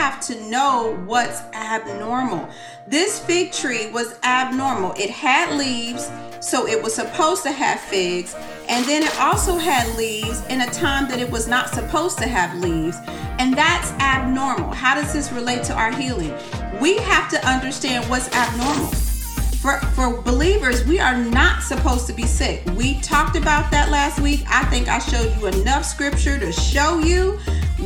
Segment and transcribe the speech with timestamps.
[0.00, 2.48] have to know what's abnormal.
[2.86, 4.94] This fig tree was abnormal.
[4.96, 8.34] It had leaves, so it was supposed to have figs,
[8.70, 12.26] and then it also had leaves in a time that it was not supposed to
[12.26, 12.96] have leaves.
[13.38, 14.72] And that's abnormal.
[14.72, 16.32] How does this relate to our healing?
[16.80, 18.86] We have to understand what's abnormal
[19.60, 22.62] for, for believers, we are not supposed to be sick.
[22.76, 24.42] We talked about that last week.
[24.48, 27.38] I think I showed you enough scripture to show you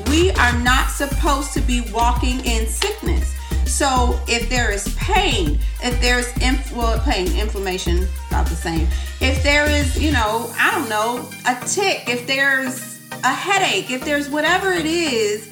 [0.08, 3.34] we are not supposed to be walking in sickness.
[3.66, 8.86] So if there is pain, if there's inf- well, pain, inflammation, about the same.
[9.20, 14.04] If there is, you know, I don't know, a tick, if there's a headache, if
[14.04, 15.50] there's whatever it is,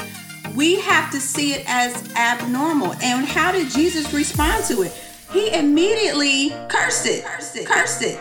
[0.55, 2.93] we have to see it as abnormal.
[3.03, 4.93] And how did Jesus respond to it?
[5.33, 8.21] He immediately cursed it, cursed it, cursed it.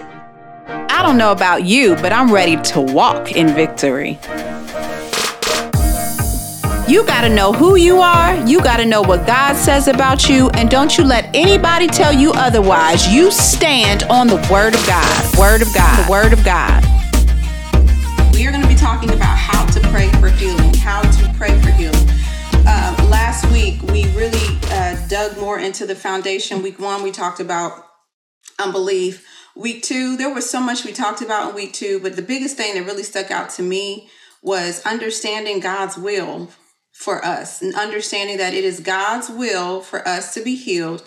[0.67, 4.17] I don't know about you, but I'm ready to walk in victory.
[6.87, 8.35] You got to know who you are.
[8.47, 10.49] You got to know what God says about you.
[10.51, 13.07] And don't you let anybody tell you otherwise.
[13.07, 15.37] You stand on the Word of God.
[15.37, 16.05] Word of God.
[16.05, 16.83] The Word of God.
[18.33, 20.73] We are going to be talking about how to pray for healing.
[20.75, 22.09] How to pray for healing.
[22.67, 24.50] Uh, last week, we really
[25.21, 26.63] dug more into the foundation.
[26.63, 27.85] Week one, we talked about
[28.57, 29.27] unbelief.
[29.55, 32.57] Week two, there was so much we talked about in week two, but the biggest
[32.57, 34.09] thing that really stuck out to me
[34.41, 36.49] was understanding God's will
[36.91, 41.03] for us and understanding that it is God's will for us to be healed.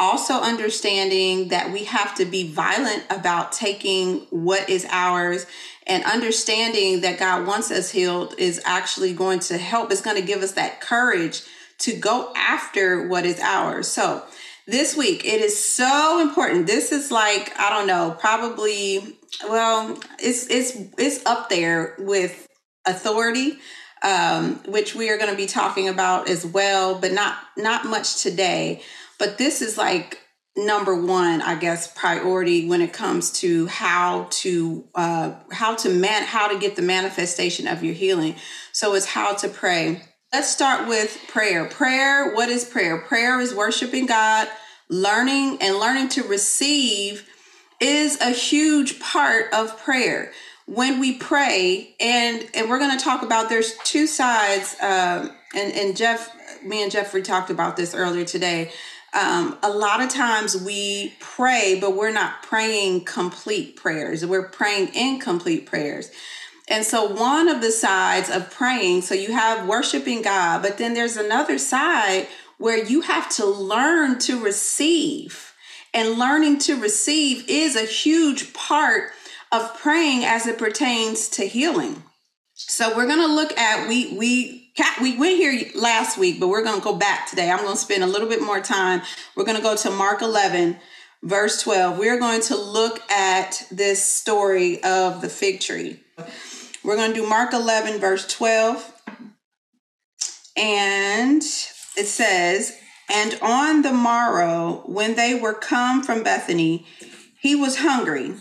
[0.00, 5.46] Also, understanding that we have to be violent about taking what is ours
[5.86, 9.92] and understanding that God wants us healed is actually going to help.
[9.92, 11.42] It's going to give us that courage
[11.80, 13.88] to go after what is ours.
[13.88, 14.22] So,
[14.66, 16.66] this week it is so important.
[16.66, 22.46] This is like, I don't know, probably well, it's it's it's up there with
[22.86, 23.58] authority.
[24.02, 28.22] Um, which we are going to be talking about as well, but not not much
[28.22, 28.82] today.
[29.18, 30.18] But this is like
[30.56, 36.24] number one, I guess, priority when it comes to how to uh, how to man
[36.24, 38.36] how to get the manifestation of your healing.
[38.72, 40.02] So it's how to pray.
[40.34, 41.64] Let's start with prayer.
[41.66, 42.98] Prayer, what is prayer?
[42.98, 44.48] Prayer is worshiping God,
[44.88, 47.30] learning and learning to receive
[47.78, 50.32] is a huge part of prayer.
[50.66, 54.74] When we pray, and and we're going to talk about there's two sides.
[54.82, 56.34] Um, and and Jeff,
[56.64, 58.72] me and Jeffrey talked about this earlier today
[59.14, 64.26] um, a lot of times we pray, but we're not praying complete prayers.
[64.26, 66.10] We're praying incomplete prayers.
[66.68, 70.94] And so, one of the sides of praying, so you have worshiping God, but then
[70.94, 72.26] there's another side
[72.58, 75.52] where you have to learn to receive.
[75.92, 79.12] And learning to receive is a huge part
[79.52, 82.02] of praying as it pertains to healing.
[82.54, 86.64] So we're going to look at we we we went here last week, but we're
[86.64, 87.50] going to go back today.
[87.50, 89.02] I'm going to spend a little bit more time.
[89.36, 90.78] We're going to go to Mark 11
[91.24, 91.98] verse 12.
[91.98, 96.00] We're going to look at this story of the fig tree.
[96.84, 98.92] We're going to do Mark 11 verse 12.
[100.56, 101.42] And
[101.96, 102.74] it says,
[103.08, 106.86] "And on the morrow when they were come from Bethany,
[107.40, 108.34] he was hungry."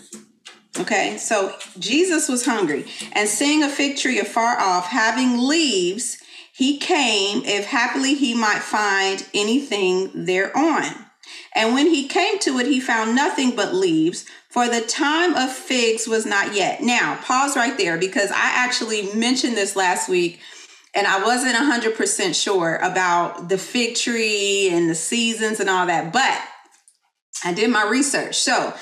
[0.79, 6.17] Okay, so Jesus was hungry, and seeing a fig tree afar off, having leaves,
[6.51, 11.05] he came, if happily he might find anything thereon.
[11.55, 15.51] And when he came to it, he found nothing but leaves, for the time of
[15.51, 16.81] figs was not yet.
[16.81, 20.39] Now, pause right there because I actually mentioned this last week
[20.93, 26.13] and I wasn't 100% sure about the fig tree and the seasons and all that,
[26.13, 26.41] but
[27.43, 28.35] I did my research.
[28.35, 28.73] So,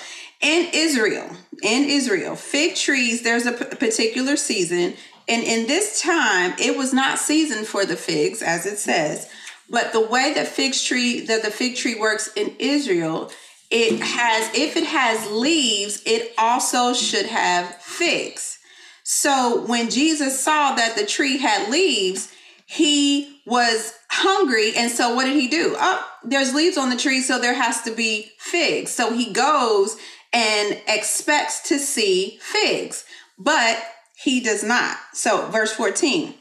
[0.41, 1.29] in Israel,
[1.63, 4.95] in Israel, fig trees, there's a p- particular season.
[5.27, 9.29] And in this time, it was not season for the figs, as it says.
[9.71, 13.31] But the way that fig tree, that the fig tree works in Israel,
[13.69, 18.59] it has, if it has leaves, it also should have figs.
[19.03, 22.33] So when Jesus saw that the tree had leaves,
[22.65, 24.73] he was hungry.
[24.75, 25.75] And so what did he do?
[25.79, 28.91] Oh, there's leaves on the tree, so there has to be figs.
[28.91, 29.95] So he goes
[30.33, 33.05] and expects to see figs,
[33.39, 33.81] but
[34.21, 34.97] he does not.
[35.13, 36.33] So, verse 14.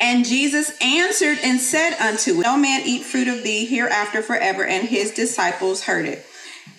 [0.00, 4.64] And Jesus answered and said unto it, No man eat fruit of thee hereafter forever.
[4.64, 6.26] And his disciples heard it.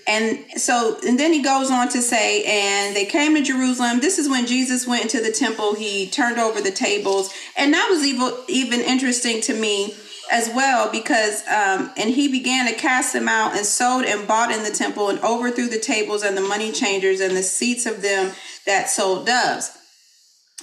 [0.07, 4.01] And so, and then he goes on to say, and they came to Jerusalem.
[4.01, 5.73] This is when Jesus went into the temple.
[5.73, 7.33] He turned over the tables.
[7.57, 9.95] And that was even, even interesting to me
[10.31, 14.51] as well because um, and he began to cast them out and sold and bought
[14.51, 18.01] in the temple and overthrew the tables and the money changers and the seats of
[18.01, 18.33] them
[18.65, 19.77] that sold doves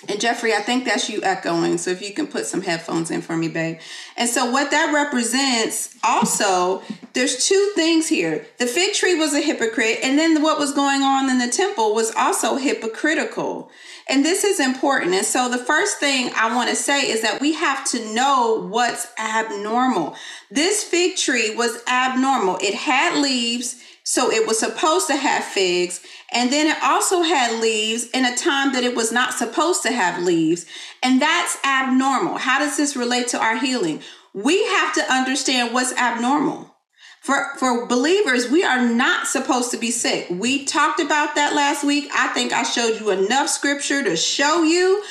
[0.09, 1.79] And Jeffrey, I think that's you echoing.
[1.79, 3.79] So if you can put some headphones in for me, babe.
[4.17, 6.83] And so what that represents also,
[7.13, 8.45] there's two things here.
[8.59, 11.95] The fig tree was a hypocrite, and then what was going on in the temple
[11.95, 13.71] was also hypocritical.
[14.09, 15.15] And this is important.
[15.15, 18.67] And so the first thing I want to say is that we have to know
[18.69, 20.17] what's abnormal.
[20.51, 22.59] This fig tree was abnormal.
[22.61, 23.81] It had leaves,
[24.13, 26.03] so it was supposed to have figs.
[26.35, 29.91] And then it also had leaves in a time that it was not supposed to
[29.91, 30.67] have leaves.
[31.03, 32.37] And that's abnormal.
[32.37, 34.03] How does this relate to our healing?
[34.35, 36.77] We have to understand what's abnormal.
[37.23, 40.27] For, for believers, we are not supposed to be sick.
[40.29, 42.11] We talked about that last week.
[42.15, 45.03] I think I showed you enough scripture to show you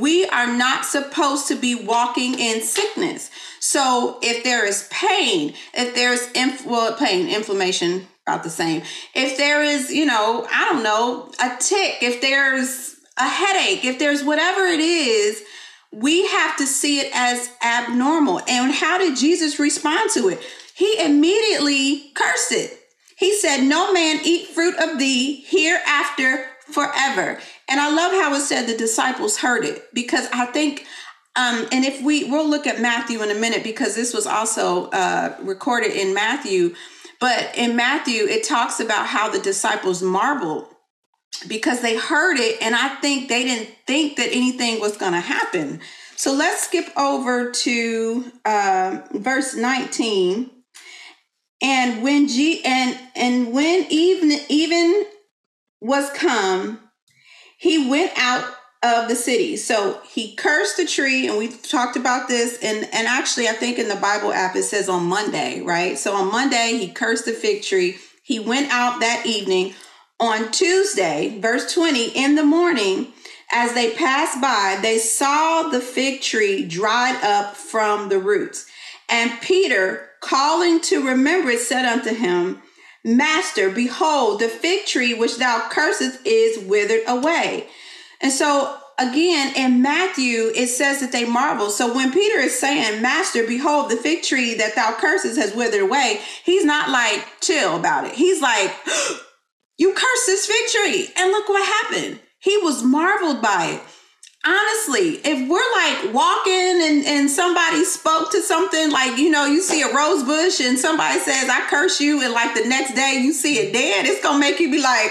[0.00, 3.30] we are not supposed to be walking in sickness.
[3.60, 8.82] So if there is pain, if there's inf- well, pain, inflammation, about the same.
[9.14, 13.98] If there is, you know, I don't know, a tick, if there's a headache, if
[13.98, 15.42] there's whatever it is,
[15.92, 18.40] we have to see it as abnormal.
[18.48, 20.40] And how did Jesus respond to it?
[20.74, 22.80] He immediately cursed it.
[23.16, 27.38] He said, No man eat fruit of thee hereafter forever.
[27.68, 30.84] And I love how it said the disciples heard it because I think
[31.36, 34.86] um, and if we we'll look at Matthew in a minute because this was also
[34.90, 36.74] uh, recorded in Matthew.
[37.20, 40.66] But in Matthew, it talks about how the disciples marveled
[41.48, 45.20] because they heard it, and I think they didn't think that anything was going to
[45.20, 45.80] happen.
[46.16, 50.50] So let's skip over to uh, verse 19.
[51.62, 55.06] And when G and and when even even
[55.80, 56.80] was come,
[57.58, 58.44] he went out
[58.82, 59.56] of the city.
[59.56, 62.58] So he cursed the tree, and we talked about this.
[62.62, 65.98] And and actually, I think in the Bible app it says on Monday, right?
[65.98, 67.98] So on Monday he cursed the fig tree.
[68.22, 69.74] He went out that evening.
[70.18, 73.12] On Tuesday, verse 20, in the morning,
[73.52, 78.66] as they passed by, they saw the fig tree dried up from the roots.
[79.10, 82.62] And Peter, calling to remember it, said unto him,
[83.04, 87.68] Master, behold, the fig tree which thou cursest is withered away.
[88.20, 91.70] And so again in Matthew, it says that they marvel.
[91.70, 95.82] So when Peter is saying, Master, behold, the fig tree that thou curses has withered
[95.82, 98.12] away, he's not like chill about it.
[98.12, 98.74] He's like,
[99.78, 102.20] You cursed this fig tree, and look what happened.
[102.38, 103.82] He was marveled by it.
[104.46, 109.60] Honestly, if we're like walking and, and somebody spoke to something like, you know, you
[109.60, 113.20] see a rose bush and somebody says, I curse you, and like the next day
[113.22, 115.10] you see it dead, it's gonna make you be like,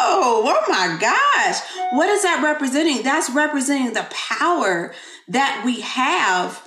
[0.00, 1.60] Oh, oh my gosh.
[1.92, 3.02] What is that representing?
[3.02, 4.94] That's representing the power
[5.28, 6.62] that we have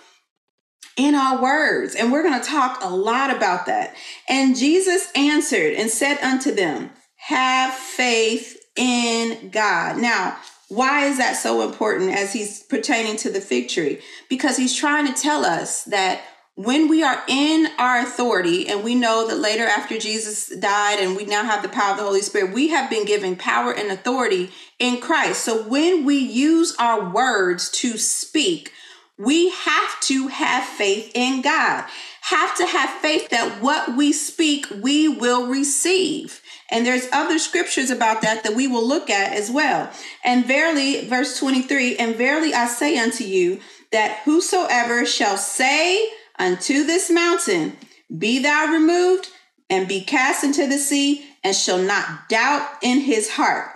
[0.97, 1.95] in our words.
[1.95, 3.95] And we're going to talk a lot about that.
[4.29, 9.97] And Jesus answered and said unto them, Have faith in God.
[9.97, 10.37] Now,
[10.69, 13.99] why is that so important as he's pertaining to the fig tree?
[14.29, 16.21] Because he's trying to tell us that
[16.55, 21.15] when we are in our authority, and we know that later after Jesus died and
[21.15, 23.89] we now have the power of the Holy Spirit, we have been given power and
[23.89, 25.43] authority in Christ.
[25.43, 28.73] So when we use our words to speak,
[29.17, 31.85] we have to have faith in God.
[32.21, 36.41] Have to have faith that what we speak, we will receive.
[36.69, 39.91] And there's other scriptures about that that we will look at as well.
[40.23, 43.59] And verily, verse 23, and verily I say unto you
[43.91, 46.09] that whosoever shall say,
[46.41, 47.77] unto this mountain,
[48.17, 49.29] Be thou removed
[49.69, 53.69] and be cast into the sea, and shall not doubt in his heart.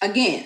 [0.00, 0.44] Again,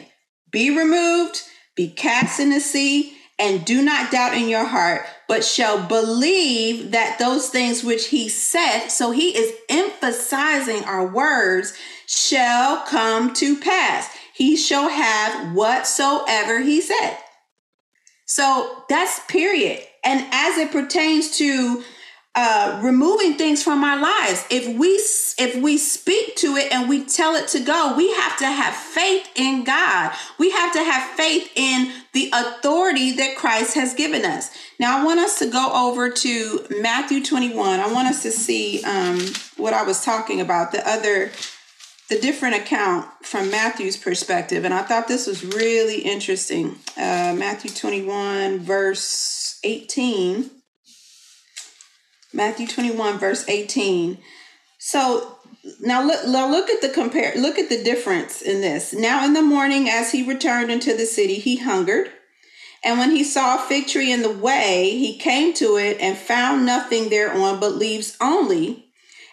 [0.51, 1.43] be removed,
[1.75, 6.93] be cast in the sea, and do not doubt in your heart, but shall believe
[6.93, 13.59] that those things which he said, so he is emphasizing our words, shall come to
[13.59, 14.09] pass.
[14.33, 17.19] He shall have whatsoever he said.
[18.25, 19.86] So that's period.
[20.07, 21.83] And as it pertains to
[22.37, 24.89] uh, removing things from our lives, if we
[25.39, 28.75] if we speak to it and we tell it to go, we have to have
[28.75, 30.13] faith in God.
[30.39, 34.51] We have to have faith in the authority that Christ has given us.
[34.79, 37.81] Now, I want us to go over to Matthew 21.
[37.81, 39.19] I want us to see um,
[39.57, 41.33] what I was talking about, the other
[42.09, 44.65] the different account from Matthew's perspective.
[44.65, 46.77] And I thought this was really interesting.
[46.97, 50.51] Uh, Matthew 21, verse 18.
[52.33, 54.19] Matthew 21, verse 18.
[54.79, 55.39] So
[55.81, 58.93] now look, now look at the compare, look at the difference in this.
[58.93, 62.11] Now in the morning, as he returned into the city, he hungered.
[62.85, 66.17] And when he saw a fig tree in the way, he came to it and
[66.17, 68.87] found nothing thereon but leaves only,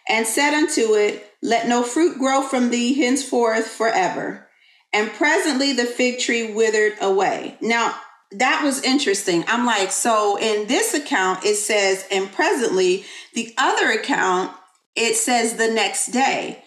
[0.09, 4.47] and said unto it, let no fruit grow from thee henceforth forever.
[4.93, 7.57] and presently the fig tree withered away.
[7.59, 7.95] Now,
[8.39, 9.43] that was interesting.
[9.47, 14.51] I'm like, so in this account, it says, and presently, the other account,
[14.95, 16.63] it says the next day.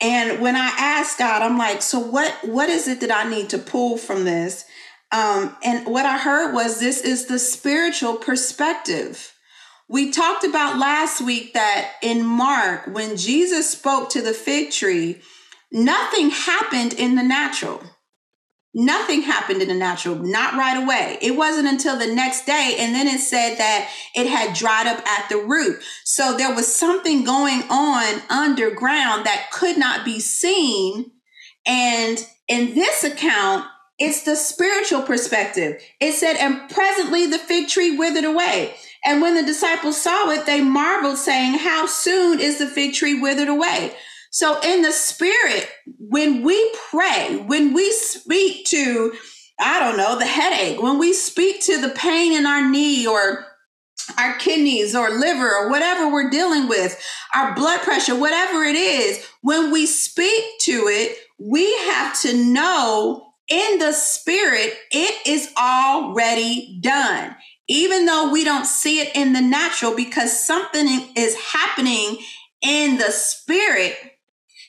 [0.00, 3.50] And when I asked God, I'm like, so what what is it that I need
[3.50, 4.64] to pull from this?
[5.12, 9.32] Um, and what I heard was this is the spiritual perspective.
[9.88, 15.20] We talked about last week that in Mark, when Jesus spoke to the fig tree,
[15.70, 17.82] nothing happened in the natural.
[18.76, 21.16] Nothing happened in the natural, not right away.
[21.22, 22.76] It wasn't until the next day.
[22.80, 25.80] And then it said that it had dried up at the root.
[26.02, 31.12] So there was something going on underground that could not be seen.
[31.64, 33.64] And in this account,
[34.00, 35.80] it's the spiritual perspective.
[36.00, 38.74] It said, and presently the fig tree withered away.
[39.04, 43.20] And when the disciples saw it, they marveled, saying, How soon is the fig tree
[43.20, 43.94] withered away?
[44.34, 45.68] So, in the spirit,
[46.00, 49.12] when we pray, when we speak to,
[49.60, 53.46] I don't know, the headache, when we speak to the pain in our knee or
[54.18, 57.00] our kidneys or liver or whatever we're dealing with,
[57.32, 63.34] our blood pressure, whatever it is, when we speak to it, we have to know
[63.46, 67.36] in the spirit, it is already done.
[67.68, 72.18] Even though we don't see it in the natural, because something is happening
[72.62, 73.94] in the spirit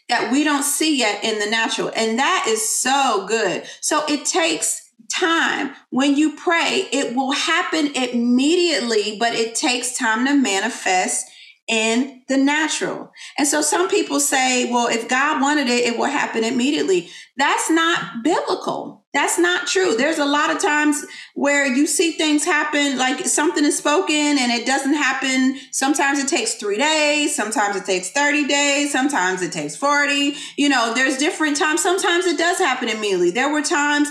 [0.09, 1.91] that we don't see yet in the natural.
[1.95, 3.63] And that is so good.
[3.81, 5.71] So it takes time.
[5.89, 11.25] When you pray, it will happen immediately, but it takes time to manifest
[11.67, 13.12] in the natural.
[13.38, 17.09] And so some people say, well, if God wanted it, it will happen immediately.
[17.38, 19.04] That's not biblical.
[19.15, 19.95] That's not true.
[19.95, 21.05] There's a lot of times
[21.36, 25.57] where you see things happen, like something is spoken and it doesn't happen.
[25.72, 30.34] Sometimes it takes three days, sometimes it takes 30 days, sometimes it takes 40.
[30.57, 31.81] You know, there's different times.
[31.81, 33.31] Sometimes it does happen immediately.
[33.31, 34.10] There were times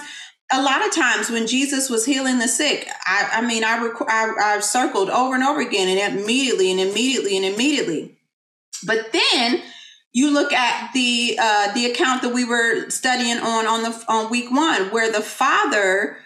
[0.50, 4.08] a lot of times when Jesus was healing the sick, I, I mean, I, rec-
[4.08, 8.16] I, I circled over and over again and immediately and immediately and immediately.
[8.86, 9.62] But then
[10.14, 14.30] you look at the uh, the account that we were studying on on the on
[14.30, 16.16] week one, where the father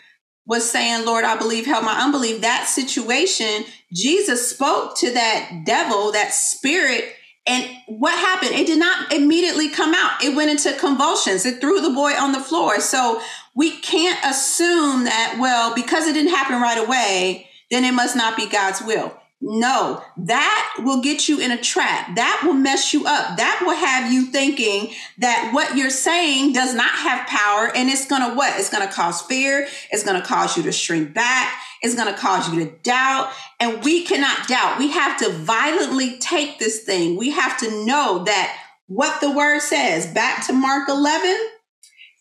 [0.46, 6.12] was saying, "Lord, I believe, help my unbelief." That situation, Jesus spoke to that devil,
[6.12, 7.14] that spirit,
[7.48, 8.52] and what happened?
[8.52, 10.22] It did not immediately come out.
[10.22, 11.46] It went into convulsions.
[11.46, 12.80] It threw the boy on the floor.
[12.80, 13.22] So
[13.54, 18.36] we can't assume that, well, because it didn't happen right away, then it must not
[18.36, 19.17] be God's will.
[19.40, 22.16] No, that will get you in a trap.
[22.16, 23.36] That will mess you up.
[23.36, 28.04] That will have you thinking that what you're saying does not have power and it's
[28.06, 28.58] going to what?
[28.58, 29.68] It's going to cause fear.
[29.92, 31.54] It's going to cause you to shrink back.
[31.82, 33.32] It's going to cause you to doubt.
[33.60, 34.76] And we cannot doubt.
[34.76, 37.16] We have to violently take this thing.
[37.16, 40.06] We have to know that what the word says.
[40.08, 41.36] Back to Mark 11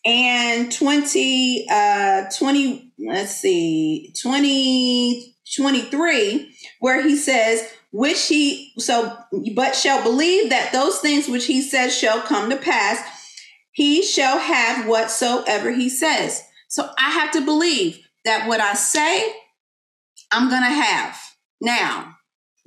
[0.04, 9.16] and 20 uh 20 let's see 20 23 where he says which he so
[9.54, 13.00] but shall believe that those things which he says shall come to pass
[13.72, 19.32] he shall have whatsoever he says so i have to believe that what i say
[20.32, 21.18] i'm going to have
[21.60, 22.14] now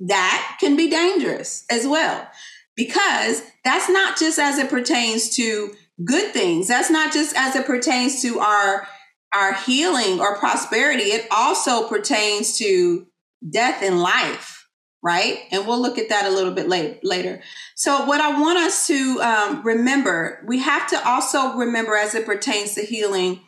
[0.00, 2.28] that can be dangerous as well
[2.74, 5.72] because that's not just as it pertains to
[6.04, 6.68] good things.
[6.68, 8.86] That's not just as it pertains to our
[9.34, 11.04] our healing or prosperity.
[11.04, 13.06] It also pertains to
[13.48, 14.68] death and life,
[15.02, 15.40] right?
[15.50, 17.42] And we'll look at that a little bit late, later.
[17.74, 22.26] So, what I want us to um, remember, we have to also remember as it
[22.26, 23.40] pertains to healing,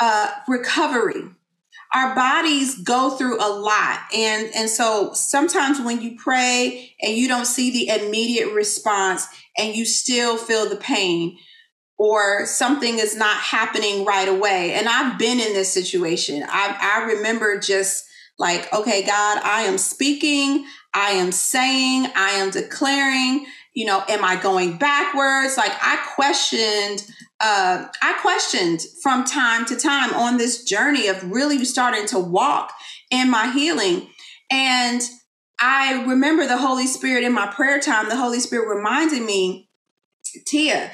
[0.00, 1.22] uh, recovery.
[1.94, 7.28] Our bodies go through a lot, and and so sometimes when you pray and you
[7.28, 11.38] don't see the immediate response, and you still feel the pain
[12.04, 14.74] or something is not happening right away.
[14.74, 16.44] And I've been in this situation.
[16.46, 18.04] I, I remember just
[18.38, 24.22] like, okay, God, I am speaking, I am saying, I am declaring, you know, am
[24.22, 25.56] I going backwards?
[25.56, 31.64] Like I questioned, uh, I questioned from time to time on this journey of really
[31.64, 32.70] starting to walk
[33.10, 34.08] in my healing.
[34.50, 35.00] And
[35.58, 39.70] I remember the Holy Spirit in my prayer time, the Holy Spirit reminded me,
[40.44, 40.90] Tia,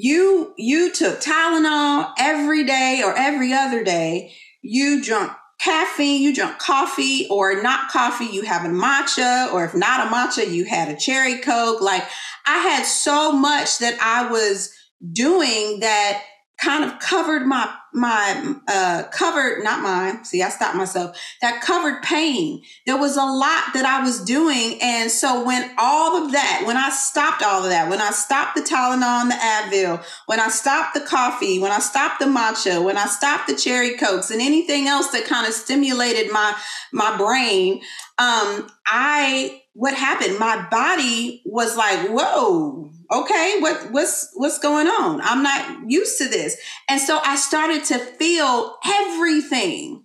[0.00, 4.32] you you took Tylenol every day or every other day.
[4.62, 9.74] You drunk caffeine, you drunk coffee or not coffee, you have a matcha, or if
[9.74, 11.80] not a matcha, you had a cherry coke.
[11.80, 12.04] Like
[12.46, 14.72] I had so much that I was
[15.12, 16.22] doing that
[16.60, 20.24] kind of covered my my uh, covered, not mine.
[20.24, 21.16] See, I stopped myself.
[21.40, 22.62] That covered pain.
[22.86, 26.76] There was a lot that I was doing, and so when all of that, when
[26.76, 30.48] I stopped all of that, when I stopped the Tylenol and the Advil, when I
[30.48, 34.40] stopped the coffee, when I stopped the matcha, when I stopped the cherry cokes, and
[34.40, 36.54] anything else that kind of stimulated my
[36.92, 37.80] my brain,
[38.18, 40.38] um, I what happened?
[40.38, 45.20] My body was like, whoa okay what what's what's going on?
[45.22, 46.56] I'm not used to this.
[46.88, 50.04] And so i started to feel everything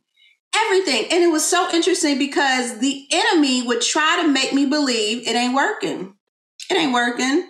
[0.56, 1.06] everything.
[1.12, 5.36] And it was so interesting because the enemy would try to make me believe it
[5.36, 6.16] ain't working.
[6.70, 7.50] It ain't working.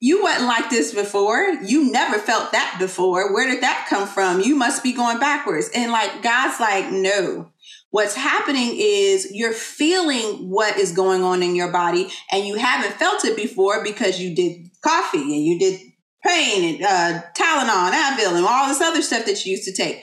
[0.00, 1.40] You wasn't like this before.
[1.64, 3.32] You never felt that before.
[3.32, 4.40] Where did that come from?
[4.40, 5.70] You must be going backwards.
[5.74, 7.50] And like god's like no.
[7.90, 12.94] What's happening is you're feeling what is going on in your body and you haven't
[12.94, 15.80] felt it before because you did coffee and you did
[16.24, 19.72] pain and uh, Tylenol and Advil and all this other stuff that you used to
[19.72, 20.02] take.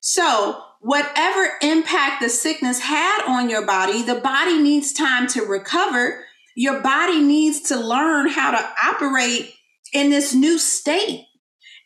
[0.00, 6.24] So, whatever impact the sickness had on your body, the body needs time to recover.
[6.54, 9.54] Your body needs to learn how to operate
[9.92, 11.24] in this new state.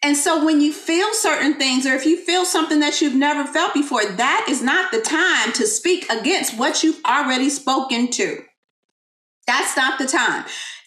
[0.03, 3.45] And so when you feel certain things, or if you feel something that you've never
[3.45, 8.43] felt before, that is not the time to speak against what you've already spoken to.
[9.47, 10.45] That's not the time.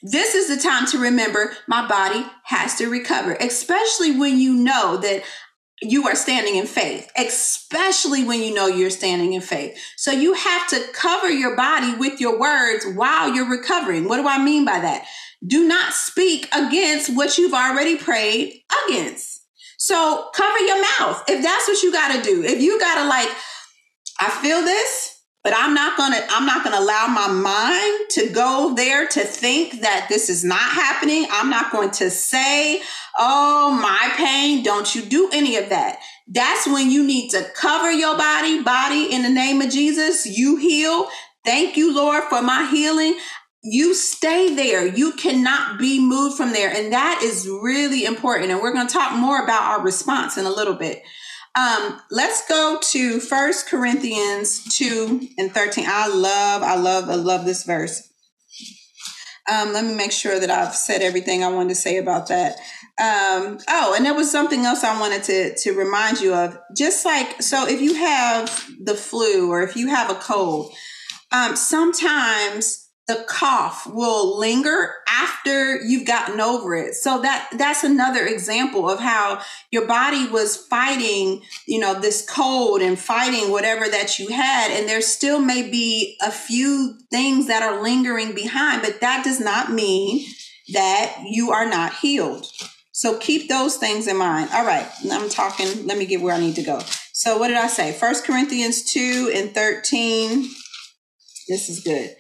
[0.08, 4.98] This is the time to remember my body has to recover, especially when you know
[4.98, 5.24] that
[5.82, 9.76] you are standing in faith, especially when you know you're standing in faith.
[9.98, 14.08] So you have to cover your body with your words while you're recovering.
[14.08, 15.06] What do I mean by that?
[15.44, 19.42] Do not speak against what you've already prayed against.
[19.80, 22.44] So cover your mouth if that's what you got to do.
[22.44, 23.30] If you got to like,
[24.20, 25.15] I feel this,
[25.46, 29.82] but i'm not gonna i'm not gonna allow my mind to go there to think
[29.82, 31.28] that this is not happening.
[31.32, 32.82] I'm not going to say
[33.20, 36.00] oh my pain don't you do any of that.
[36.28, 40.26] That's when you need to cover your body body in the name of jesus.
[40.26, 41.08] You heal.
[41.46, 43.18] Thank you lord for my healing.
[43.64, 44.86] You stay there.
[44.86, 46.72] You cannot be moved from there.
[46.72, 48.52] And that is really important.
[48.52, 51.02] And we're going to talk more about our response in a little bit
[51.56, 55.86] um, let's go to First Corinthians 2 and 13.
[55.88, 58.12] I love, I love, I love this verse.
[59.50, 62.56] Um, let me make sure that I've said everything I wanted to say about that.
[63.00, 66.58] Um, oh, and there was something else I wanted to to remind you of.
[66.76, 70.74] Just like so, if you have the flu or if you have a cold,
[71.32, 76.96] um, sometimes the cough will linger after you've gotten over it.
[76.96, 79.42] So that that's another example of how
[79.72, 84.72] your body was fighting you know this cold and fighting whatever that you had.
[84.72, 89.40] And there still may be a few things that are lingering behind but that does
[89.40, 90.26] not mean
[90.74, 92.48] that you are not healed.
[92.92, 94.50] So keep those things in mind.
[94.52, 95.86] All right i'm talking.
[95.86, 96.80] Let me get where i need to go.
[97.14, 97.92] So what did i say?
[97.92, 100.50] First corinthians 2 and 13
[101.48, 102.16] this is good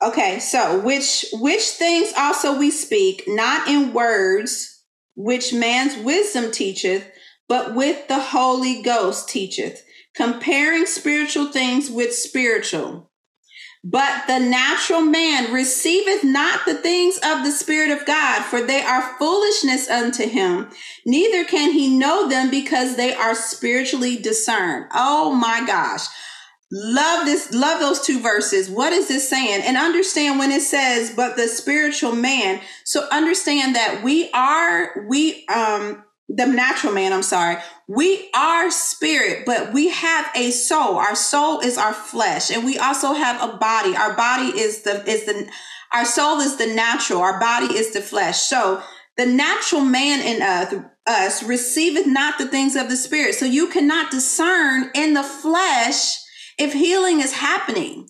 [0.00, 4.84] Okay, so which which things also we speak, not in words
[5.16, 7.10] which man's wisdom teacheth,
[7.48, 9.84] but with the Holy Ghost teacheth,
[10.14, 13.10] comparing spiritual things with spiritual.
[13.82, 18.82] But the natural man receiveth not the things of the Spirit of God, for they
[18.82, 20.68] are foolishness unto him.
[21.06, 24.86] Neither can he know them because they are spiritually discerned.
[24.92, 26.06] Oh my gosh.
[26.70, 28.68] Love this, love those two verses.
[28.68, 29.62] What is this saying?
[29.62, 32.60] And understand when it says, but the spiritual man.
[32.84, 37.56] So understand that we are, we, um, the natural man, I'm sorry.
[37.86, 40.96] We are spirit, but we have a soul.
[40.96, 43.96] Our soul is our flesh, and we also have a body.
[43.96, 45.48] Our body is the, is the,
[45.94, 48.40] our soul is the natural, our body is the flesh.
[48.40, 48.82] So
[49.16, 50.74] the natural man in us,
[51.06, 53.34] us receiveth not the things of the spirit.
[53.36, 56.18] So you cannot discern in the flesh
[56.58, 58.08] if healing is happening.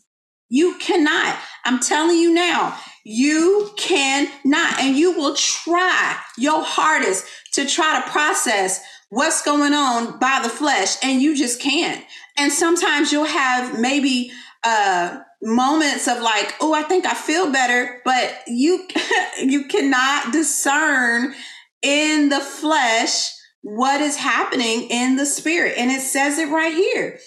[0.51, 1.39] You cannot.
[1.67, 4.81] I'm telling you now, you cannot.
[4.81, 10.49] And you will try your hardest to try to process what's going on by the
[10.49, 12.03] flesh, and you just can't.
[12.39, 14.31] And sometimes you'll have maybe
[14.65, 18.89] uh moments of like, oh, I think I feel better, but you
[19.39, 21.35] you cannot discern
[21.83, 23.33] in the flesh
[23.63, 25.75] what is happening in the spirit.
[25.77, 27.19] And it says it right here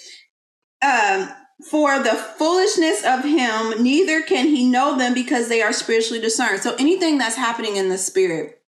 [0.82, 1.28] um,
[1.68, 6.62] for the foolishness of him, neither can he know them because they are spiritually discerned.
[6.62, 8.60] So anything that's happening in the spirit,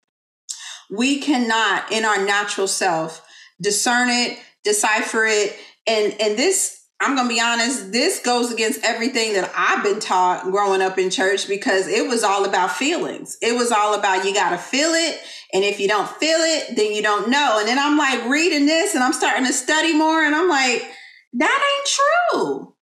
[0.90, 3.26] we cannot in our natural self
[3.60, 5.56] discern it, decipher it.
[5.86, 10.44] And and this I'm to be honest, this goes against everything that I've been taught
[10.44, 13.36] growing up in church because it was all about feelings.
[13.42, 15.20] It was all about you got to feel it.
[15.52, 17.58] And if you don't feel it, then you don't know.
[17.58, 20.88] And then I'm like reading this and I'm starting to study more and I'm like,
[21.34, 22.74] that ain't true.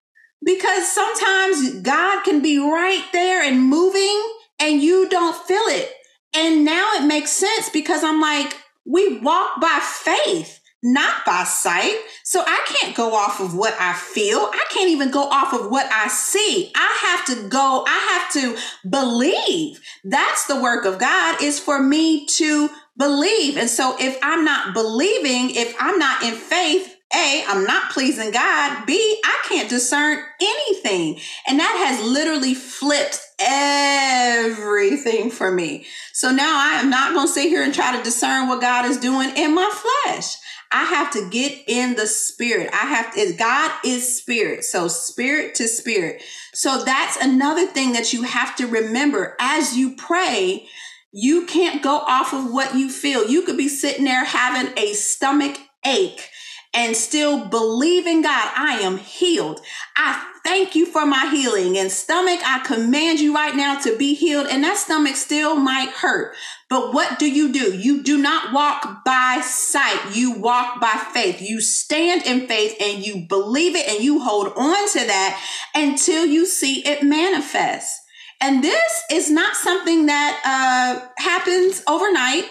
[0.45, 5.93] Because sometimes God can be right there and moving and you don't feel it.
[6.35, 11.97] And now it makes sense because I'm like, we walk by faith not by sight.
[12.25, 14.39] So I can't go off of what I feel.
[14.39, 16.73] I can't even go off of what I see.
[16.75, 19.81] I have to go, I have to believe.
[20.05, 23.57] That's the work of God is for me to believe.
[23.57, 28.31] And so if I'm not believing, if I'm not in faith, a, I'm not pleasing
[28.31, 28.87] God.
[28.87, 31.21] B, I can't discern anything.
[31.47, 35.87] And that has literally flipped everything for me.
[36.13, 38.87] So now I am not going to sit here and try to discern what God
[38.87, 39.71] is doing in my
[40.05, 40.37] flesh.
[40.73, 42.71] I have to get in the spirit.
[42.73, 44.65] I have to, God is spirit.
[44.65, 46.23] So spirit to spirit.
[46.55, 50.67] So that's another thing that you have to remember as you pray.
[51.13, 53.29] You can't go off of what you feel.
[53.29, 56.31] You could be sitting there having a stomach ache
[56.75, 58.53] and still believe in God.
[58.57, 59.61] I am healed.
[59.97, 61.79] I thank you for my healing.
[61.79, 64.47] And stomach, I command you right now to be healed.
[64.51, 66.35] And that stomach still might hurt.
[66.69, 67.77] But what do you do?
[67.77, 70.17] You do not walk by sight.
[70.17, 71.43] You walk by faith.
[71.43, 75.41] You stand in faith and you believe it and you hold on to that
[75.75, 78.01] until you see it manifest.
[78.41, 82.51] And this is not something that uh, happens overnight.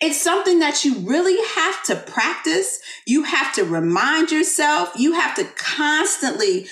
[0.00, 2.80] It's something that you really have to practice.
[3.06, 4.92] You have to remind yourself.
[4.96, 6.66] You have to constantly,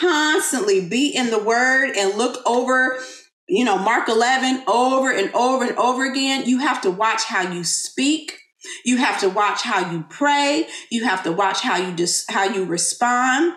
[0.00, 2.98] constantly be in the word and look over
[3.50, 6.46] you know, Mark 11 over and over and over again.
[6.46, 8.38] You have to watch how you speak.
[8.84, 10.68] You have to watch how you pray.
[10.90, 13.54] You have to watch how you just, how you respond.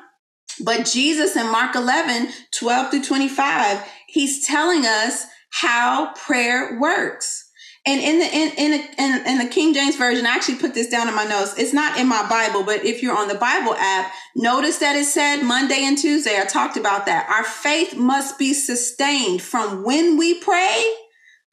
[0.64, 7.43] But Jesus in Mark 11, 12 through 25, he's telling us how prayer works.
[7.86, 10.88] And in the in in, in in the King James version, I actually put this
[10.88, 11.56] down in my notes.
[11.58, 15.04] It's not in my Bible, but if you're on the Bible app, notice that it
[15.04, 16.40] said Monday and Tuesday.
[16.40, 17.30] I talked about that.
[17.30, 20.94] Our faith must be sustained from when we pray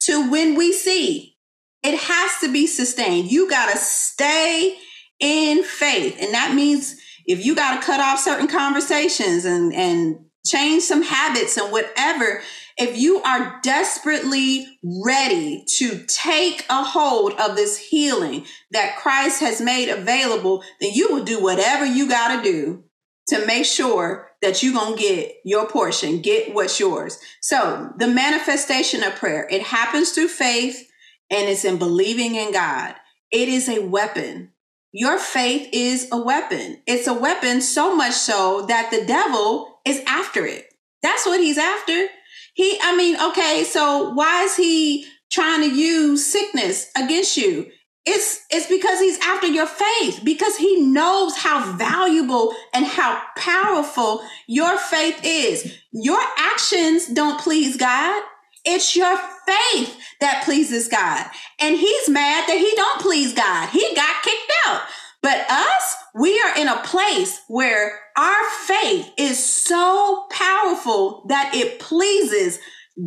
[0.01, 1.35] to when we see.
[1.83, 3.29] It has to be sustained.
[3.29, 4.77] You got to stay
[5.19, 6.17] in faith.
[6.21, 11.03] And that means if you got to cut off certain conversations and and change some
[11.03, 12.41] habits and whatever,
[12.77, 19.61] if you are desperately ready to take a hold of this healing that Christ has
[19.61, 22.83] made available, then you will do whatever you got to do
[23.27, 27.17] to make sure that you're going to get your portion, get what's yours.
[27.41, 30.89] So, the manifestation of prayer, it happens through faith
[31.29, 32.95] and it's in believing in God.
[33.31, 34.51] It is a weapon.
[34.91, 36.81] Your faith is a weapon.
[36.85, 40.65] It's a weapon so much so that the devil is after it.
[41.01, 42.07] That's what he's after.
[42.53, 47.67] He, I mean, okay, so why is he trying to use sickness against you?
[48.03, 54.23] It's it's because he's after your faith because he knows how valuable and how powerful
[54.47, 55.77] your faith is.
[55.91, 58.23] Your actions don't please God.
[58.65, 61.25] It's your faith that pleases God.
[61.59, 63.69] And he's mad that he don't please God.
[63.69, 64.81] He got kicked out.
[65.21, 71.79] But us, we are in a place where our faith is so powerful that it
[71.79, 72.59] pleases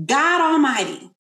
[0.07, 1.11] God Almighty.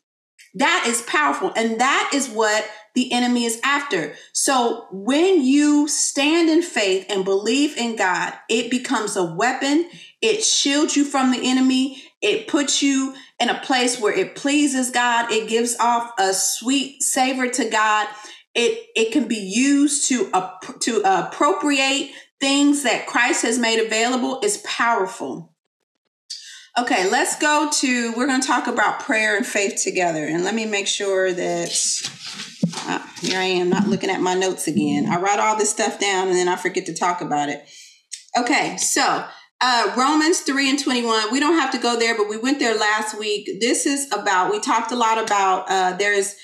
[0.55, 1.53] That is powerful.
[1.57, 4.15] And that is what the enemy is after.
[4.33, 9.91] So when you stand in faith and believe in God, it becomes a weapon.
[10.23, 12.05] It shields you from the enemy.
[12.23, 15.33] It puts you in a place where it pleases God.
[15.33, 18.07] It gives off a sweet savor to God
[18.55, 24.41] it it can be used to uh, to appropriate things that Christ has made available
[24.43, 25.53] is powerful.
[26.77, 30.27] Okay, let's go to we're going to talk about prayer and faith together.
[30.27, 31.71] And let me make sure that
[32.89, 35.07] uh, here I am not looking at my notes again.
[35.07, 37.65] I write all this stuff down and then I forget to talk about it.
[38.37, 39.25] Okay, so
[39.61, 42.77] uh, Romans 3 and 21, we don't have to go there, but we went there
[42.77, 43.49] last week.
[43.61, 46.35] This is about, we talked a lot about uh, there's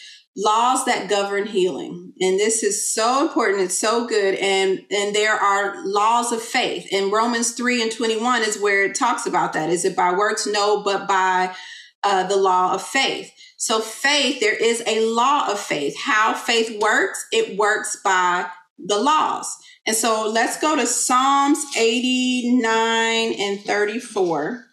[0.40, 2.12] laws that govern healing.
[2.20, 3.62] And this is so important.
[3.62, 4.35] It's so good.
[4.37, 6.87] And and there are laws of faith.
[6.90, 9.70] In romans 3 and 21 is where it talks about that.
[9.70, 10.46] Is it by works?
[10.46, 11.55] No but by
[12.03, 13.31] uh, the law of faith.
[13.57, 15.96] So faith there is a law of faith.
[15.98, 17.26] How faith works?
[17.33, 18.46] It works by
[18.79, 19.57] the laws.
[19.87, 24.69] And so let's go to psalms 89 and 34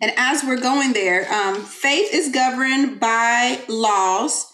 [0.00, 4.52] and as we're going there, um, faith is governed by laws.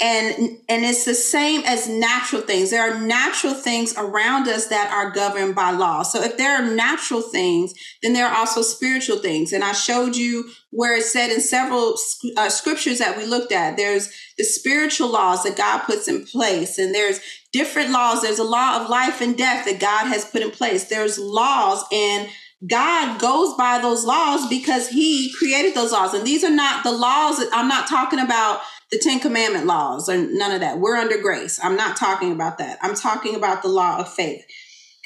[0.00, 2.70] and and it's the same as natural things.
[2.70, 6.04] There are natural things around us that are governed by law.
[6.04, 9.52] So if there are natural things then there are also spiritual things.
[9.52, 11.96] And i showed you where it said in several
[12.36, 13.76] uh, scriptures that we looked at.
[13.76, 17.18] There's the spiritual laws that god puts in place and there's
[17.52, 18.22] different laws.
[18.22, 20.84] There's a law of life and death that god has put in place.
[20.84, 22.28] There's laws and
[22.66, 26.12] God goes by those laws because he created those laws.
[26.12, 27.44] And these are not the laws.
[27.52, 30.78] I'm not talking about the Ten Commandment laws or none of that.
[30.78, 31.60] We're under grace.
[31.62, 32.78] I'm not talking about that.
[32.82, 34.44] I'm talking about the law of faith.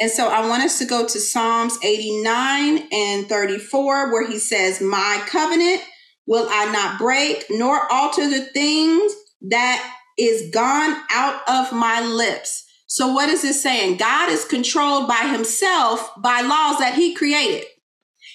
[0.00, 4.80] And so I want us to go to Psalms 89 and 34, where he says,
[4.80, 5.82] My covenant
[6.26, 9.12] will I not break, nor alter the things
[9.42, 12.61] that is gone out of my lips.
[12.92, 13.96] So, what is this saying?
[13.96, 17.64] God is controlled by himself by laws that he created.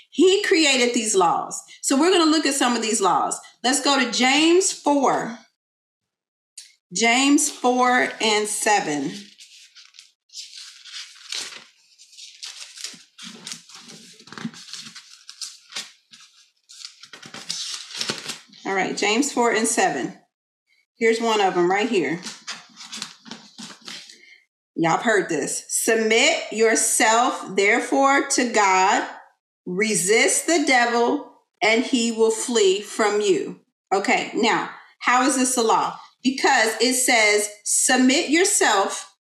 [0.10, 1.62] He created these laws.
[1.84, 3.39] So, we're going to look at some of these laws.
[3.63, 5.38] Let's go to James 4.
[6.91, 9.12] James 4 and 7.
[18.65, 20.17] All right, James 4 and 7.
[20.98, 22.20] Here's one of them right here.
[24.80, 25.66] Y'all heard this.
[25.70, 29.08] Submit yourself, therefore, to God.
[29.66, 33.60] Resist the devil, and he will flee from you.
[33.92, 35.98] Okay, now, how is this a law?
[36.24, 39.16] Because it says, submit yourself,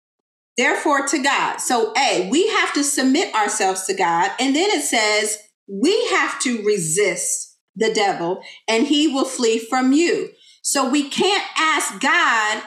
[0.56, 1.58] therefore, to God.
[1.58, 4.30] So, A, we have to submit ourselves to God.
[4.40, 5.36] And then it says,
[5.68, 10.30] we have to resist the devil, and he will flee from you.
[10.62, 12.62] So, we can't ask God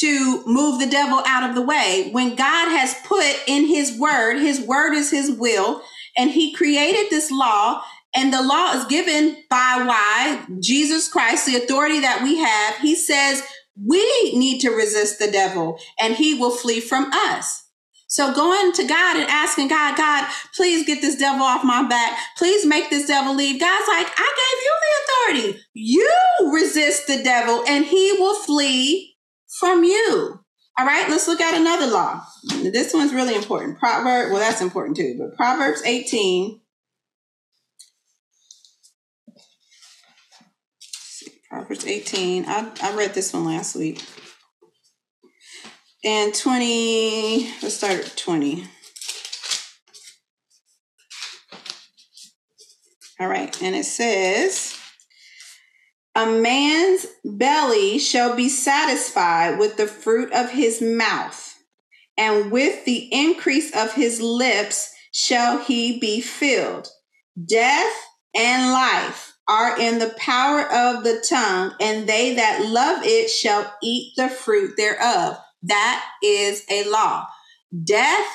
[0.00, 4.38] to move the devil out of the way when God has put in his word,
[4.38, 5.82] his word is his will,
[6.16, 7.82] and he created this law
[8.14, 12.94] and the law is given by why Jesus Christ, the authority that we have, he
[12.94, 13.42] says
[13.84, 14.00] we
[14.32, 17.64] need to resist the devil and he will flee from us.
[18.08, 22.18] So going to God and asking God, God, please get this devil off my back.
[22.38, 23.60] Please make this devil leave.
[23.60, 25.64] God's like, I gave you the authority.
[25.74, 29.15] You resist the devil and he will flee
[29.58, 30.40] from you.
[30.78, 32.22] All right, let's look at another law.
[32.62, 33.78] This one's really important.
[33.78, 36.60] Proverb, well, that's important too, but Proverbs 18
[41.56, 42.44] Proverbs 18.
[42.46, 44.04] I, I read this one last week.
[46.04, 48.64] And 20, let's start at 20.
[53.18, 54.75] All right, and it says,
[56.16, 61.58] A man's belly shall be satisfied with the fruit of his mouth,
[62.16, 66.88] and with the increase of his lips shall he be filled.
[67.46, 67.92] Death
[68.34, 73.70] and life are in the power of the tongue, and they that love it shall
[73.82, 75.36] eat the fruit thereof.
[75.64, 77.26] That is a law.
[77.84, 78.26] Death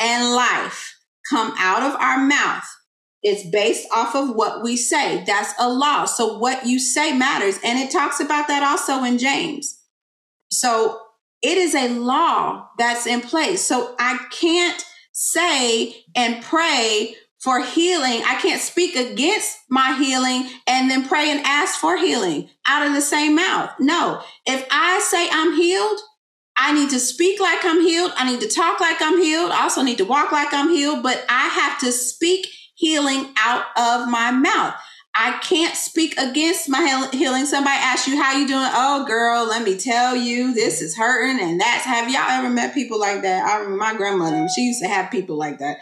[0.00, 0.96] and life
[1.28, 2.64] come out of our mouth.
[3.26, 5.24] It's based off of what we say.
[5.26, 6.04] That's a law.
[6.04, 7.58] So what you say matters.
[7.64, 9.82] And it talks about that also in James.
[10.52, 11.00] So
[11.42, 13.62] it is a law that's in place.
[13.62, 18.22] So I can't say and pray for healing.
[18.24, 22.92] I can't speak against my healing and then pray and ask for healing out of
[22.92, 23.72] the same mouth.
[23.80, 25.98] No, if I say I'm healed,
[26.56, 28.12] I need to speak like I'm healed.
[28.16, 29.50] I need to talk like I'm healed.
[29.50, 33.64] I also need to walk like I'm healed, but I have to speak healing out
[33.76, 34.74] of my mouth.
[35.18, 37.46] I can't speak against my healing.
[37.46, 38.68] Somebody asks you how you doing.
[38.70, 41.84] Oh, girl, let me tell you, this is hurting, and that's.
[41.84, 43.46] Have y'all ever met people like that?
[43.46, 44.46] I remember my grandmother.
[44.54, 45.78] She used to have people like that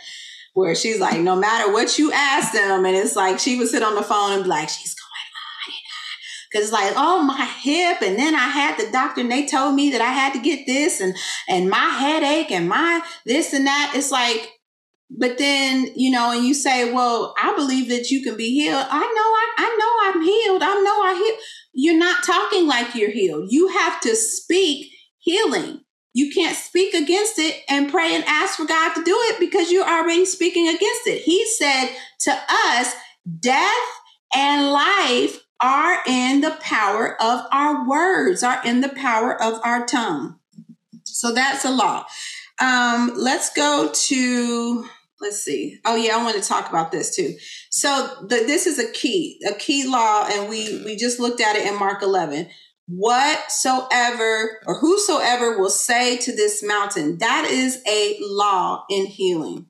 [0.55, 3.83] where she's like, no matter what you ask them, and it's like she would sit
[3.83, 6.53] on the phone and be like, she's going on and on.
[6.53, 9.75] Cause it's like, oh, my hip, and then I had the doctor and they told
[9.75, 11.17] me that I had to get this and
[11.49, 13.95] and my headache and my this and that.
[13.97, 14.53] It's like,
[15.11, 18.87] but then, you know, and you say, Well, I believe that you can be healed.
[18.89, 20.63] I know I I know I'm healed.
[20.63, 21.37] I know I heal.
[21.73, 23.51] You're not talking like you're healed.
[23.51, 25.81] You have to speak healing.
[26.15, 29.73] You can't speak against it and pray and ask for God to do it because
[29.73, 31.23] you're already speaking against it.
[31.23, 31.89] He said
[32.21, 32.95] to us,
[33.41, 33.89] death
[34.35, 39.85] and life are in the power of our words, are in the power of our
[39.87, 40.39] tongue.
[41.05, 42.07] So that's a law.
[42.61, 44.89] Um, let's go to
[45.21, 45.79] let's see.
[45.85, 47.35] Oh yeah, I want to talk about this too.
[47.71, 51.57] So the, this is a key, a key law, and we we just looked at
[51.57, 52.49] it in Mark 11
[52.87, 59.67] whatsoever or whosoever will say to this mountain, that is a law in healing.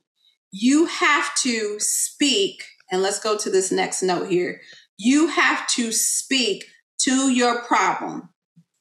[0.50, 4.60] You have to speak, and let's go to this next note here.
[4.96, 6.66] You have to speak
[7.02, 8.30] to your problem.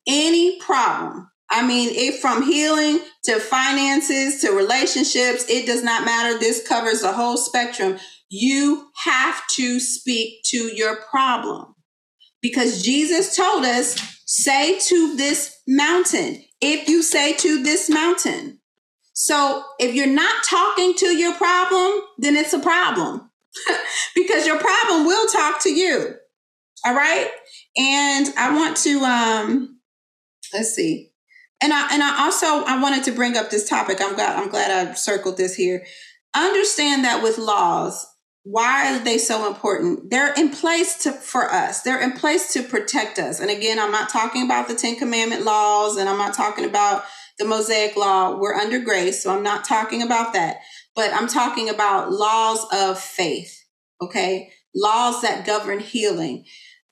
[0.07, 1.29] any problem.
[1.49, 6.37] I mean, it from healing to finances to relationships, it does not matter.
[6.39, 7.97] This covers the whole spectrum.
[8.29, 11.75] You have to speak to your problem
[12.41, 18.59] because Jesus told us, say to this mountain, if you say to this mountain.
[19.13, 23.29] So if you're not talking to your problem, then it's a problem
[24.15, 26.15] because your problem will talk to you.
[26.85, 27.29] All right.
[27.77, 29.79] And I want to, um,
[30.53, 31.12] let's see.
[31.63, 34.01] And I, and I also, I wanted to bring up this topic.
[34.01, 35.85] I'm glad, I'm glad I circled this here.
[36.35, 38.05] Understand that with laws,
[38.43, 40.09] why are they so important?
[40.09, 41.81] They're in place to for us.
[41.81, 43.39] They're in place to protect us.
[43.39, 47.05] And again, I'm not talking about the 10 commandment laws and I'm not talking about
[47.39, 48.37] the Mosaic law.
[48.37, 50.57] We're under grace, so I'm not talking about that.
[50.97, 53.57] But I'm talking about laws of faith,
[54.01, 54.51] okay?
[54.75, 56.43] Laws that govern healing.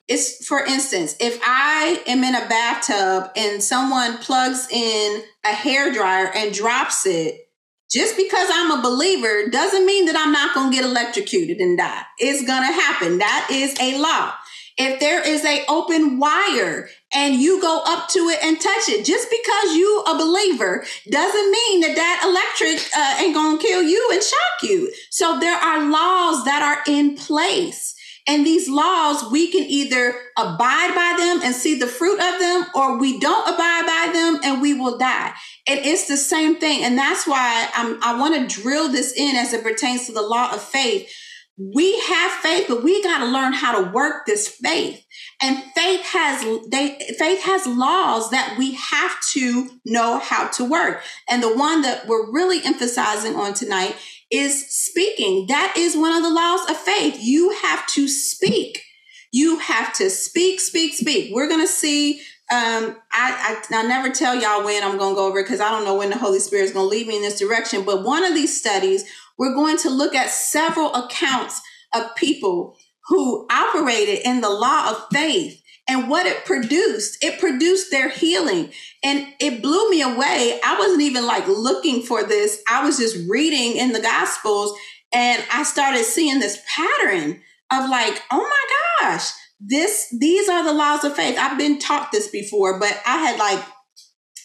[0.08, 5.92] It's for instance, if I am in a bathtub and someone plugs in a hair
[5.92, 7.48] dryer and drops it,
[7.90, 11.76] just because I'm a believer doesn't mean that I'm not going to get electrocuted and
[11.76, 12.02] die.
[12.18, 13.18] It's going to happen.
[13.18, 14.32] That is a law.
[14.78, 19.04] If there is a open wire and you go up to it and touch it,
[19.04, 23.82] just because you a believer doesn't mean that that electric uh, ain't going to kill
[23.82, 24.90] you and shock you.
[25.10, 27.94] So there are laws that are in place.
[28.28, 32.66] And these laws, we can either abide by them and see the fruit of them,
[32.74, 35.32] or we don't abide by them and we will die.
[35.66, 36.84] And it's the same thing.
[36.84, 40.22] And that's why I'm, I want to drill this in as it pertains to the
[40.22, 41.10] law of faith.
[41.58, 45.04] We have faith, but we got to learn how to work this faith.
[45.42, 51.02] And faith has they faith has laws that we have to know how to work.
[51.28, 53.96] And the one that we're really emphasizing on tonight
[54.32, 55.46] is speaking.
[55.48, 57.18] That is one of the laws of faith.
[57.20, 58.82] You have to speak.
[59.30, 61.34] You have to speak, speak, speak.
[61.34, 62.20] We're going to see.
[62.50, 65.70] Um, I, I, I never tell y'all when I'm going to go over because I
[65.70, 67.84] don't know when the Holy Spirit is going to lead me in this direction.
[67.84, 69.04] But one of these studies,
[69.38, 71.60] we're going to look at several accounts
[71.94, 72.76] of people
[73.08, 78.72] who operated in the law of faith and what it produced it produced their healing.
[79.02, 80.60] And it blew me away.
[80.64, 82.62] I wasn't even like looking for this.
[82.68, 84.78] I was just reading in the gospels
[85.14, 87.40] and i started seeing this pattern
[87.70, 91.36] of like oh my gosh this these are the laws of faith.
[91.38, 93.64] I've been taught this before but i had like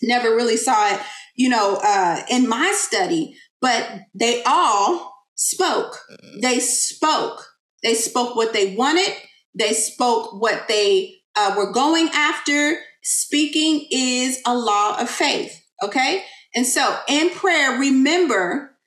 [0.04, 1.02] never really saw it
[1.36, 3.36] you know uh in my study.
[3.60, 6.00] But they all spoke.
[6.41, 7.43] They spoke.
[7.82, 9.12] They spoke what they wanted.
[9.56, 12.80] They spoke what they uh, we're going after.
[13.04, 15.63] Speaking is a law of faith.
[15.84, 16.23] Okay.
[16.56, 18.78] And so in prayer, remember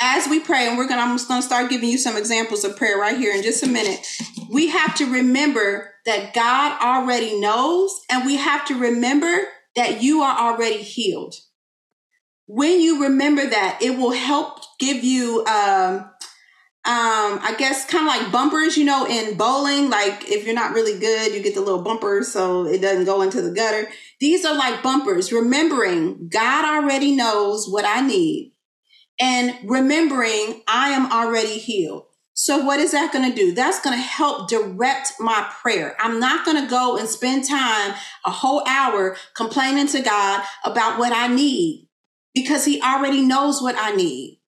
[0.00, 2.76] as we pray, and we're gonna, I'm just gonna start giving you some examples of
[2.76, 4.06] prayer right here in just a minute.
[4.50, 9.42] We have to remember that God already knows, and we have to remember
[9.76, 11.34] that you are already healed.
[12.46, 16.10] When you remember that, it will help give you um,
[16.84, 20.74] um i guess kind of like bumpers you know in bowling like if you're not
[20.74, 23.88] really good you get the little bumpers so it doesn't go into the gutter.
[24.18, 25.32] These are like bumpers.
[25.32, 28.52] Remembering god already knows what i need.
[29.20, 32.06] And remembering i am already healed.
[32.34, 33.54] So what is that going to do?
[33.54, 35.94] That's going to help direct my prayer.
[36.00, 40.98] I'm not going to go and spend time a whole hour complaining to god about
[40.98, 41.88] what i need
[42.34, 44.41] because he already knows what i need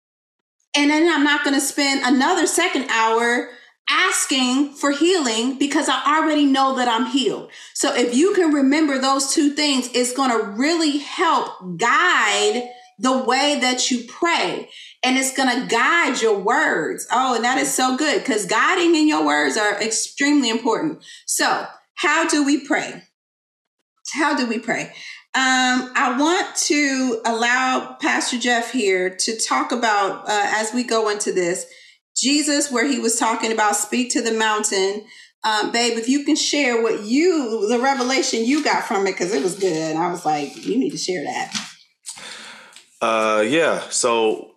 [0.76, 3.50] and then I'm not going to spend another second hour
[3.90, 7.52] asking for healing because I already know that I'm healed.
[7.74, 13.18] So if you can remember those two things, it's going to really help guide the
[13.18, 14.70] way that you pray.
[15.04, 17.08] And it's going to guide your words.
[17.12, 21.04] Oh, and that is so good because guiding in your words are extremely important.
[21.26, 23.04] So, how do we pray?
[24.14, 24.94] How do we pray?
[25.34, 31.08] Um, I want to allow Pastor Jeff here to talk about, uh, as we go
[31.08, 31.66] into this,
[32.18, 35.06] Jesus, where he was talking about speak to the mountain.
[35.46, 39.34] Um, babe, if you can share what you, the revelation you got from it, because
[39.34, 39.96] it was good.
[39.96, 41.56] I was like, you need to share that.
[43.02, 43.80] Uh, yeah.
[43.90, 44.56] So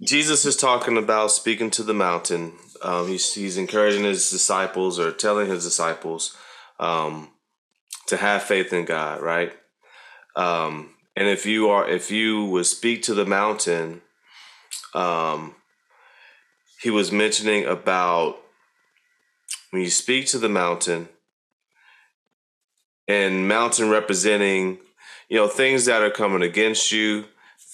[0.00, 2.52] Jesus is talking about speaking to the mountain.
[2.80, 6.36] Um, he's, he's encouraging his disciples or telling his disciples
[6.78, 7.32] um,
[8.06, 9.52] to have faith in God, right?
[10.36, 14.00] Um, and if you are, if you would speak to the mountain,
[14.94, 15.54] um,
[16.80, 18.38] he was mentioning about
[19.70, 21.08] when you speak to the mountain,
[23.08, 24.78] and mountain representing,
[25.28, 27.24] you know, things that are coming against you,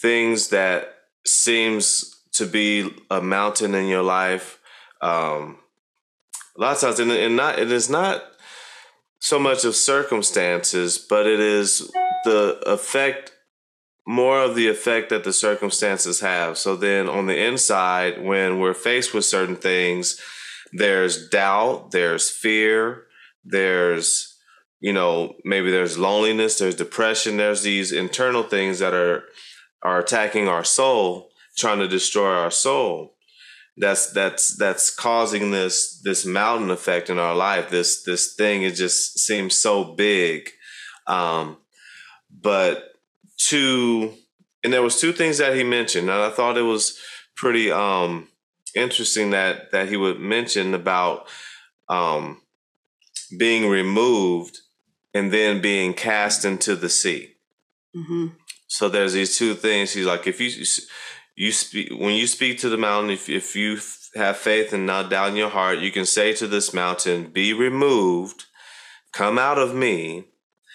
[0.00, 0.94] things that
[1.26, 4.58] seems to be a mountain in your life.
[5.00, 5.58] Um,
[6.56, 8.22] a lot of times, and, and not, it is not
[9.20, 11.90] so much of circumstances, but it is
[12.28, 13.32] the effect
[14.06, 16.56] more of the effect that the circumstances have.
[16.56, 20.18] So then on the inside, when we're faced with certain things,
[20.72, 23.04] there's doubt, there's fear,
[23.44, 24.34] there's,
[24.80, 29.24] you know, maybe there's loneliness, there's depression, there's these internal things that are
[29.82, 33.14] are attacking our soul, trying to destroy our soul.
[33.76, 37.68] That's that's that's causing this this mountain effect in our life.
[37.68, 40.48] This this thing it just seems so big.
[41.06, 41.58] Um,
[42.40, 42.92] but
[43.36, 44.12] two
[44.64, 46.98] and there was two things that he mentioned and i thought it was
[47.36, 48.28] pretty um
[48.74, 51.26] interesting that that he would mention about
[51.88, 52.40] um
[53.36, 54.58] being removed
[55.14, 57.34] and then being cast into the sea.
[57.96, 58.28] Mm-hmm.
[58.66, 59.92] so there's these two things.
[59.92, 60.50] He's like if you
[61.36, 63.78] you speak when you speak to the mountain if, if you
[64.14, 67.52] have faith and not doubt in your heart you can say to this mountain be
[67.52, 68.44] removed.
[69.12, 70.24] Come out of me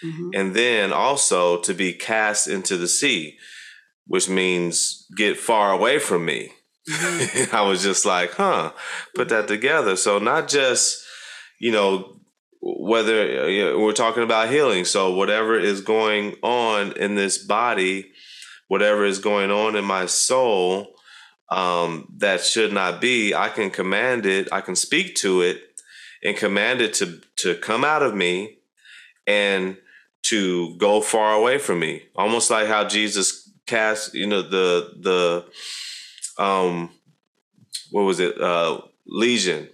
[0.02, 0.30] mm-hmm.
[0.34, 3.36] and then also to be cast into the sea,
[4.06, 6.52] which means get far away from me.
[6.88, 7.56] Mm-hmm.
[7.56, 8.72] I was just like, huh,
[9.14, 9.96] put that together.
[9.96, 11.04] So not just,
[11.58, 12.20] you know,
[12.60, 14.84] whether you know, we're talking about healing.
[14.84, 18.10] So whatever is going on in this body,
[18.68, 20.94] whatever is going on in my soul,
[21.50, 24.48] um, that should not be, I can command it.
[24.50, 25.60] I can speak to it
[26.22, 28.58] and command it to to come out of me
[29.26, 29.76] and
[30.24, 32.02] to go far away from me.
[32.16, 36.90] Almost like how Jesus cast, you know, the the um
[37.90, 38.40] what was it?
[38.40, 39.68] Uh Legion.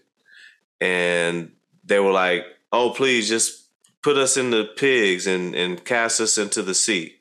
[0.80, 1.53] And
[1.84, 3.66] they were like, "Oh, please just
[4.03, 7.16] put us in the pigs and and cast us into the sea."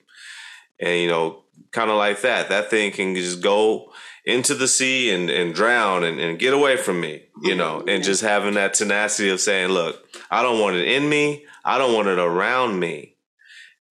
[0.80, 2.49] And you know, kind of like that.
[2.49, 3.91] That thing can just go
[4.25, 8.03] into the sea and, and drown and, and get away from me, you know, and
[8.03, 11.45] just having that tenacity of saying, look, I don't want it in me.
[11.65, 13.15] I don't want it around me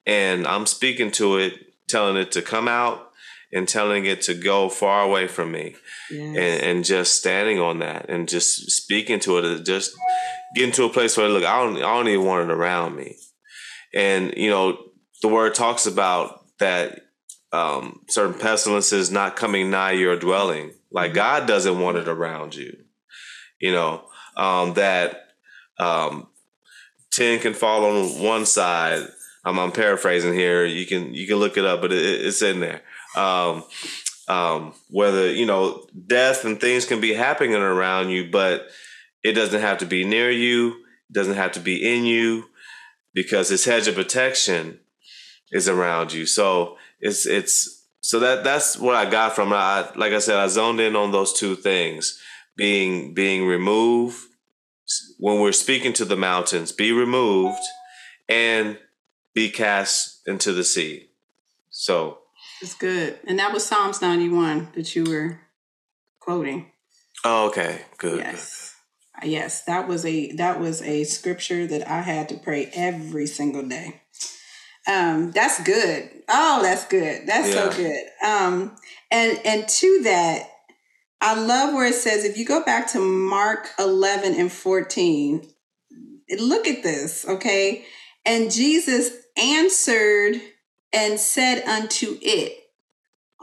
[0.09, 1.55] and I'm speaking to it,
[1.89, 3.13] telling it to come out
[3.53, 5.77] and telling it to go far away from me.
[6.11, 6.37] Yes.
[6.37, 9.93] And, and, just standing on that and just speaking to it, just
[10.55, 13.17] getting to a place where look, I don't, I don't even want it around me.
[13.95, 14.79] And you know,
[15.23, 17.03] the word talks about that
[17.53, 20.73] um, certain pestilences not coming nigh your dwelling.
[20.91, 21.17] Like mm-hmm.
[21.17, 22.77] God doesn't want it around you.
[23.61, 24.05] You know
[24.37, 25.29] um, that
[25.79, 26.29] um,
[27.11, 29.07] ten can fall on one side,
[29.49, 30.65] I'm, paraphrasing here.
[30.65, 32.83] You can you can look it up, but it, it's in there.
[33.17, 33.65] Um,
[34.29, 38.69] um, whether you know death and things can be happening around you, but
[39.23, 40.85] it doesn't have to be near you.
[41.09, 42.45] It doesn't have to be in you,
[43.15, 44.81] because His hedge of protection
[45.51, 46.27] is around you.
[46.27, 49.53] So it's it's so that that's what I got from.
[49.53, 52.21] I, like I said, I zoned in on those two things:
[52.57, 54.19] being being removed
[55.19, 57.61] when we're speaking to the mountains, be removed,
[58.29, 58.79] and
[59.39, 61.11] be cast into the sea.
[61.71, 62.19] So
[62.61, 63.21] it's good.
[63.25, 65.39] And that was Psalms 91 that you were
[66.19, 66.73] quoting.
[67.25, 67.83] Oh, okay.
[67.99, 68.19] Good.
[68.19, 68.75] Yes.
[69.21, 69.31] Good.
[69.31, 73.67] Yes, that was a that was a scripture that I had to pray every single
[73.69, 74.03] day.
[74.87, 76.09] Um, that's good.
[76.29, 77.27] Oh, that's good.
[77.27, 77.71] That's yeah.
[77.71, 78.05] so good.
[78.25, 78.77] Um,
[79.11, 80.49] and and to that,
[81.21, 85.49] I love where it says if you go back to Mark 11 and 14,
[86.39, 87.85] look at this, okay?
[88.29, 90.39] And Jesus answered
[90.93, 92.59] and said unto it,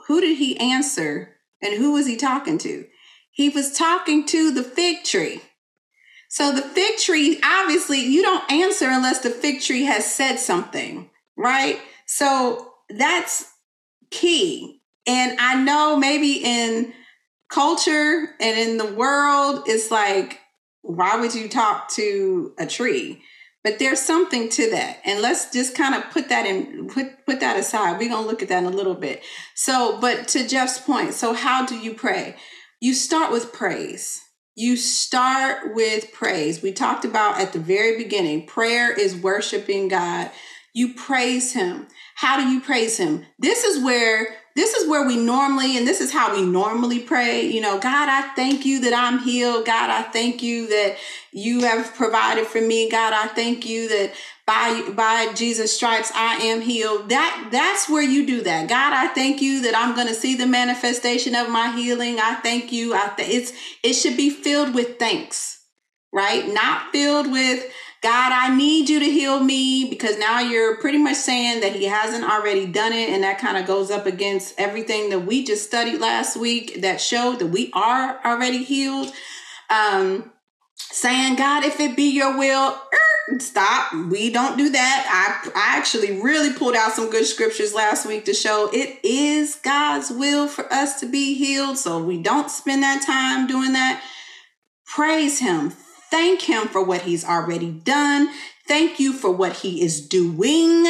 [0.05, 1.37] Who did he answer?
[1.59, 2.85] And who was he talking to?
[3.31, 5.41] He was talking to the fig tree.
[6.29, 11.09] So the fig tree, obviously, you don't answer unless the fig tree has said something,
[11.35, 11.79] right?
[12.05, 13.51] So that's
[14.11, 14.83] key.
[15.07, 16.93] And I know maybe in
[17.49, 20.41] culture and in the world, it's like,
[20.83, 23.23] why would you talk to a tree?
[23.65, 24.99] But there's something to that.
[25.05, 27.97] And let's just kind of put that in put put that aside.
[27.97, 29.23] We're to look at that in a little bit.
[29.55, 32.35] So, but to Jeff's point, so how do you pray?
[32.79, 34.21] You start with praise.
[34.53, 36.61] You start with praise.
[36.61, 40.29] We talked about at the very beginning, prayer is worshiping God.
[40.75, 41.87] You praise him.
[42.13, 43.25] How do you praise him?
[43.39, 47.45] This is where this is where we normally, and this is how we normally pray.
[47.45, 49.65] You know, God, I thank you that I'm healed.
[49.65, 50.95] God, I thank you that
[51.33, 52.89] you have provided for me.
[52.89, 54.13] God, I thank you that
[54.45, 57.09] by by Jesus stripes I am healed.
[57.09, 58.69] That that's where you do that.
[58.69, 62.19] God, I thank you that I'm going to see the manifestation of my healing.
[62.19, 62.93] I thank you.
[62.93, 63.53] I th- it's
[63.83, 65.65] it should be filled with thanks,
[66.13, 66.47] right?
[66.53, 67.69] Not filled with
[68.05, 71.85] God, I need you to heal me because now you're pretty much saying that he
[71.85, 73.09] hasn't already done it.
[73.09, 77.01] And that kind of goes up against everything that we just studied last week that
[77.01, 79.11] showed that we are already healed.
[79.71, 80.31] Um,
[80.75, 83.91] saying, God, if it be your will, er, stop.
[83.91, 85.41] We don't do that.
[85.43, 89.55] I I actually really pulled out some good scriptures last week to show it is
[89.55, 91.79] God's will for us to be healed.
[91.79, 94.03] So we don't spend that time doing that.
[94.85, 95.73] Praise him.
[96.09, 98.29] Thank him for what he's already done.
[98.67, 100.85] Thank you for what he is doing.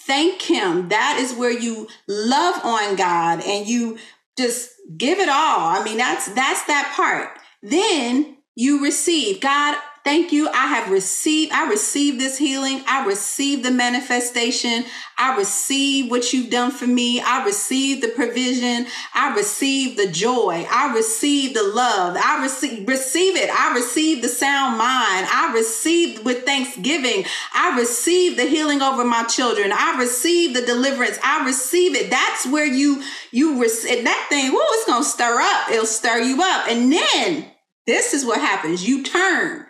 [0.00, 0.88] Thank him.
[0.88, 3.98] That is where you love on God and you
[4.36, 5.68] just give it all.
[5.68, 7.38] I mean, that's that's that part.
[7.62, 9.40] Then you receive.
[9.40, 10.48] God, Thank you.
[10.48, 12.82] I have received, I received this healing.
[12.86, 14.84] I received the manifestation.
[15.18, 17.20] I receive what you've done for me.
[17.20, 18.86] I receive the provision.
[19.12, 20.66] I receive the joy.
[20.70, 22.16] I receive the love.
[22.18, 23.50] I receive, receive it.
[23.50, 25.26] I receive the sound mind.
[25.30, 27.26] I receive with thanksgiving.
[27.54, 29.70] I receive the healing over my children.
[29.70, 31.18] I receive the deliverance.
[31.22, 32.08] I receive it.
[32.08, 34.50] That's where you, you receive that thing.
[34.50, 35.70] Whoa, it's going to stir up.
[35.70, 36.68] It'll stir you up.
[36.68, 37.50] And then
[37.86, 38.88] this is what happens.
[38.88, 39.66] You turn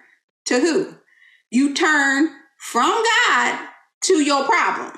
[0.50, 0.94] to who?
[1.50, 2.28] You turn
[2.58, 3.68] from God
[4.02, 4.92] to your problem.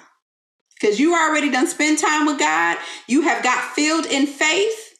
[0.74, 2.76] Because you already done spend time with God.
[3.07, 4.98] You have got filled in faith.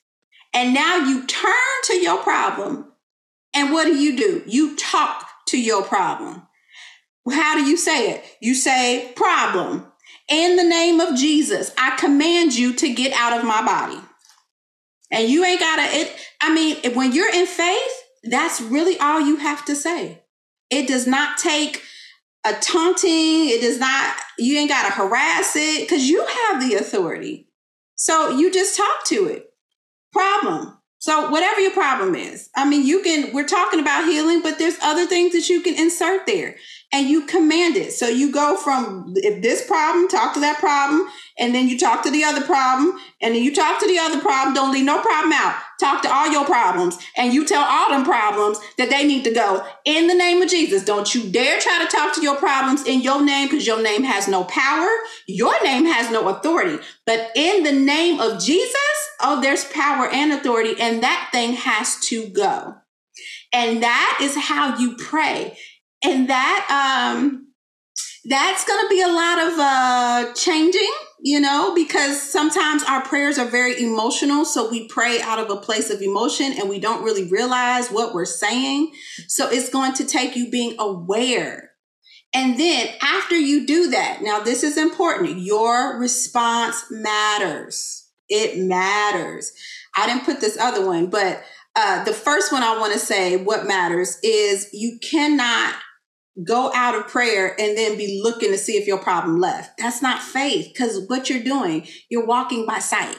[0.55, 1.53] And now you turn
[1.85, 2.93] to your problem.
[3.55, 4.43] And what do you do?
[4.47, 6.43] You talk to your problem.
[7.31, 8.25] How do you say it?
[8.41, 9.87] You say, problem.
[10.29, 14.01] In the name of Jesus, I command you to get out of my body.
[15.11, 19.21] And you ain't got to, it, I mean, when you're in faith, that's really all
[19.21, 20.22] you have to say.
[20.73, 21.83] It does not take
[22.45, 23.49] a taunting.
[23.49, 27.49] It does not, you ain't got to harass it because you have the authority.
[27.95, 29.51] So you just talk to it.
[30.13, 30.77] Problem.
[30.99, 34.79] So whatever your problem is, I mean, you can, we're talking about healing, but there's
[34.83, 36.57] other things that you can insert there
[36.93, 37.93] and you command it.
[37.93, 42.03] So you go from if this problem, talk to that problem, and then you talk
[42.03, 44.55] to the other problem, and then you talk to the other problem.
[44.55, 45.57] Don't leave no problem out.
[45.81, 49.33] Talk to all your problems, and you tell all them problems that they need to
[49.33, 50.85] go in the name of Jesus.
[50.85, 54.05] Don't you dare try to talk to your problems in your name because your name
[54.05, 54.89] has no power.
[55.27, 56.79] Your name has no authority.
[57.07, 58.77] But in the name of Jesus,
[59.21, 62.77] oh, there's power and authority, and that thing has to go.
[63.55, 65.59] And that is how you pray
[66.03, 67.49] and that um
[68.25, 70.93] that's going to be a lot of uh changing
[71.23, 74.45] you know because sometimes our prayers are very emotional.
[74.45, 78.15] So we pray out of a place of emotion and we don't really realize what
[78.15, 78.93] we're saying.
[79.29, 81.71] So it's going to take you being aware.
[82.35, 85.39] And then after you do that now this is important.
[85.39, 88.09] Your response matters.
[88.29, 89.53] It matters.
[89.97, 91.43] I didn't put this other one but
[91.75, 95.75] uh, the first one I want to say, what matters is you cannot
[96.47, 99.79] go out of prayer and then be looking to see if your problem left.
[99.79, 103.17] That's not faith because what you're doing, you're walking by sight.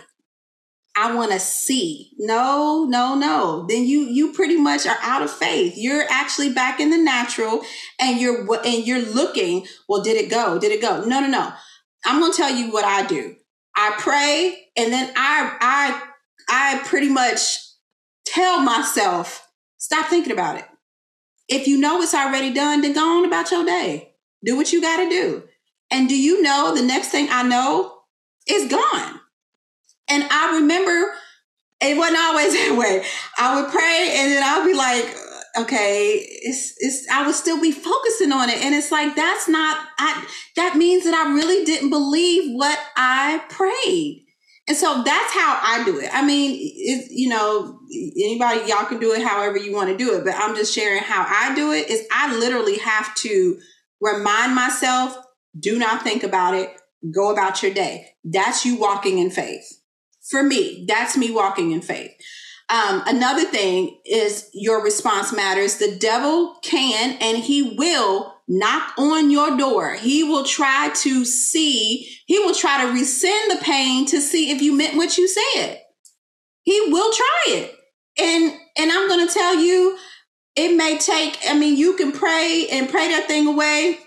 [0.95, 2.11] I want to see.
[2.19, 3.65] No, no, no.
[3.67, 5.73] Then you you pretty much are out of faith.
[5.75, 7.63] You're actually back in the natural
[7.99, 10.59] and you're and you're looking, well did it go?
[10.59, 11.03] Did it go?
[11.03, 11.51] No, no, no.
[12.05, 13.35] I'm going to tell you what I do.
[13.75, 16.01] I pray and then I I
[16.49, 17.57] I pretty much
[18.25, 19.47] tell myself
[19.77, 20.65] stop thinking about it.
[21.47, 24.13] If you know it's already done, then go on about your day.
[24.43, 25.43] Do what you got to do.
[25.91, 27.93] And do you know the next thing I know
[28.47, 29.19] is gone?
[30.09, 31.13] And I remember
[31.81, 33.05] it wasn't always that way.
[33.37, 35.15] I would pray and then I would be like,
[35.57, 38.57] okay, it's it's I would still be focusing on it.
[38.63, 40.25] And it's like that's not I
[40.55, 44.22] that means that I really didn't believe what I prayed.
[44.67, 46.09] And so that's how I do it.
[46.13, 50.15] I mean, it, you know, anybody, y'all can do it however you want to do
[50.15, 50.23] it.
[50.23, 53.59] But I'm just sharing how I do it is I literally have to
[53.99, 55.17] remind myself,
[55.59, 56.73] do not think about it.
[57.13, 58.11] Go about your day.
[58.23, 59.81] That's you walking in faith.
[60.29, 62.11] For me, that's me walking in faith.
[62.69, 65.77] Um, another thing is your response matters.
[65.77, 69.93] The devil can and he will knock on your door.
[69.93, 74.61] He will try to see, he will try to rescind the pain to see if
[74.61, 75.81] you meant what you said.
[76.63, 77.75] He will try it.
[78.17, 79.97] And and I'm going to tell you
[80.55, 83.97] it may take I mean you can pray and pray that thing away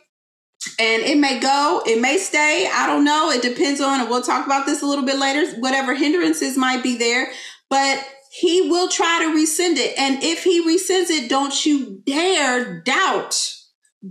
[0.78, 3.30] and it may go, it may stay, I don't know.
[3.30, 6.82] It depends on and we'll talk about this a little bit later, whatever hindrances might
[6.82, 7.28] be there,
[7.70, 9.99] but he will try to rescind it.
[9.99, 13.55] And if he rescinds it, don't you dare doubt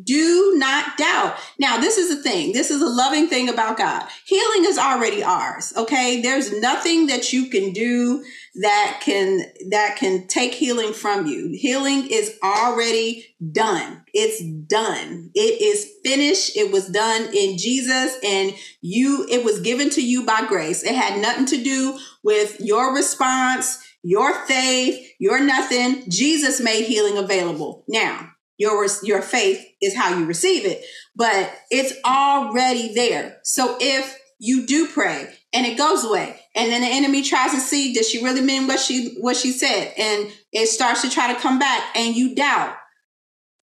[0.03, 1.37] do not doubt.
[1.59, 2.53] Now, this is the thing.
[2.53, 4.07] This is a loving thing about God.
[4.25, 5.73] Healing is already ours.
[5.77, 6.21] Okay.
[6.21, 8.23] There's nothing that you can do
[8.55, 11.51] that can, that can take healing from you.
[11.53, 14.03] Healing is already done.
[14.13, 15.29] It's done.
[15.33, 16.57] It is finished.
[16.57, 20.83] It was done in Jesus and you, it was given to you by grace.
[20.83, 26.09] It had nothing to do with your response, your faith, your nothing.
[26.09, 27.83] Jesus made healing available.
[27.87, 30.83] Now, Your your faith is how you receive it,
[31.15, 33.37] but it's already there.
[33.43, 37.59] So if you do pray and it goes away, and then the enemy tries to
[37.59, 41.33] see does she really mean what she what she said, and it starts to try
[41.33, 42.75] to come back, and you doubt.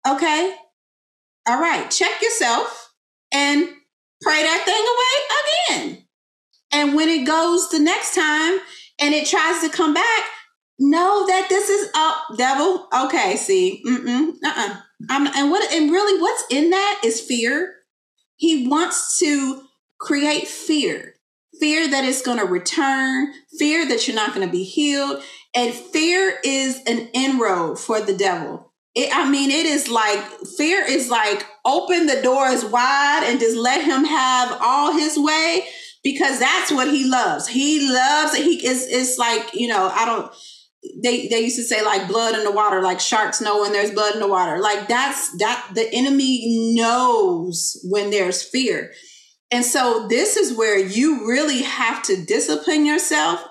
[0.08, 0.56] Okay,
[1.48, 2.94] all right, check yourself
[3.34, 3.68] and
[4.22, 6.08] pray that thing away again.
[6.72, 8.60] And when it goes the next time
[9.00, 10.24] and it tries to come back,
[10.80, 12.88] know that this is up, devil.
[13.06, 14.82] Okay, see, mm-mm, uh-uh.
[15.10, 17.76] I'm, and what and really what's in that is fear.
[18.36, 19.64] He wants to
[20.00, 21.16] create fear.
[21.60, 25.24] Fear that it's going to return, fear that you're not going to be healed,
[25.56, 28.74] and fear is an inroad for the devil.
[28.94, 30.24] It, I mean, it is like
[30.58, 35.66] fear is like open the doors wide and just let him have all his way
[36.04, 37.48] because that's what he loves.
[37.48, 38.36] He loves.
[38.36, 40.32] He is it's like, you know, I don't
[41.02, 43.92] they they used to say like blood in the water, like sharks know when there's
[43.92, 44.60] blood in the water.
[44.60, 48.92] Like that's that the enemy knows when there's fear.
[49.52, 53.44] And so this is where you really have to discipline yourself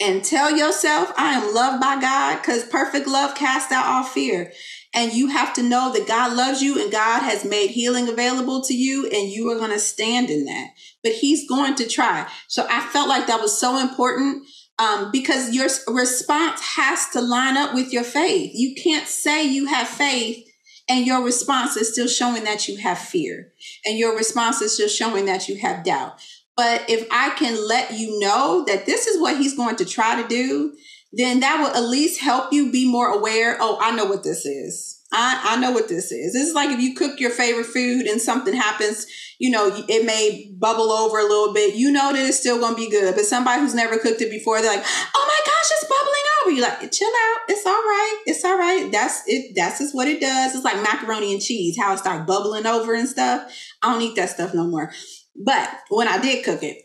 [0.00, 4.52] and tell yourself, I am loved by God because perfect love casts out all fear.
[4.94, 8.62] And you have to know that God loves you and God has made healing available
[8.64, 10.68] to you, and you are going to stand in that.
[11.02, 12.28] But He's going to try.
[12.46, 14.46] So I felt like that was so important
[14.78, 18.52] um, because your response has to line up with your faith.
[18.54, 20.46] You can't say you have faith
[20.88, 23.52] and your response is still showing that you have fear,
[23.84, 26.20] and your response is still showing that you have doubt.
[26.56, 30.20] But if I can let you know that this is what He's going to try
[30.20, 30.74] to do,
[31.12, 33.56] then that will at least help you be more aware.
[33.60, 35.00] Oh, I know what this is.
[35.12, 36.32] I, I know what this is.
[36.32, 39.06] This is like if you cook your favorite food and something happens,
[39.42, 41.74] you know, it may bubble over a little bit.
[41.74, 43.12] You know that it's still going to be good.
[43.16, 46.50] But somebody who's never cooked it before, they're like, oh my gosh, it's bubbling over.
[46.52, 47.40] You're like, chill out.
[47.48, 48.22] It's all right.
[48.26, 48.88] It's all right.
[48.92, 49.54] That's it.
[49.56, 50.54] That's just what it does.
[50.54, 53.52] It's like macaroni and cheese, how it starts bubbling over and stuff.
[53.82, 54.92] I don't eat that stuff no more.
[55.34, 56.76] But when I did cook it,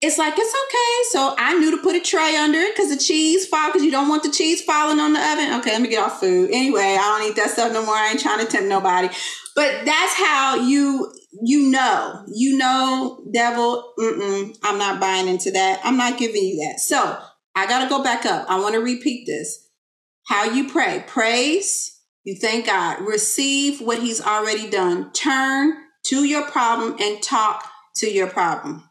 [0.00, 1.10] it's like it's okay.
[1.10, 3.90] So I knew to put a tray under it because the cheese fall because you
[3.90, 5.60] don't want the cheese falling on the oven.
[5.60, 6.48] Okay, let me get off food.
[6.54, 7.96] Anyway, I don't eat that stuff no more.
[7.96, 9.08] I ain't trying to tempt nobody.
[9.54, 11.12] But that's how you
[11.42, 13.92] you know you know devil.
[13.98, 15.80] I'm not buying into that.
[15.84, 16.80] I'm not giving you that.
[16.80, 17.18] So
[17.54, 18.46] I got to go back up.
[18.48, 19.68] I want to repeat this.
[20.26, 21.04] How you pray?
[21.06, 22.00] Praise.
[22.24, 23.00] You thank God.
[23.00, 25.12] Receive what He's already done.
[25.12, 25.72] Turn
[26.06, 28.88] to your problem and talk to your problem.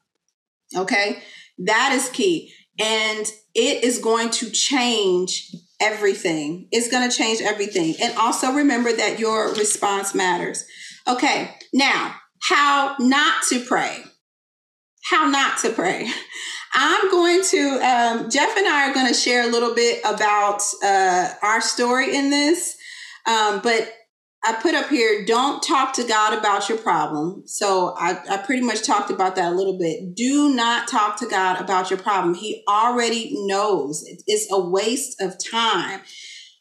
[0.75, 1.21] Okay.
[1.59, 2.53] That is key.
[2.79, 3.25] And
[3.55, 6.67] it is going to change everything.
[6.71, 7.95] It's going to change everything.
[8.01, 10.63] And also remember that your response matters.
[11.07, 11.55] Okay.
[11.73, 14.03] Now, how not to pray.
[15.03, 16.09] How not to pray.
[16.73, 20.61] I'm going to, um, Jeff and I are going to share a little bit about
[20.83, 22.75] uh, our story in this.
[23.25, 23.91] Um, but
[24.45, 27.43] I put up here, don't talk to God about your problem.
[27.45, 30.15] So I, I pretty much talked about that a little bit.
[30.15, 32.35] Do not talk to God about your problem.
[32.35, 36.01] He already knows it's a waste of time.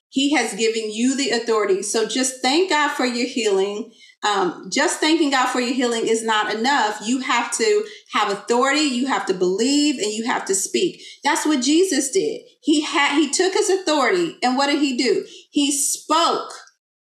[0.08, 1.82] He has given you the authority.
[1.82, 3.92] So just thank God for your healing.
[4.26, 6.98] Um, just thanking God for your healing is not enough.
[7.04, 11.00] You have to have authority, you have to believe, and you have to speak.
[11.22, 12.42] That's what Jesus did.
[12.60, 15.24] He had he took his authority, and what did he do?
[15.50, 16.52] He spoke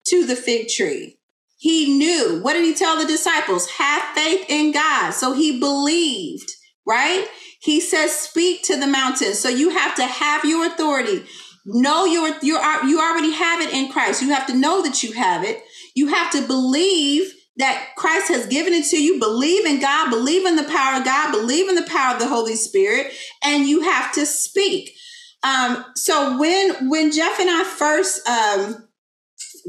[0.07, 1.19] to the fig tree.
[1.57, 2.41] He knew.
[2.43, 3.69] What did he tell the disciples?
[3.73, 5.11] Have faith in God.
[5.11, 6.51] So he believed,
[6.87, 7.27] right?
[7.61, 9.35] He says, speak to the mountain.
[9.35, 11.25] So you have to have your authority.
[11.67, 14.23] Know your you are you already have it in Christ.
[14.23, 15.63] You have to know that you have it.
[16.01, 19.21] You have to believe that Christ has given it to you.
[19.21, 22.27] Believe in God, believe in the power of God, believe in the power of the
[22.27, 23.13] Holy Spirit,
[23.45, 24.97] and you have to speak.
[25.43, 28.89] Um, so when when Jeff and I first um,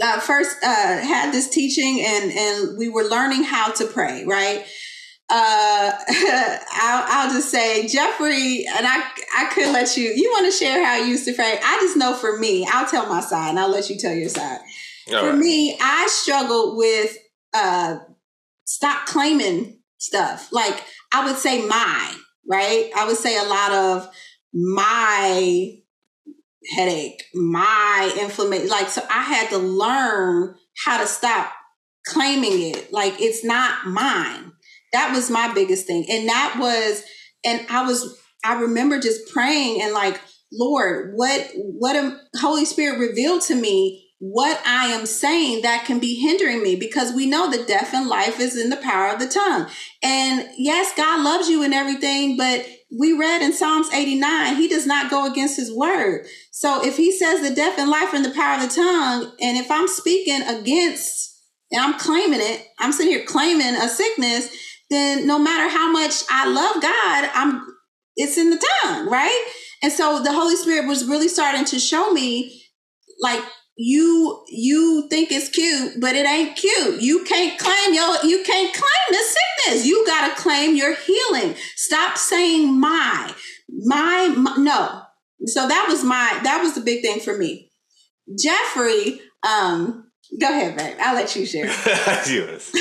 [0.02, 4.66] uh, first uh, had this teaching and and we were learning how to pray, right?
[5.30, 5.92] Uh,
[6.72, 9.04] I'll, I'll just say Jeffrey, and I
[9.38, 10.14] I could let you.
[10.16, 11.60] You want to share how you used to pray?
[11.62, 14.30] I just know for me, I'll tell my side, and I'll let you tell your
[14.30, 14.60] side.
[15.08, 15.38] All for right.
[15.38, 17.18] me, I struggled with
[17.54, 17.98] uh,
[18.66, 20.52] stop claiming stuff.
[20.52, 22.16] Like I would say my
[22.50, 22.92] right.
[22.96, 24.10] I would say a lot of
[24.54, 25.82] my
[26.76, 28.68] headache, my inflammation.
[28.68, 31.52] Like, so I had to learn how to stop
[32.06, 32.92] claiming it.
[32.92, 34.52] Like, it's not mine.
[34.94, 36.06] That was my biggest thing.
[36.10, 37.04] And that was,
[37.46, 40.20] and I was, I remember just praying and like,
[40.52, 45.98] Lord, what, what a Holy Spirit revealed to me what I am saying that can
[45.98, 49.20] be hindering me because we know that death and life is in the power of
[49.20, 49.68] the tongue.
[50.04, 52.64] And yes, God loves you and everything, but
[52.96, 56.28] we read in Psalms 89, he does not go against his word.
[56.52, 59.32] So if he says the death and life are in the power of the tongue,
[59.42, 64.56] and if I'm speaking against and I'm claiming it, I'm sitting here claiming a sickness,
[64.92, 67.66] then no matter how much I love God, I'm
[68.18, 69.52] it's in the tongue, right?
[69.82, 72.62] And so the Holy Spirit was really starting to show me
[73.20, 73.42] like
[73.84, 77.02] you you think it's cute, but it ain't cute.
[77.02, 79.88] You can't claim your you can't claim the sickness.
[79.88, 81.56] You gotta claim your healing.
[81.76, 83.34] Stop saying my
[83.70, 85.02] my, my no.
[85.46, 87.72] So that was my that was the big thing for me.
[88.38, 90.98] Jeffrey, um, go ahead, babe.
[91.02, 91.66] I'll let you share.
[91.66, 92.72] yes.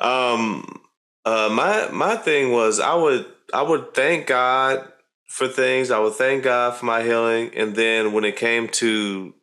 [0.00, 0.82] um,
[1.24, 4.90] uh, my my thing was I would I would thank God
[5.28, 5.92] for things.
[5.92, 9.34] I would thank God for my healing, and then when it came to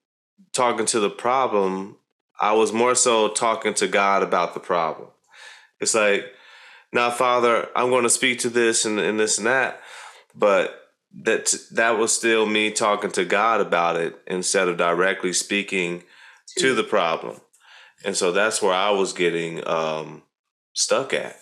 [0.55, 1.97] talking to the problem,
[2.39, 5.09] I was more so talking to God about the problem.
[5.79, 6.25] It's like,
[6.93, 9.81] now, Father, I'm going to speak to this and, and this and that,
[10.33, 10.81] but
[11.23, 16.03] that that was still me talking to God about it instead of directly speaking
[16.57, 17.41] to the problem.
[18.05, 20.23] And so that's where I was getting um,
[20.73, 21.35] stuck at.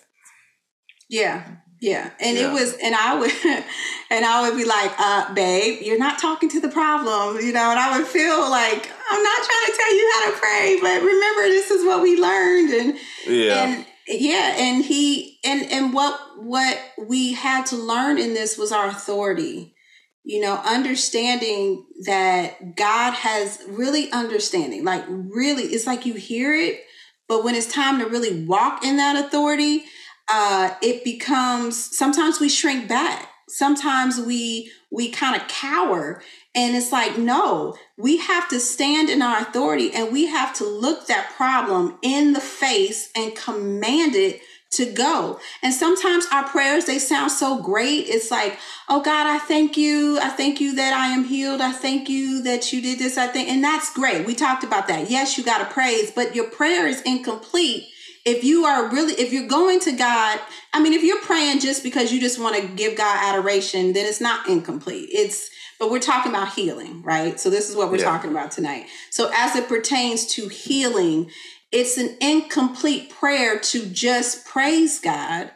[1.10, 1.58] Yeah.
[1.84, 2.12] Yeah.
[2.22, 2.50] And yeah.
[2.50, 3.32] it was, and I would,
[4.10, 7.72] and I would be like, uh, babe, you're not talking to the problem, you know,
[7.72, 11.04] and I would feel like, I'm not trying to tell you how to pray, but
[11.04, 12.70] remember, this is what we learned.
[12.74, 13.66] And, yeah.
[13.66, 14.56] And, yeah.
[14.58, 19.76] And he, and, and what, what we had to learn in this was our authority,
[20.24, 26.80] you know, understanding that God has really understanding, like really, it's like you hear it,
[27.28, 29.84] but when it's time to really walk in that authority,
[30.30, 33.30] uh, it becomes sometimes we shrink back.
[33.50, 36.22] Sometimes we we kind of cower
[36.56, 40.64] and it's like no we have to stand in our authority and we have to
[40.64, 44.40] look that problem in the face and command it
[44.72, 45.40] to go.
[45.62, 48.08] And sometimes our prayers they sound so great.
[48.08, 48.58] It's like
[48.88, 50.18] oh god i thank you.
[50.20, 51.60] I thank you that i am healed.
[51.60, 54.26] I thank you that you did this i think and that's great.
[54.26, 55.12] We talked about that.
[55.12, 57.90] Yes you got to praise but your prayer is incomplete
[58.26, 60.40] if you are really if you're going to god
[60.74, 64.06] i mean if you're praying just because you just want to give god adoration then
[64.06, 65.10] it's not incomplete.
[65.12, 65.50] It's
[65.80, 67.40] but we're talking about healing right?
[67.40, 68.06] So this is what we're yeah.
[68.06, 68.86] talking about tonight.
[69.10, 71.30] So as it pertains to healing
[71.72, 75.52] it's an incomplete prayer to just praise god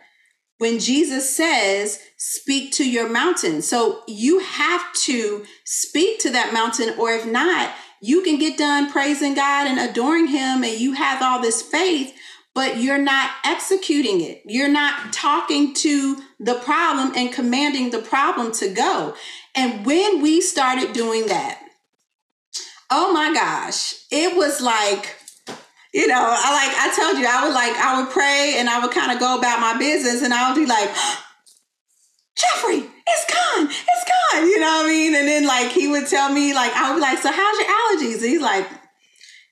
[0.57, 3.61] when jesus says speak to your mountain.
[3.61, 8.91] So you have to speak to that mountain or if not you can get done
[8.91, 12.13] praising god and adoring him and you have all this faith
[12.57, 14.41] but you're not executing it.
[14.43, 19.13] You're not talking to the problem and commanding the problem to go.
[19.53, 21.61] And when we started doing that,
[22.89, 25.17] oh my gosh, it was like,
[25.93, 28.79] you know, I like I told you, I would like I would pray and I
[28.79, 30.89] would kind of go about my business and I would be like,
[32.39, 34.47] Jeffrey, it's gone, it's gone.
[34.47, 35.13] You know what I mean?
[35.13, 37.69] And then like he would tell me, like, I would be like, so how's your
[37.69, 38.23] allergies?
[38.23, 38.67] And he's like,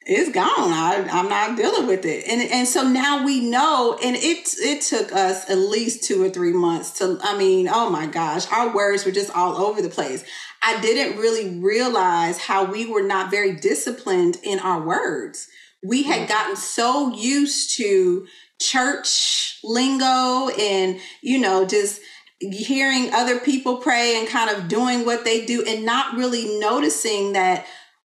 [0.06, 0.46] it's gone.
[0.48, 2.28] I, I'm not dealing with it.
[2.28, 6.30] And and so now we know, and it it took us at least two or
[6.30, 9.90] three months to I mean, oh my gosh, our words were just all over the
[9.90, 10.24] place.
[10.62, 15.48] I didn't really realize how we were not very disciplined in our words.
[15.84, 16.30] We had mm.
[16.30, 18.26] gotten so used to
[18.60, 22.02] church lingo and, you know, just
[22.40, 27.34] hearing other people pray and kind of doing what they do and not really noticing
[27.34, 27.66] that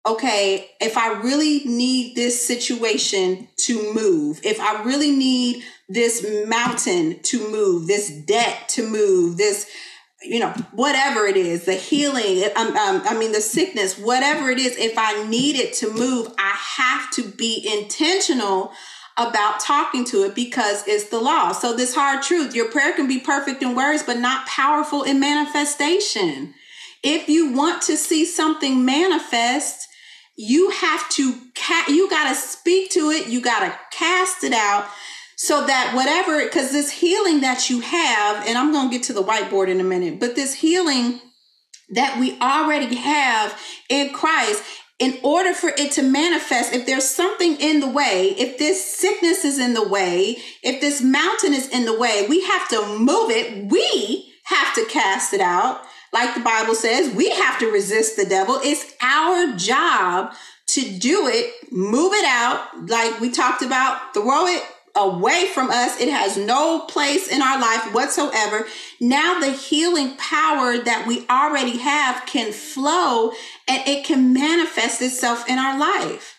[0.08, 7.20] okay, if I really need this situation to move, if I really need this mountain
[7.24, 9.70] to move, this debt to move, this,
[10.22, 14.60] you know, whatever it is, the healing, um, um, I mean, the sickness, whatever it
[14.60, 18.72] is, if I need it to move, I have to be intentional
[19.18, 21.52] about talking to it because it's the law.
[21.52, 25.20] So, this hard truth your prayer can be perfect in words, but not powerful in
[25.20, 26.54] manifestation.
[27.04, 29.87] If you want to see something manifest,
[30.38, 34.54] you have to ca- you got to speak to it you got to cast it
[34.54, 34.88] out
[35.36, 39.14] so that whatever because this healing that you have and i'm going to get to
[39.14, 41.20] the whiteboard in a minute but this healing
[41.90, 43.60] that we already have
[43.90, 44.64] in christ
[45.00, 49.44] in order for it to manifest if there's something in the way if this sickness
[49.44, 53.32] is in the way if this mountain is in the way we have to move
[53.32, 55.82] it we have to cast it out
[56.14, 58.60] like the Bible says, we have to resist the devil.
[58.64, 60.34] It's our job
[60.68, 64.64] to do it, move it out, like we talked about, throw it
[64.96, 66.00] away from us.
[66.02, 68.66] It has no place in our life whatsoever.
[69.00, 73.32] Now, the healing power that we already have can flow
[73.68, 76.36] and it can manifest itself in our life.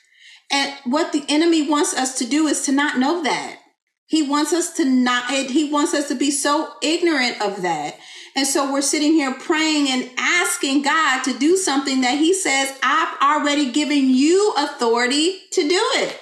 [0.50, 3.58] And what the enemy wants us to do is to not know that.
[4.06, 7.98] He wants us to not, he wants us to be so ignorant of that
[8.36, 12.78] And so we're sitting here praying and asking God to do something that He says,
[12.82, 16.20] I've already given you authority to do it.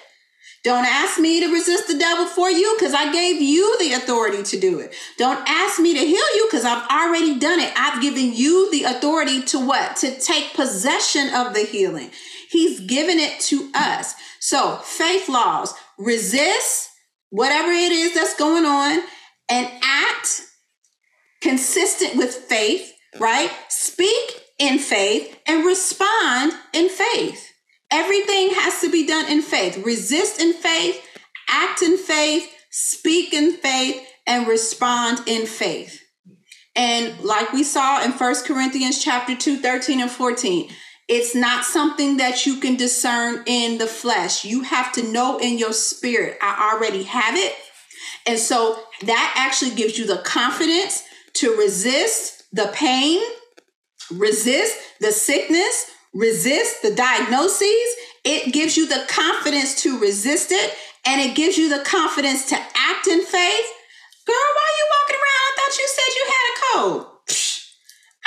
[0.66, 4.42] Don't ask me to resist the devil for you because I gave you the authority
[4.42, 4.92] to do it.
[5.16, 7.72] Don't ask me to heal you because I've already done it.
[7.76, 9.94] I've given you the authority to what?
[9.98, 12.10] To take possession of the healing.
[12.50, 14.16] He's given it to us.
[14.40, 16.90] So, faith laws resist
[17.30, 19.02] whatever it is that's going on
[19.48, 20.45] and act
[21.46, 23.50] consistent with faith, right?
[23.68, 27.52] Speak in faith and respond in faith.
[27.92, 29.78] Everything has to be done in faith.
[29.84, 31.00] Resist in faith,
[31.48, 36.02] act in faith, speak in faith, and respond in faith.
[36.74, 40.68] And like we saw in First Corinthians chapter 2, 13 and 14,
[41.08, 44.44] it's not something that you can discern in the flesh.
[44.44, 47.54] You have to know in your spirit, I already have it.
[48.26, 51.04] And so that actually gives you the confidence
[51.40, 53.20] to resist the pain,
[54.10, 57.88] resist the sickness, resist the diagnoses.
[58.24, 60.74] It gives you the confidence to resist it
[61.06, 63.68] and it gives you the confidence to act in faith.
[64.26, 65.42] Girl, why are you walking around?
[65.46, 67.06] I thought you said you had a cold.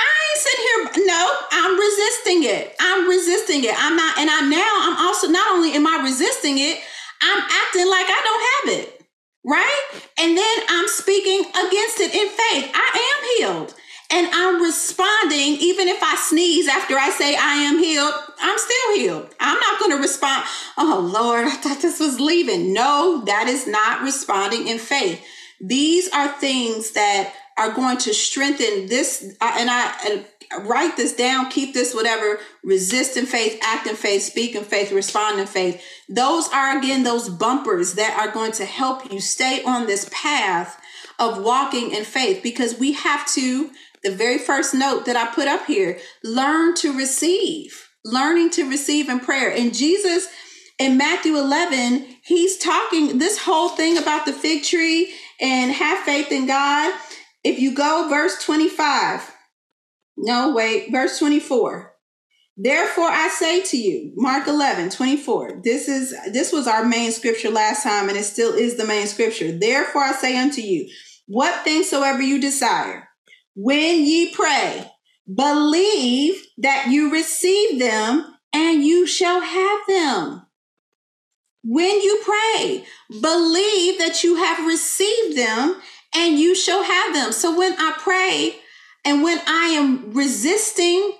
[0.00, 1.06] I ain't sitting here.
[1.06, 2.74] No, I'm resisting it.
[2.80, 3.74] I'm resisting it.
[3.76, 6.80] I'm not, and I'm now, I'm also not only am I resisting it,
[7.20, 8.99] I'm acting like I don't have it.
[9.44, 9.82] Right?
[10.18, 12.70] And then I'm speaking against it in faith.
[12.74, 13.74] I am healed
[14.12, 18.96] and I'm responding, even if I sneeze after I say I am healed, I'm still
[18.96, 19.34] healed.
[19.38, 20.44] I'm not going to respond,
[20.76, 22.72] oh Lord, I thought this was leaving.
[22.72, 25.24] No, that is not responding in faith.
[25.60, 30.24] These are things that are going to strengthen this, uh, and I and
[30.60, 34.92] write this down, keep this, whatever, resist in faith, act in faith, speak in faith,
[34.92, 35.82] respond in faith.
[36.08, 40.80] Those are again those bumpers that are going to help you stay on this path
[41.18, 43.70] of walking in faith because we have to
[44.02, 49.08] the very first note that I put up here learn to receive, learning to receive
[49.08, 49.52] in prayer.
[49.54, 50.28] And Jesus
[50.80, 56.32] in Matthew 11, he's talking this whole thing about the fig tree and have faith
[56.32, 56.98] in God.
[57.44, 59.30] If you go verse 25,
[60.22, 61.92] no, wait, verse 24.
[62.56, 65.62] Therefore I say to you, Mark 11, 24.
[65.64, 69.06] This is this was our main scripture last time, and it still is the main
[69.06, 69.50] scripture.
[69.50, 70.90] Therefore I say unto you,
[71.26, 73.08] what things soever you desire
[73.54, 74.90] when ye pray,
[75.32, 80.46] believe that you receive them and you shall have them.
[81.62, 82.84] When you pray,
[83.20, 85.80] believe that you have received them
[86.14, 87.32] and you shall have them.
[87.32, 88.59] So when I pray
[89.04, 91.12] and when I am resisting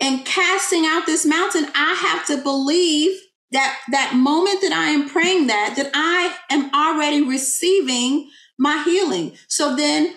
[0.00, 3.18] and casting out this mountain, I have to believe
[3.52, 9.36] that that moment that I am praying that that I am already receiving my healing.
[9.48, 10.14] So then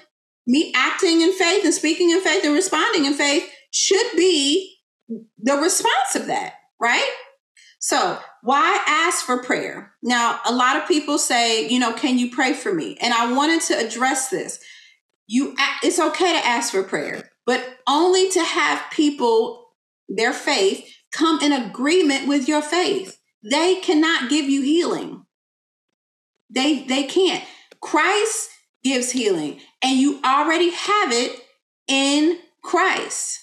[0.48, 4.76] me acting in faith and speaking in faith and responding in faith should be
[5.38, 7.10] the response of that, right?
[7.80, 9.94] So, why ask for prayer?
[10.04, 12.98] Now, a lot of people say, you know, can you pray for me?
[13.02, 14.60] And I wanted to address this.
[15.32, 19.66] You it's okay to ask for prayer, but only to have people
[20.10, 23.18] their faith come in agreement with your faith.
[23.42, 25.24] They cannot give you healing.
[26.50, 27.46] They they can't.
[27.80, 28.50] Christ
[28.84, 31.40] gives healing, and you already have it
[31.88, 33.40] in Christ.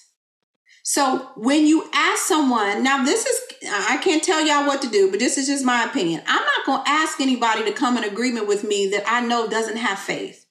[0.83, 5.09] So when you ask someone, now this is, I can't tell y'all what to do,
[5.09, 6.21] but this is just my opinion.
[6.27, 9.47] I'm not going to ask anybody to come in agreement with me that I know
[9.47, 10.47] doesn't have faith.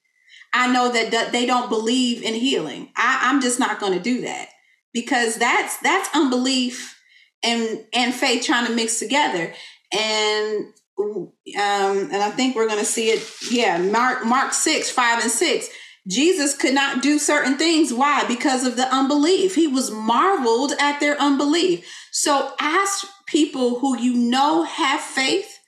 [0.53, 2.91] I know that they don't believe in healing.
[2.95, 4.49] I, I'm just not going to do that
[4.93, 6.99] because that's that's unbelief
[7.43, 9.53] and and faith trying to mix together.
[9.93, 13.25] And um, and I think we're going to see it.
[13.51, 15.69] Yeah, Mark Mark six five and six.
[16.07, 17.93] Jesus could not do certain things.
[17.93, 18.25] Why?
[18.27, 19.53] Because of the unbelief.
[19.55, 21.85] He was marveled at their unbelief.
[22.11, 25.59] So ask people who you know have faith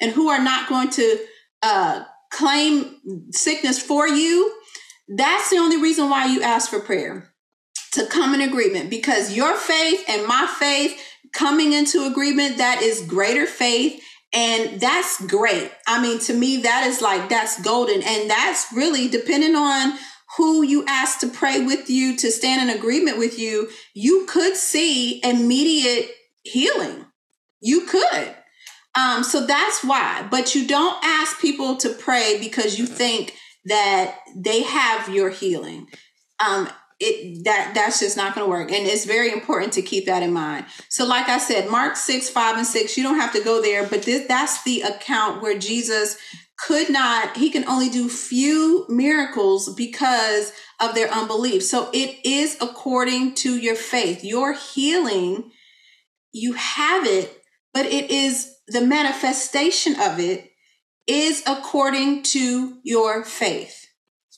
[0.00, 1.18] and who are not going to
[1.62, 2.96] uh, claim
[3.32, 4.52] sickness for you.
[5.08, 7.32] That's the only reason why you ask for prayer
[7.92, 11.00] to come in agreement because your faith and my faith
[11.32, 14.02] coming into agreement that is greater faith
[14.32, 15.70] and that's great.
[15.86, 18.02] I mean, to me, that is like, that's golden.
[18.02, 19.98] And that's really depending on
[20.36, 24.56] who you ask to pray with you, to stand in agreement with you, you could
[24.56, 26.10] see immediate
[26.42, 27.06] healing.
[27.60, 28.36] You could.
[28.96, 30.26] Um, so that's why.
[30.30, 33.34] But you don't ask people to pray because you think
[33.66, 35.88] that they have your healing.
[36.44, 36.68] Um,
[36.98, 40.22] it that that's just not going to work and it's very important to keep that
[40.22, 43.44] in mind so like i said mark 6 5 and 6 you don't have to
[43.44, 46.16] go there but this that's the account where jesus
[46.58, 52.56] could not he can only do few miracles because of their unbelief so it is
[52.62, 55.50] according to your faith your healing
[56.32, 57.42] you have it
[57.74, 60.50] but it is the manifestation of it
[61.06, 63.86] is according to your faith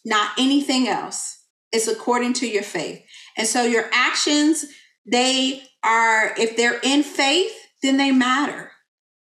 [0.04, 1.38] not anything else
[1.72, 3.02] it's according to your faith.
[3.36, 4.64] And so your actions,
[5.06, 7.52] they are, if they're in faith,
[7.82, 8.72] then they matter,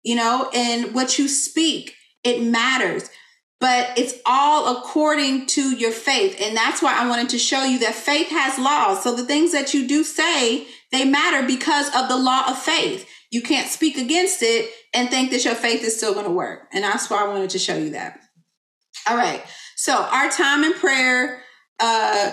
[0.03, 1.93] you know, and what you speak,
[2.23, 3.09] it matters.
[3.59, 6.39] But it's all according to your faith.
[6.39, 9.03] And that's why I wanted to show you that faith has laws.
[9.03, 13.09] So the things that you do say, they matter because of the law of faith.
[13.29, 16.67] You can't speak against it and think that your faith is still going to work.
[16.71, 18.19] And that's why I wanted to show you that.
[19.09, 19.43] All right.
[19.75, 21.41] So our time in prayer
[21.79, 22.31] uh,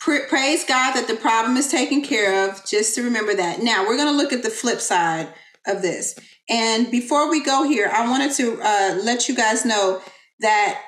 [0.00, 2.64] pr- praise God that the problem is taken care of.
[2.64, 3.62] Just to remember that.
[3.62, 5.28] Now we're going to look at the flip side
[5.66, 6.18] of this.
[6.48, 10.00] And before we go here, I wanted to uh, let you guys know
[10.40, 10.82] that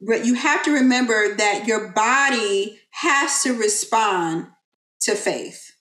[0.00, 4.48] you have to remember that your body has to respond
[5.00, 5.72] to faith.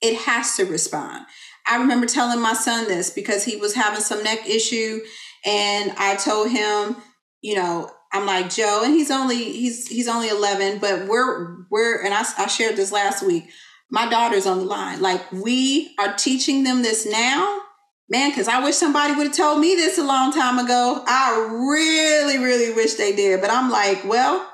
[0.00, 1.26] It has to respond.
[1.66, 5.00] I remember telling my son this because he was having some neck issue,
[5.44, 6.96] and I told him,
[7.40, 12.02] you know, I'm like Joe, and he's only he's he's only 11, but we're we're
[12.04, 13.48] and I, I shared this last week.
[13.90, 15.00] My daughter's on the line.
[15.00, 17.60] Like we are teaching them this now,
[18.08, 18.30] man.
[18.30, 21.02] Because I wish somebody would have told me this a long time ago.
[21.06, 23.40] I really, really wish they did.
[23.40, 24.46] But I'm like, well,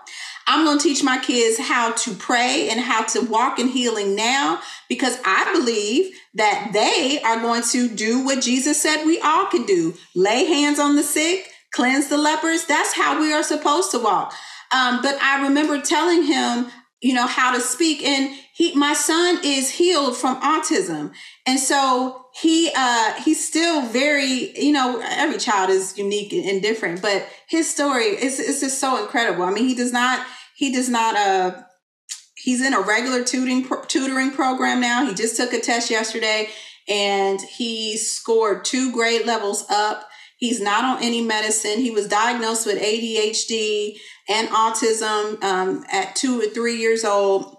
[0.48, 4.16] I'm going to teach my kids how to pray and how to walk in healing
[4.16, 9.44] now because I believe that they are going to do what Jesus said we all
[9.46, 12.64] can do lay hands on the sick, cleanse the lepers.
[12.64, 14.32] That's how we are supposed to walk.
[14.72, 16.68] Um, but I remember telling him,
[17.02, 18.02] you know, how to speak.
[18.02, 21.12] And he, my son is healed from autism.
[21.46, 27.00] And so he, uh, he's still very, you know, every child is unique and different,
[27.00, 29.44] but his story is, is just so incredible.
[29.44, 30.26] I mean, he does not,
[30.58, 31.62] he does not, uh,
[32.36, 35.06] he's in a regular tutoring, tutoring program now.
[35.06, 36.48] He just took a test yesterday
[36.88, 41.80] and he scored two grade levels up He's not on any medicine.
[41.80, 43.98] He was diagnosed with ADHD
[44.28, 47.56] and autism um, at two or three years old.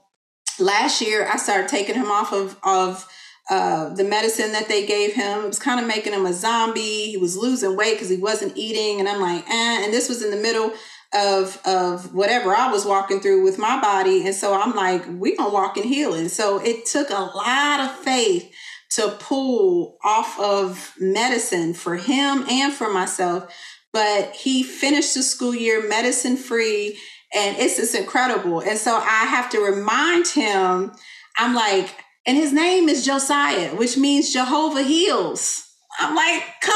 [0.59, 3.05] Last year, I started taking him off of, of
[3.49, 5.43] uh, the medicine that they gave him.
[5.43, 7.11] It was kind of making him a zombie.
[7.11, 9.01] He was losing weight because he wasn't eating.
[9.01, 9.83] And I'm like, eh.
[9.83, 10.71] And this was in the middle
[11.13, 14.25] of of whatever I was walking through with my body.
[14.25, 16.29] And so I'm like, we gonna walk in healing.
[16.29, 18.51] So it took a lot of faith
[18.91, 23.53] to pull off of medicine for him and for myself.
[23.91, 26.99] But he finished the school year medicine free,
[27.33, 28.59] and it's just incredible.
[28.59, 30.91] And so I have to remind him,
[31.37, 31.95] I'm like,
[32.25, 35.68] and his name is Josiah, which means Jehovah heals.
[35.99, 36.73] I'm like, come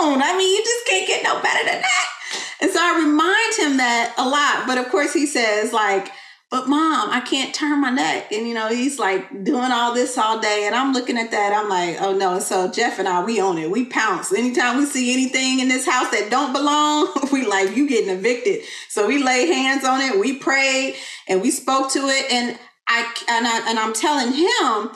[0.00, 0.22] on.
[0.22, 2.06] I mean, you just can't get no better than that.
[2.60, 4.66] And so I remind him that a lot.
[4.66, 6.10] But of course, he says, like,
[6.52, 8.30] but mom, I can't turn my neck.
[8.30, 10.64] And, you know, he's like doing all this all day.
[10.66, 11.52] And I'm looking at that.
[11.52, 12.38] I'm like, oh no.
[12.40, 13.70] So Jeff and I, we own it.
[13.70, 14.32] We pounce.
[14.32, 18.60] Anytime we see anything in this house that don't belong, we like, you getting evicted.
[18.90, 20.20] So we lay hands on it.
[20.20, 20.96] We prayed
[21.26, 22.30] and we spoke to it.
[22.30, 24.90] And I, and I, and I'm telling him,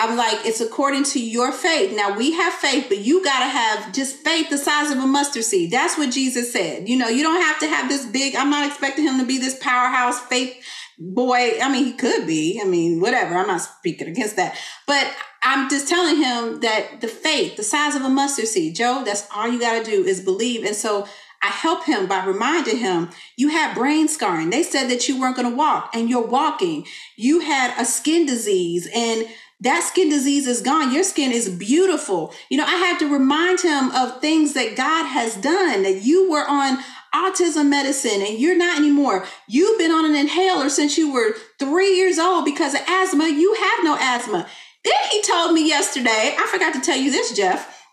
[0.00, 1.94] I'm like, it's according to your faith.
[1.94, 5.06] Now we have faith, but you got to have just faith the size of a
[5.06, 5.70] mustard seed.
[5.70, 6.88] That's what Jesus said.
[6.88, 9.38] You know, you don't have to have this big, I'm not expecting him to be
[9.38, 10.56] this powerhouse faith
[11.00, 12.60] boy, I mean, he could be.
[12.62, 13.34] I mean, whatever.
[13.34, 14.56] I'm not speaking against that.
[14.86, 15.10] But
[15.42, 19.26] I'm just telling him that the faith, the size of a mustard seed, Joe, that's
[19.34, 20.64] all you got to do is believe.
[20.64, 21.08] And so
[21.42, 24.50] I help him by reminding him, you had brain scarring.
[24.50, 26.86] They said that you weren't going to walk and you're walking.
[27.16, 29.26] You had a skin disease and
[29.60, 30.92] that skin disease is gone.
[30.92, 32.32] Your skin is beautiful.
[32.48, 36.30] You know, I had to remind him of things that God has done, that you
[36.30, 36.78] were on
[37.14, 39.26] autism medicine and you're not anymore.
[39.48, 43.28] You've been on an inhaler since you were three years old because of asthma.
[43.28, 44.46] You have no asthma.
[44.84, 47.84] Then he told me yesterday, I forgot to tell you this, Jeff.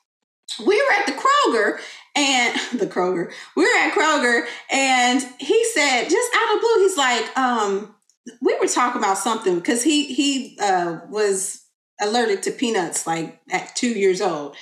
[0.66, 1.80] We were at the Kroger
[2.16, 6.98] and the Kroger, we were at Kroger and he said, just out of blue, he's
[6.98, 7.96] like, um,
[8.42, 11.64] we were talking about something because he he uh, was
[12.02, 14.56] allergic to peanuts like at two years old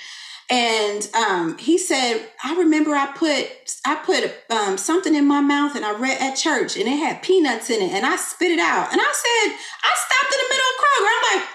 [0.48, 3.50] and um, he said, I remember I put
[3.84, 7.22] I put um, something in my mouth and I read at church and it had
[7.22, 8.92] peanuts in it and I spit it out.
[8.92, 11.10] And I said, I stopped in the middle of Kroger.
[11.10, 11.48] I'm like,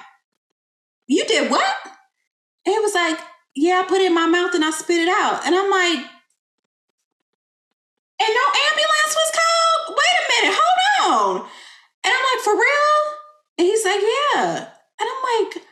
[1.07, 1.75] you did what?
[2.65, 3.19] And it was like,
[3.55, 5.45] yeah, I put it in my mouth and I spit it out.
[5.45, 6.05] And I'm like,
[8.19, 9.97] and no ambulance was called?
[9.97, 11.49] Wait a minute, hold on
[12.41, 12.93] like, for real?
[13.57, 14.67] And he's like, yeah.
[14.99, 15.63] And I'm like,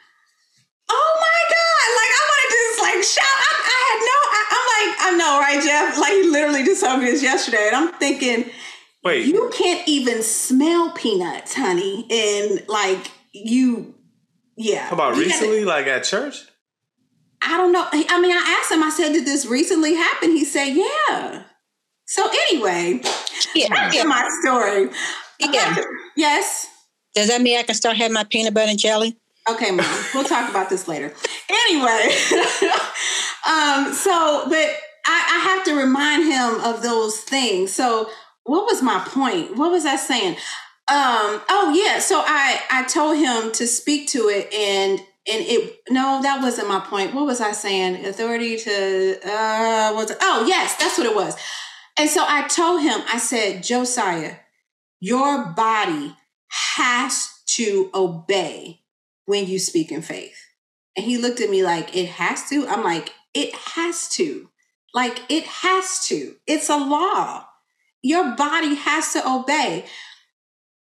[0.89, 1.88] oh my God.
[1.95, 3.39] Like, I wanted to just like shout.
[3.39, 5.97] I, I had no, I, am like, I know, right, Jeff?
[5.99, 7.67] Like, he literally just told me this yesterday.
[7.67, 8.45] And I'm thinking,
[9.03, 12.05] wait, you can't even smell peanuts, honey.
[12.09, 13.95] And like, you,
[14.55, 14.88] yeah.
[14.88, 16.45] How about recently, gotta, like at church?
[17.41, 17.88] I don't know.
[17.91, 20.32] I mean, I asked him, I said, did this recently happen?
[20.32, 21.43] He said, yeah.
[22.05, 23.01] So anyway,
[23.55, 23.67] yeah.
[23.70, 24.03] that's yeah.
[24.03, 24.89] my story
[25.40, 25.76] yeah.
[26.16, 26.68] Yes.
[27.16, 29.18] Does that mean I can start having my peanut butter and jelly?
[29.50, 29.86] Okay, mom.
[30.14, 31.14] We'll talk about this later.
[31.50, 31.88] Anyway,
[33.48, 34.76] um, so but
[35.06, 37.74] I, I have to remind him of those things.
[37.74, 38.10] So
[38.44, 39.58] what was my point?
[39.58, 40.34] What was I saying?
[40.88, 45.80] Um, oh yeah, so I I told him to speak to it and and it
[45.90, 47.14] no, that wasn't my point.
[47.14, 48.06] What was I saying?
[48.06, 51.36] Authority to uh was oh yes, that's what it was.
[51.98, 54.36] And so I told him, I said, Josiah,
[55.00, 56.16] your body
[56.50, 58.82] has to obey
[59.26, 60.38] when you speak in faith.
[60.97, 62.68] And he looked at me like, it has to?
[62.68, 64.50] I'm like, it has to.
[64.93, 66.36] Like, it has to.
[66.47, 67.45] It's a law.
[68.02, 69.86] Your body has to obey.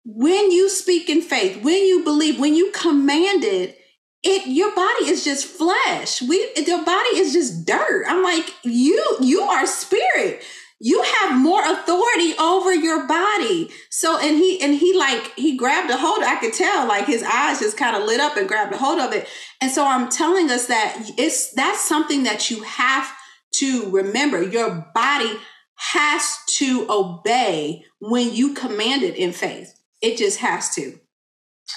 [0.06, 3.78] When you speak in faith, when you believe, when you command it,
[4.24, 6.22] it your body is just flesh.
[6.22, 8.06] We your body is just dirt.
[8.08, 10.44] I'm like, you you are spirit
[10.80, 13.70] you have more authority over your body.
[13.90, 17.22] So and he and he like he grabbed a hold i could tell like his
[17.22, 19.28] eyes just kind of lit up and grabbed a hold of it.
[19.62, 23.12] And so i'm telling us that it's that's something that you have
[23.56, 24.42] to remember.
[24.42, 25.34] Your body
[25.76, 29.74] has to obey when you command it in faith.
[30.02, 30.98] It just has to.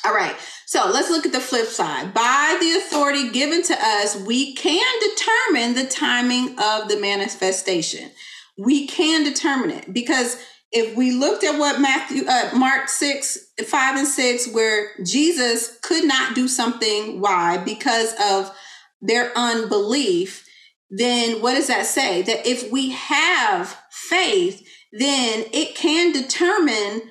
[0.04, 0.34] All right.
[0.66, 2.14] So let's look at the flip side.
[2.14, 8.12] By the authority given to us we can determine the timing of the manifestation
[8.58, 10.36] we can determine it because
[10.72, 16.04] if we looked at what Matthew, uh, Mark 6, 5 and 6, where Jesus could
[16.04, 17.58] not do something, why?
[17.58, 18.54] Because of
[19.02, 20.48] their unbelief,
[20.90, 22.22] then what does that say?
[22.22, 27.02] That if we have faith, then it can determine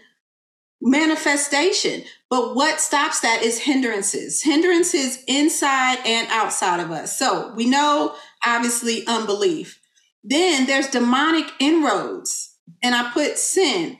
[0.81, 2.03] manifestation.
[2.29, 7.17] But what stops that is hindrances, hindrances inside and outside of us.
[7.17, 8.15] So we know,
[8.45, 9.80] obviously, unbelief.
[10.23, 13.97] Then there's demonic inroads, and I put sin.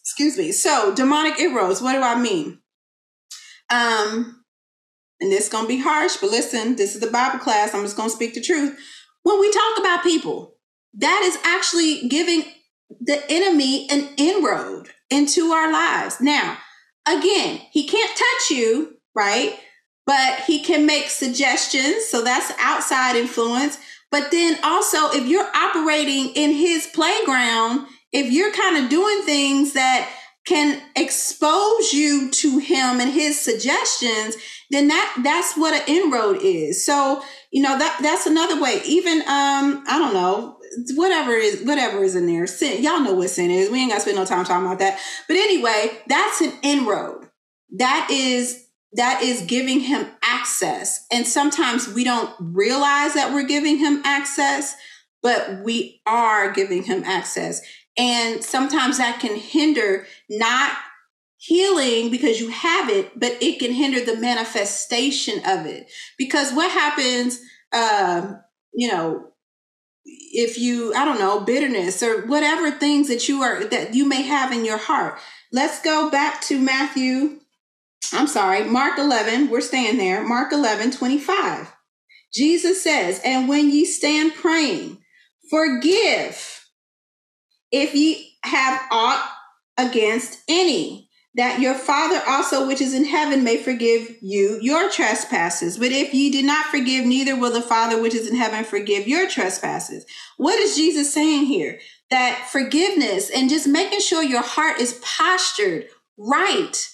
[0.00, 0.52] Excuse me.
[0.52, 1.80] So demonic inroads.
[1.80, 2.58] What do I mean?
[3.70, 4.44] Um,
[5.20, 7.74] and this is gonna be harsh, but listen, this is the Bible class.
[7.74, 8.78] I'm just gonna speak the truth.
[9.22, 10.56] When we talk about people,
[10.94, 12.44] that is actually giving
[13.00, 16.20] the enemy an inroad into our lives.
[16.20, 16.58] Now,
[17.06, 19.58] again, he can't touch you, right?
[20.04, 22.06] But he can make suggestions.
[22.06, 23.78] So that's outside influence.
[24.12, 29.72] But then also, if you're operating in his playground, if you're kind of doing things
[29.72, 30.08] that
[30.44, 34.36] can expose you to him and his suggestions,
[34.70, 36.84] then that that's what an inroad is.
[36.84, 38.82] So you know that that's another way.
[38.84, 40.58] Even um, I don't know
[40.94, 42.46] whatever is whatever is in there.
[42.46, 43.70] Sin, y'all know what sin is.
[43.70, 44.98] We ain't got to spend no time talking about that.
[45.28, 47.28] But anyway, that's an inroad.
[47.78, 51.06] That is that is giving him access.
[51.10, 54.74] And sometimes we don't realize that we're giving him access,
[55.22, 57.62] but we are giving him access.
[57.96, 60.76] And sometimes that can hinder not
[61.38, 65.90] healing because you have it, but it can hinder the manifestation of it.
[66.16, 67.40] Because what happens,
[67.72, 68.40] um,
[68.72, 69.28] you know,
[70.04, 74.22] if you, I don't know, bitterness or whatever things that you are, that you may
[74.22, 75.18] have in your heart.
[75.52, 77.40] Let's go back to Matthew
[78.12, 80.26] I'm sorry, Mark 11, we're staying there.
[80.26, 81.72] Mark 11, 25.
[82.32, 84.98] Jesus says, And when ye stand praying,
[85.50, 86.66] forgive
[87.70, 89.30] if ye have aught
[89.78, 95.78] against any, that your Father also which is in heaven may forgive you your trespasses.
[95.78, 99.08] But if ye do not forgive, neither will the Father which is in heaven forgive
[99.08, 100.04] your trespasses.
[100.36, 101.78] What is Jesus saying here?
[102.10, 105.86] That forgiveness and just making sure your heart is postured
[106.18, 106.86] right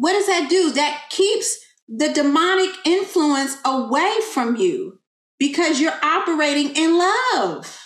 [0.00, 0.72] what does that do?
[0.72, 4.98] That keeps the demonic influence away from you
[5.38, 7.78] because you're operating in love.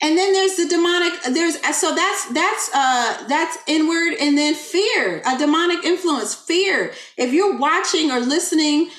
[0.00, 5.22] And then there's the demonic there's so that's that's uh that's inward and then fear,
[5.26, 6.92] a demonic influence, fear.
[7.18, 8.90] If you're watching or listening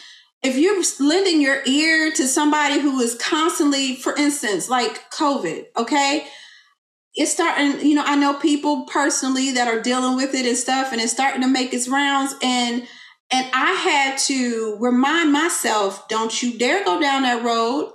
[0.44, 6.26] if you're lending your ear to somebody who is constantly for instance like covid okay
[7.16, 10.92] it's starting, you know, I know people personally that are dealing with it and stuff,
[10.92, 12.36] and it's starting to make its rounds.
[12.42, 12.88] And
[13.34, 17.92] and I had to remind myself, don't you dare go down that road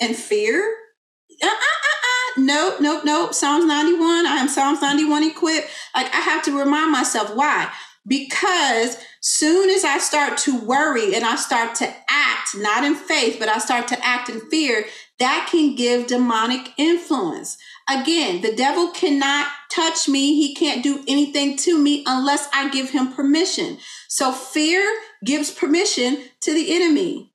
[0.00, 0.76] and fear.
[1.42, 2.40] Uh, uh, uh, uh.
[2.40, 3.34] Nope, nope, nope.
[3.34, 4.26] Psalms 91.
[4.26, 5.68] I am Psalms 91 equipped.
[5.94, 7.70] Like I have to remind myself why.
[8.06, 13.36] Because soon as I start to worry and I start to act, not in faith,
[13.38, 14.86] but I start to act in fear,
[15.18, 17.58] that can give demonic influence
[17.90, 20.34] Again, the devil cannot touch me.
[20.34, 23.78] He can't do anything to me unless I give him permission.
[24.08, 24.84] So fear
[25.24, 27.32] gives permission to the enemy.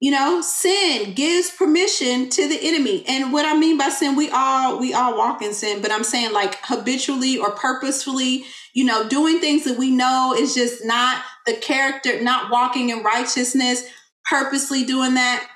[0.00, 3.04] You know, sin gives permission to the enemy.
[3.06, 6.04] And what I mean by sin, we all we all walk in sin, but I'm
[6.04, 11.22] saying like habitually or purposefully, you know, doing things that we know is just not
[11.44, 13.84] the character, not walking in righteousness,
[14.24, 15.46] purposely doing that.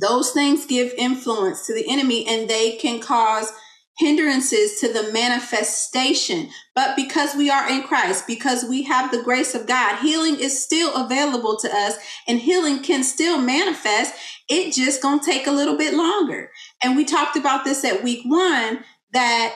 [0.00, 3.52] Those things give influence to the enemy and they can cause
[3.98, 6.50] hindrances to the manifestation.
[6.74, 10.62] But because we are in Christ, because we have the grace of God, healing is
[10.62, 11.96] still available to us
[12.28, 14.14] and healing can still manifest.
[14.48, 16.50] It just going to take a little bit longer.
[16.82, 19.54] And we talked about this at week 1 that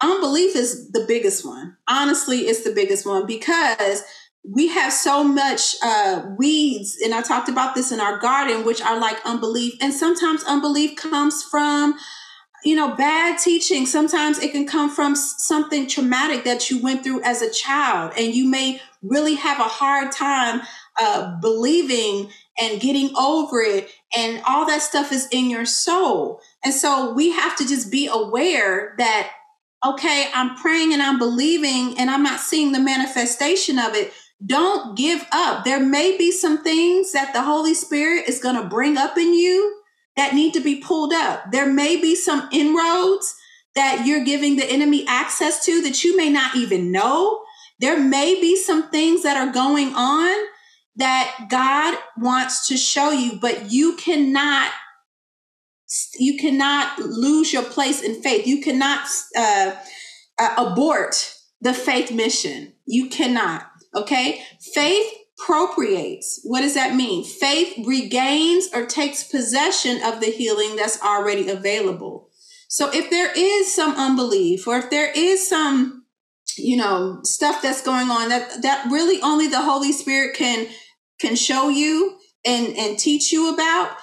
[0.00, 1.76] unbelief is the biggest one.
[1.88, 4.02] Honestly, it's the biggest one because
[4.48, 8.80] we have so much uh, weeds, and I talked about this in our garden, which
[8.80, 9.74] are like unbelief.
[9.80, 11.96] And sometimes unbelief comes from
[12.66, 17.22] you know, bad teaching, sometimes it can come from something traumatic that you went through
[17.22, 20.60] as a child, and you may really have a hard time
[21.00, 22.28] uh, believing
[22.60, 26.40] and getting over it, and all that stuff is in your soul.
[26.64, 29.30] And so we have to just be aware that,
[29.86, 34.12] okay, I'm praying and I'm believing, and I'm not seeing the manifestation of it.
[34.44, 35.64] Don't give up.
[35.64, 39.32] There may be some things that the Holy Spirit is going to bring up in
[39.32, 39.80] you
[40.16, 41.50] that need to be pulled up.
[41.52, 43.34] There may be some inroads
[43.74, 47.42] that you're giving the enemy access to that you may not even know.
[47.78, 50.46] There may be some things that are going on
[50.96, 54.70] that God wants to show you, but you cannot
[56.18, 58.46] you cannot lose your place in faith.
[58.46, 59.06] You cannot
[59.36, 59.76] uh,
[60.38, 62.72] uh, abort the faith mission.
[62.86, 63.66] You cannot.
[63.96, 65.06] Okay, faith
[65.38, 66.40] appropriates.
[66.44, 67.24] What does that mean?
[67.24, 72.30] Faith regains or takes possession of the healing that's already available.
[72.68, 76.04] So if there is some unbelief or if there is some
[76.56, 80.66] you know stuff that's going on that that really only the holy spirit can
[81.20, 82.16] can show you
[82.46, 83.96] and and teach you about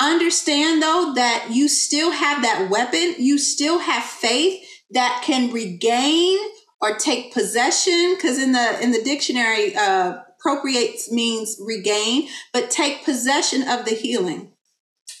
[0.00, 6.38] understand though that you still have that weapon you still have faith that can regain
[6.82, 13.04] or take possession because in the in the dictionary uh appropriates means regain, but take
[13.04, 14.52] possession of the healing.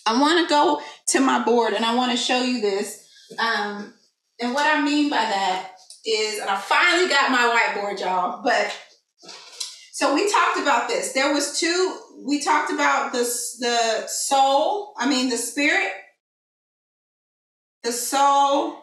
[0.06, 3.06] I want to go to my board and I want to show you this.
[3.38, 3.94] Um,
[4.40, 5.70] and what I mean by that
[6.04, 8.76] is, and I finally got my whiteboard, y'all, but
[9.92, 11.12] so we talked about this.
[11.12, 15.92] There was two, we talked about this the soul, I mean the spirit,
[17.84, 18.81] the soul,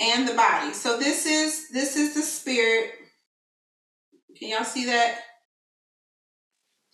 [0.00, 0.72] and the body.
[0.72, 2.92] So this is this is the spirit.
[4.36, 5.18] Can y'all see that?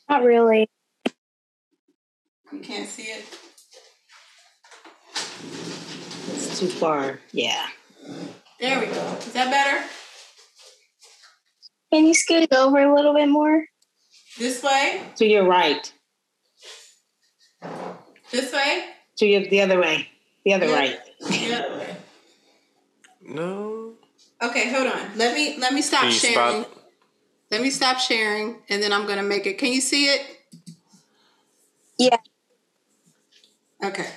[0.09, 0.69] Not really.
[2.53, 3.25] You can't see it.
[6.35, 7.21] It's too far.
[7.33, 7.67] Yeah.
[8.61, 9.17] There we go.
[9.19, 9.85] Is that better?
[11.93, 13.65] Can you scoot it over a little bit more?
[14.39, 15.03] This way?
[15.17, 15.93] To your right.
[18.31, 18.85] This way?
[19.19, 20.09] To your the other way.
[20.45, 20.75] The other Yeah.
[20.75, 20.99] right.
[21.21, 21.96] The other way.
[23.27, 23.95] No.
[24.43, 25.17] Okay, hold on.
[25.17, 26.65] Let me let me stop sharing.
[26.65, 26.79] spot?
[27.51, 29.59] Let me stop sharing and then I'm gonna make it.
[29.59, 30.23] Can you see it?
[31.99, 32.17] Yeah.
[33.83, 34.09] Okay.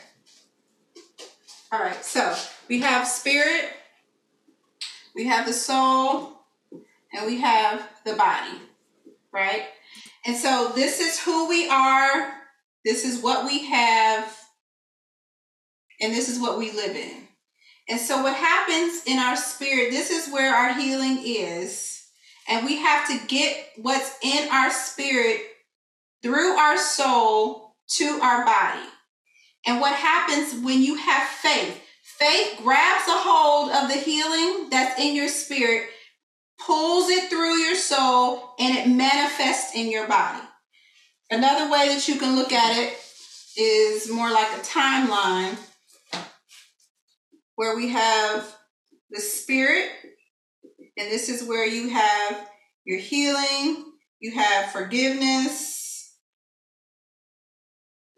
[1.71, 2.35] All right, so
[2.67, 3.69] we have spirit,
[5.13, 6.39] we have the soul,
[7.13, 8.57] and we have the body,
[9.31, 9.65] right?
[10.25, 12.33] And so this is who we are,
[12.83, 14.35] this is what we have,
[16.01, 17.28] and this is what we live in.
[17.89, 22.05] And so what happens in our spirit, this is where our healing is.
[22.47, 25.41] And we have to get what's in our spirit
[26.21, 28.85] through our soul to our body.
[29.65, 31.81] And what happens when you have faith?
[32.03, 35.89] Faith grabs a hold of the healing that's in your spirit,
[36.63, 40.43] pulls it through your soul, and it manifests in your body.
[41.31, 42.97] Another way that you can look at it
[43.57, 45.57] is more like a timeline
[47.59, 48.55] where we have
[49.09, 49.89] the spirit,
[50.97, 52.49] and this is where you have
[52.85, 53.83] your healing,
[54.21, 56.15] you have forgiveness,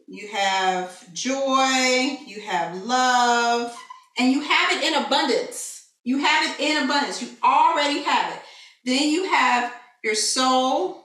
[0.07, 3.75] you have joy, you have love,
[4.19, 5.89] and you have it in abundance.
[6.03, 7.23] You have it in abundance.
[7.23, 8.41] You already have it.
[8.85, 9.73] Then you have
[10.03, 11.03] your soul,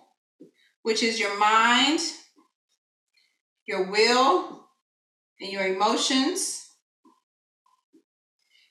[0.83, 2.01] which is your mind,
[3.67, 4.67] your will,
[5.41, 6.66] and your emotions.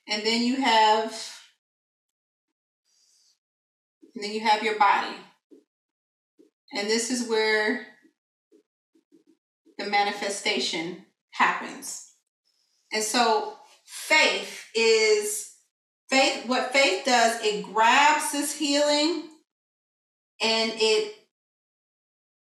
[0.08, 1.36] And then you have
[4.14, 5.14] and then you have your body.
[6.72, 7.86] And this is where
[9.78, 12.12] the manifestation happens.
[12.92, 15.52] And so faith is
[16.08, 19.28] faith what faith does it grabs this healing
[20.40, 21.14] and it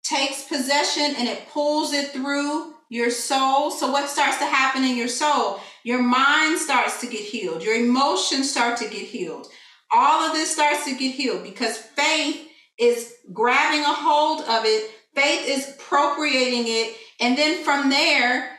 [0.04, 4.96] takes possession and it pulls it through your soul so what starts to happen in
[4.96, 9.46] your soul your mind starts to get healed your emotions start to get healed
[9.92, 12.48] all of this starts to get healed because faith
[12.78, 18.58] is grabbing a hold of it faith is appropriating it and then from there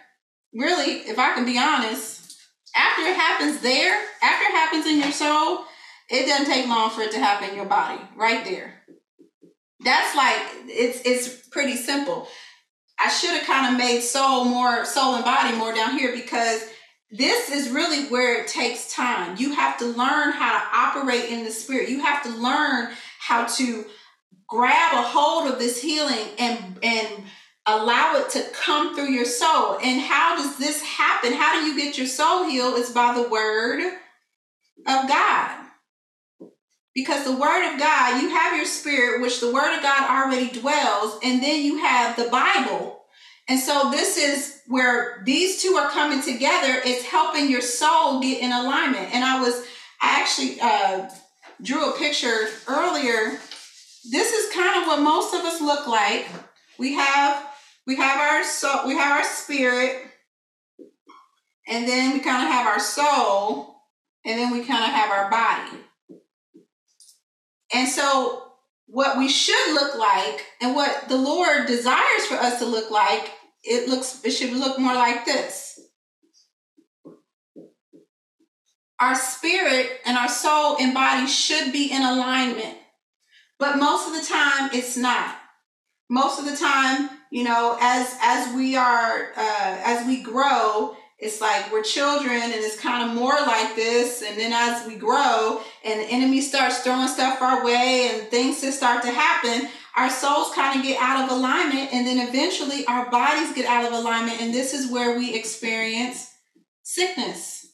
[0.53, 2.17] really if i can be honest
[2.77, 5.65] after it happens there, after it happens in your soul,
[6.09, 8.83] it doesn't take long for it to happen in your body, right there.
[9.83, 12.27] That's like it's it's pretty simple.
[12.99, 16.67] I should have kind of made soul more soul and body more down here because
[17.11, 19.37] this is really where it takes time.
[19.37, 21.89] You have to learn how to operate in the spirit.
[21.89, 22.89] You have to learn
[23.19, 23.85] how to
[24.47, 27.23] grab a hold of this healing and and
[27.65, 29.77] allow it to come through your soul.
[29.83, 31.33] And how does this happen?
[31.33, 32.75] How do you get your soul healed?
[32.77, 33.81] It's by the word
[34.87, 35.65] of God.
[36.95, 40.49] Because the word of God, you have your spirit, which the word of God already
[40.49, 42.96] dwells, and then you have the Bible.
[43.49, 46.81] And so this is where these two are coming together.
[46.83, 49.13] It's helping your soul get in alignment.
[49.13, 49.65] And I was,
[50.01, 51.09] I actually uh,
[51.61, 53.39] drew a picture earlier.
[54.11, 56.27] This is kind of what most of us look like.
[56.77, 57.47] We have
[57.87, 60.03] we have our soul, we have our spirit,
[61.67, 63.77] and then we kind of have our soul,
[64.25, 65.77] and then we kind of have our body.
[67.73, 68.46] And so,
[68.87, 73.31] what we should look like, and what the Lord desires for us to look like,
[73.63, 75.79] it looks it should look more like this.
[78.99, 82.77] Our spirit and our soul and body should be in alignment,
[83.59, 85.35] but most of the time it's not.
[86.09, 91.41] Most of the time you know as as we are uh, as we grow it's
[91.41, 95.61] like we're children and it's kind of more like this and then as we grow
[95.83, 99.67] and the enemy starts throwing stuff our way and things just start to happen
[99.97, 103.83] our souls kind of get out of alignment and then eventually our bodies get out
[103.83, 106.35] of alignment and this is where we experience
[106.87, 107.67] sickness.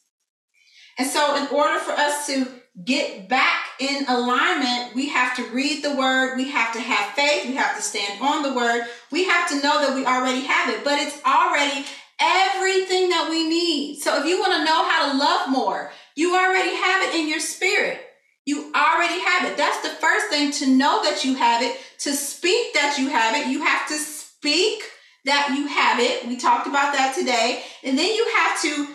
[0.98, 2.48] And so in order for us to
[2.84, 7.46] get back in alignment, we have to read the word, we have to have faith,
[7.46, 10.70] we have to stand on the word, we have to know that we already have
[10.70, 11.86] it, but it's already
[12.24, 14.00] everything that we need.
[14.00, 17.28] So if you want to know how to love more, you already have it in
[17.28, 18.00] your spirit.
[18.46, 19.58] You already have it.
[19.58, 23.36] That's the first thing to know that you have it, to speak that you have
[23.36, 23.48] it.
[23.48, 24.84] You have to speak
[25.26, 26.28] that you have it.
[26.28, 27.64] We talked about that today.
[27.84, 28.88] And then you have to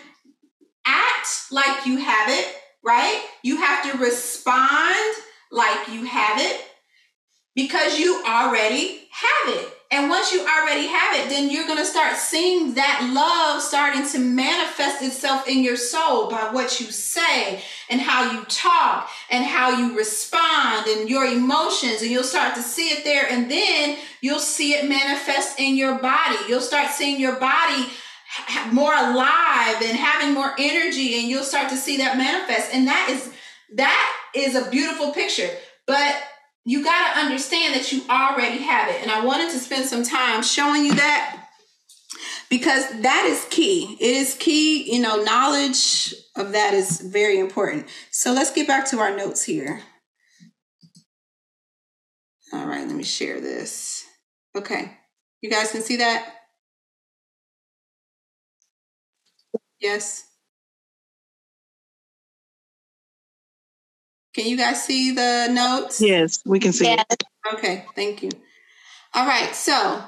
[0.85, 3.23] act like you have it right?
[3.43, 5.15] You have to respond
[5.51, 6.61] like you have it
[7.55, 9.73] because you already have it.
[9.91, 14.07] And once you already have it, then you're going to start seeing that love starting
[14.09, 19.43] to manifest itself in your soul by what you say and how you talk and
[19.43, 22.03] how you respond and your emotions.
[22.03, 23.25] And you'll start to see it there.
[23.31, 26.37] And then you'll see it manifest in your body.
[26.47, 27.87] You'll start seeing your body
[28.71, 33.09] more alive and having more energy and you'll start to see that manifest and that
[33.09, 33.31] is
[33.73, 35.49] that is a beautiful picture
[35.87, 36.15] but
[36.69, 39.01] you got to understand that you already have it.
[39.01, 41.47] And i wanted to spend some time showing you that
[42.47, 43.97] because that is key.
[43.99, 47.87] It is key you know knowledge of that is very important.
[48.11, 49.81] So let's get back to our notes here.
[52.53, 54.05] All right let me share this.
[54.55, 54.95] Okay
[55.41, 56.35] you guys can see that?
[59.79, 60.28] Yes.
[64.33, 66.01] Can you guys see the notes?
[66.01, 67.03] Yes, we can see Yeah.
[67.09, 67.23] it.
[67.53, 68.29] Okay, thank you.
[69.13, 70.03] All right, so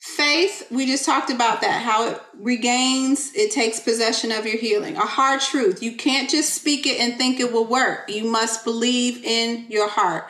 [0.00, 4.96] faith, we just talked about that, how it regains, it takes possession of your healing.
[4.96, 5.82] A hard truth.
[5.82, 8.08] You can't just speak it and think it will work.
[8.08, 10.28] You must believe in your heart.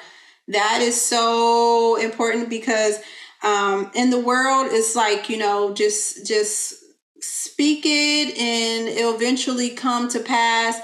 [0.49, 2.99] That is so important because
[3.43, 6.75] um, in the world, it's like, you know, just, just,
[7.23, 10.81] speak it and it'll eventually come to pass.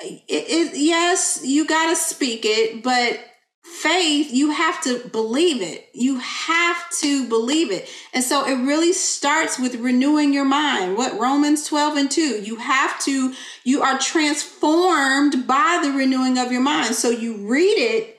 [0.00, 3.20] It, it, yes, you got to speak it, but
[3.64, 5.88] faith, you have to believe it.
[5.94, 7.88] You have to believe it.
[8.12, 10.96] And so it really starts with renewing your mind.
[10.96, 13.34] What Romans 12 and 2, you have to,
[13.64, 16.94] you are transformed by the renewing of your mind.
[16.94, 18.18] So you read it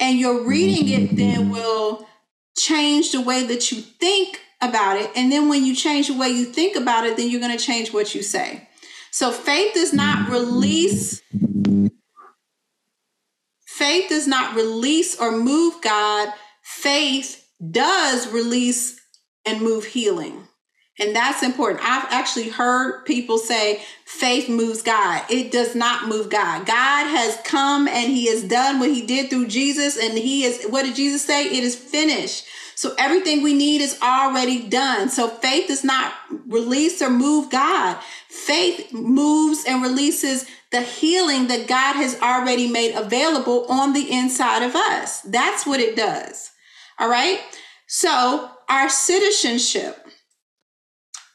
[0.00, 2.06] and your reading it then will
[2.56, 5.10] change the way that you think about it.
[5.14, 7.62] And then when you change the way you think about it, then you're going to
[7.62, 8.68] change what you say.
[9.16, 11.22] So faith does not release
[13.64, 16.28] faith does not release or move God.
[16.62, 19.00] Faith does release
[19.46, 20.48] and move healing.
[20.98, 21.80] And that's important.
[21.82, 25.24] I've actually heard people say faith moves God.
[25.30, 26.66] It does not move God.
[26.66, 29.96] God has come and he has done what he did through Jesus.
[29.96, 31.46] And he is, what did Jesus say?
[31.46, 32.44] It is finished.
[32.76, 35.08] So everything we need is already done.
[35.08, 36.12] So faith does not
[36.46, 37.98] release or move God.
[38.28, 44.62] Faith moves and releases the healing that God has already made available on the inside
[44.62, 45.22] of us.
[45.22, 46.50] That's what it does.
[46.98, 47.40] All right.
[47.86, 50.06] So our citizenship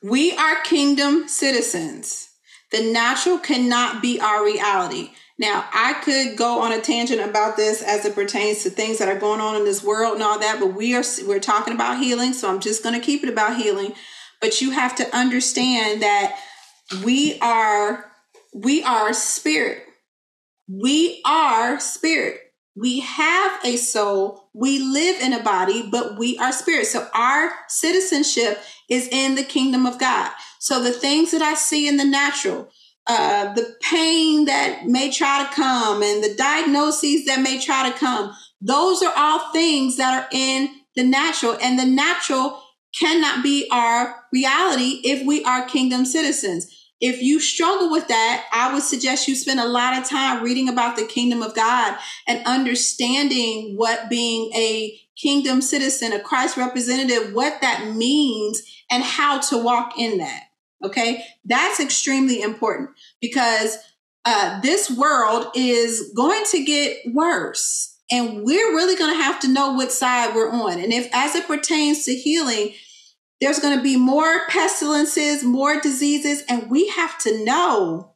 [0.03, 2.29] we are kingdom citizens.
[2.71, 5.11] The natural cannot be our reality.
[5.41, 9.09] Now, I could go on a tangent about this as it pertains to things that
[9.09, 11.97] are going on in this world and all that, but we are we're talking about
[11.97, 13.93] healing, so I'm just going to keep it about healing.
[14.39, 16.39] But you have to understand that
[17.03, 18.11] we are
[18.53, 19.81] we are spirit.
[20.67, 22.39] We are spirit.
[22.75, 24.47] We have a soul.
[24.53, 26.85] We live in a body, but we are spirit.
[26.85, 28.59] So our citizenship
[28.91, 30.29] is in the kingdom of God.
[30.59, 32.69] So the things that I see in the natural,
[33.07, 37.97] uh, the pain that may try to come and the diagnoses that may try to
[37.97, 41.57] come, those are all things that are in the natural.
[41.61, 42.61] And the natural
[42.99, 46.67] cannot be our reality if we are kingdom citizens.
[46.99, 50.69] If you struggle with that, I would suggest you spend a lot of time reading
[50.69, 51.97] about the kingdom of God
[52.27, 58.61] and understanding what being a kingdom citizen, a Christ representative, what that means
[58.91, 60.43] and how to walk in that.
[60.83, 61.25] Okay.
[61.45, 62.89] That's extremely important
[63.21, 63.77] because
[64.25, 67.97] uh, this world is going to get worse.
[68.11, 70.79] And we're really going to have to know what side we're on.
[70.79, 72.73] And if, as it pertains to healing,
[73.39, 78.13] there's going to be more pestilences, more diseases, and we have to know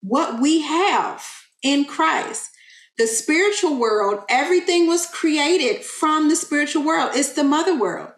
[0.00, 1.22] what we have
[1.62, 2.50] in Christ.
[2.96, 7.10] The spiritual world, everything was created from the spiritual world.
[7.14, 8.10] It's the mother world.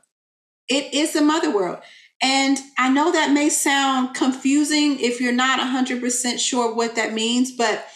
[0.68, 1.80] It is the mother world.
[2.22, 7.52] And I know that may sound confusing if you're not 100% sure what that means,
[7.52, 7.86] but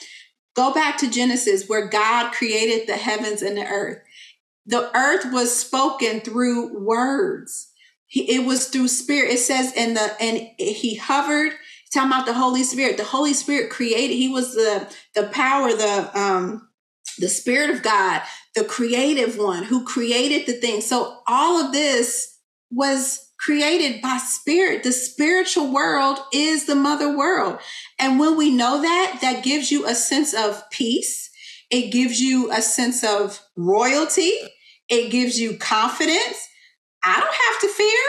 [0.56, 3.98] go back to Genesis where God created the heavens and the earth.
[4.66, 7.70] The earth was spoken through words
[8.14, 9.32] it was through spirit.
[9.32, 11.52] It says, and the and he hovered.
[11.92, 12.96] Talking about the Holy Spirit.
[12.96, 14.14] The Holy Spirit created.
[14.14, 16.68] He was the the power, the um,
[17.18, 18.22] the Spirit of God,
[18.54, 20.80] the creative one who created the thing.
[20.80, 22.38] So all of this
[22.70, 24.82] was created by spirit.
[24.82, 27.58] The spiritual world is the mother world.
[27.98, 31.30] And when we know that, that gives you a sense of peace.
[31.70, 34.32] It gives you a sense of royalty.
[34.88, 36.48] It gives you confidence.
[37.04, 38.00] I don't have to fear.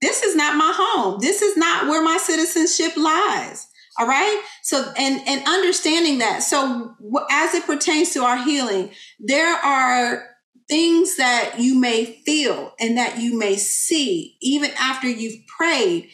[0.00, 1.20] This is not my home.
[1.20, 3.68] This is not where my citizenship lies.
[3.98, 4.42] All right.
[4.62, 6.42] So, and, and understanding that.
[6.42, 6.94] So,
[7.30, 8.90] as it pertains to our healing,
[9.20, 10.31] there are
[10.72, 16.08] things that you may feel and that you may see even after you've prayed.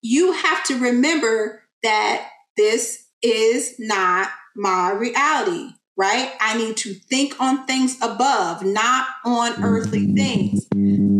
[0.00, 6.32] You have to remember that this is not my reality, right?
[6.40, 10.66] I need to think on things above, not on earthly things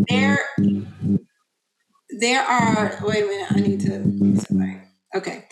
[0.08, 0.38] there
[2.20, 4.00] there are wait a minute i need to
[5.14, 5.44] okay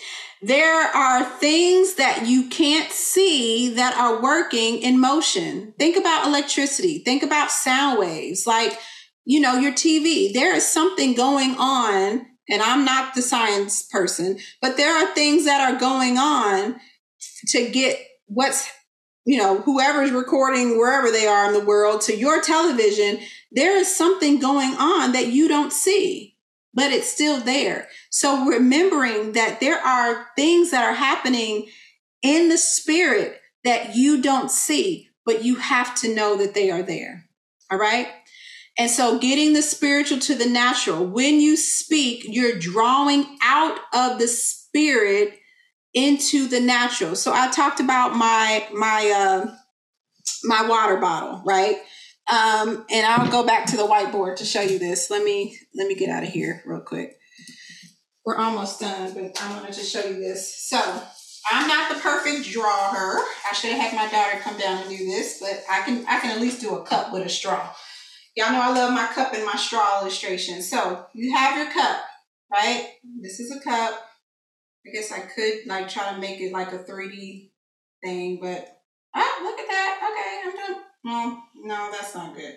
[0.43, 5.73] there are things that you can't see that are working in motion.
[5.79, 6.99] Think about electricity.
[6.99, 8.47] Think about sound waves.
[8.47, 8.79] Like
[9.29, 14.39] you know your tv there is something going on and i'm not the science person
[14.63, 16.77] but there are things that are going on
[17.49, 18.71] to get what's
[19.25, 23.19] you know whoever's recording wherever they are in the world to your television.
[23.51, 26.36] There is something going on that you don't see,
[26.77, 27.89] but it's still there.
[28.11, 31.69] So remembering that there are things that are happening
[32.23, 36.83] in the spirit that you don't see, but you have to know that they are
[36.83, 37.25] there.
[37.73, 38.09] All right.
[38.79, 44.19] And so getting the spiritual to the natural, when you speak, you're drawing out of
[44.19, 45.39] the spirit
[45.95, 47.17] into the natural.
[47.17, 49.51] So I talked about my my uh
[50.45, 51.77] my water bottle, right?
[52.29, 55.11] Um, and I'll go back to the whiteboard to show you this.
[55.11, 57.17] Let me let me get out of here real quick.
[58.25, 60.69] We're almost done, but I want to just show you this.
[60.69, 60.79] So
[61.53, 62.67] I'm not the perfect drawer.
[62.69, 66.19] I should have had my daughter come down and do this, but I can I
[66.19, 67.73] can at least do a cup with a straw.
[68.35, 70.63] Y'all know I love my cup and my straw illustration.
[70.63, 72.01] So you have your cup,
[72.53, 72.89] right?
[73.23, 74.03] This is a cup.
[74.85, 77.51] I guess I could like try to make it like a 3D
[78.03, 78.69] thing, but
[79.15, 79.56] ah, look that.
[79.56, 79.56] Okay,
[81.07, 82.57] No, no, that's not good.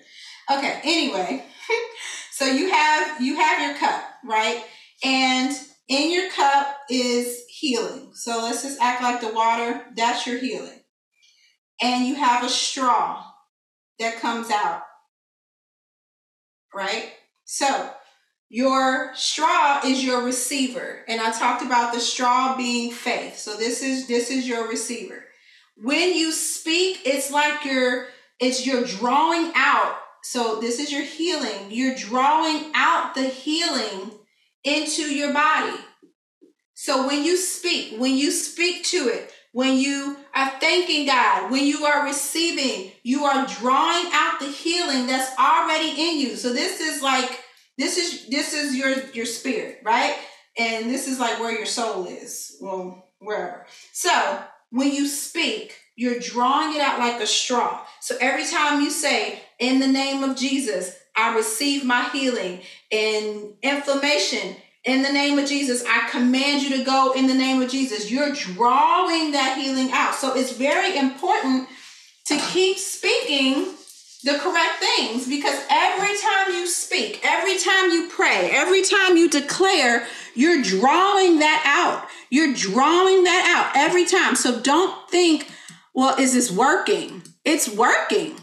[0.52, 1.46] Okay, anyway.
[2.32, 4.66] so you have you have your cup, right?
[5.04, 5.56] And
[5.88, 8.10] in your cup is healing.
[8.16, 10.80] So let's just act like the water, that's your healing.
[11.80, 13.24] And you have a straw
[14.00, 14.82] that comes out.
[16.74, 17.12] Right?
[17.46, 17.92] So
[18.50, 21.04] your straw is your receiver.
[21.08, 23.38] And I talked about the straw being faith.
[23.38, 25.26] So this is this is your receiver.
[25.78, 28.08] When you speak, it's like you're
[28.40, 29.95] it's you're drawing out.
[30.24, 31.70] So this is your healing.
[31.70, 34.11] You're drawing out the healing
[34.64, 35.78] into your body.
[36.74, 41.66] So when you speak, when you speak to it, when you are thanking God, when
[41.66, 46.36] you are receiving, you are drawing out the healing that's already in you.
[46.36, 47.44] So this is like
[47.78, 50.16] this is this is your your spirit, right?
[50.57, 52.57] And this is like where your soul is.
[52.61, 53.66] Well, wherever.
[53.94, 57.82] So when you speak, you're drawing it out like a straw.
[58.00, 63.52] So every time you say, in the name of Jesus, I receive my healing and
[63.62, 64.56] inflammation
[64.86, 65.84] in the name of Jesus.
[65.86, 68.10] I command you to go in the name of Jesus.
[68.10, 70.16] You're drawing that healing out.
[70.16, 71.68] So it's very important
[72.28, 73.74] to keep speaking
[74.24, 79.30] the correct things because every time you speak, every time you pray, every time you
[79.30, 82.08] declare, you're drawing that out.
[82.30, 84.38] You're drawing that out every time.
[84.38, 85.50] So don't think,
[85.94, 87.24] well, is this working?
[87.45, 88.36] It's working.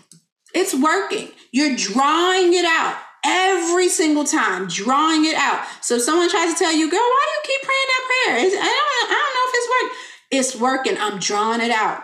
[0.54, 1.30] It's working.
[1.52, 5.66] You're drawing it out every single time, drawing it out.
[5.80, 8.36] So if someone tries to tell you, girl, why do you keep praying that prayer?
[8.38, 9.96] I don't, I don't know if it's working.
[10.30, 10.98] It's working.
[10.98, 12.02] I'm drawing it out.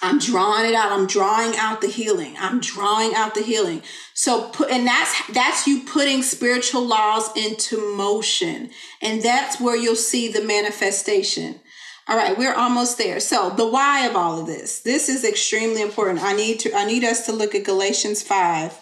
[0.00, 0.90] I'm drawing it out.
[0.90, 2.34] I'm drawing out the healing.
[2.38, 3.82] I'm drawing out the healing.
[4.14, 8.70] So put and that's that's you putting spiritual laws into motion.
[9.02, 11.60] And that's where you'll see the manifestation.
[12.08, 13.20] All right, we're almost there.
[13.20, 14.80] So the why of all of this.
[14.80, 16.22] This is extremely important.
[16.22, 18.78] I need to I need us to look at Galatians 5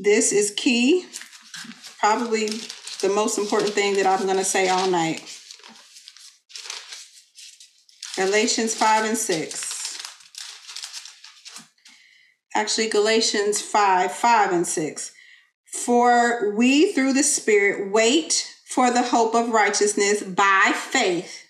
[0.00, 1.06] this is key,
[1.98, 2.46] probably
[3.00, 5.20] the most important thing that I'm going to say all night.
[8.14, 9.98] Galatians 5 and 6.
[12.54, 15.12] Actually, Galatians 5, 5 and 6.
[15.84, 21.47] For we through the Spirit wait for the hope of righteousness by faith.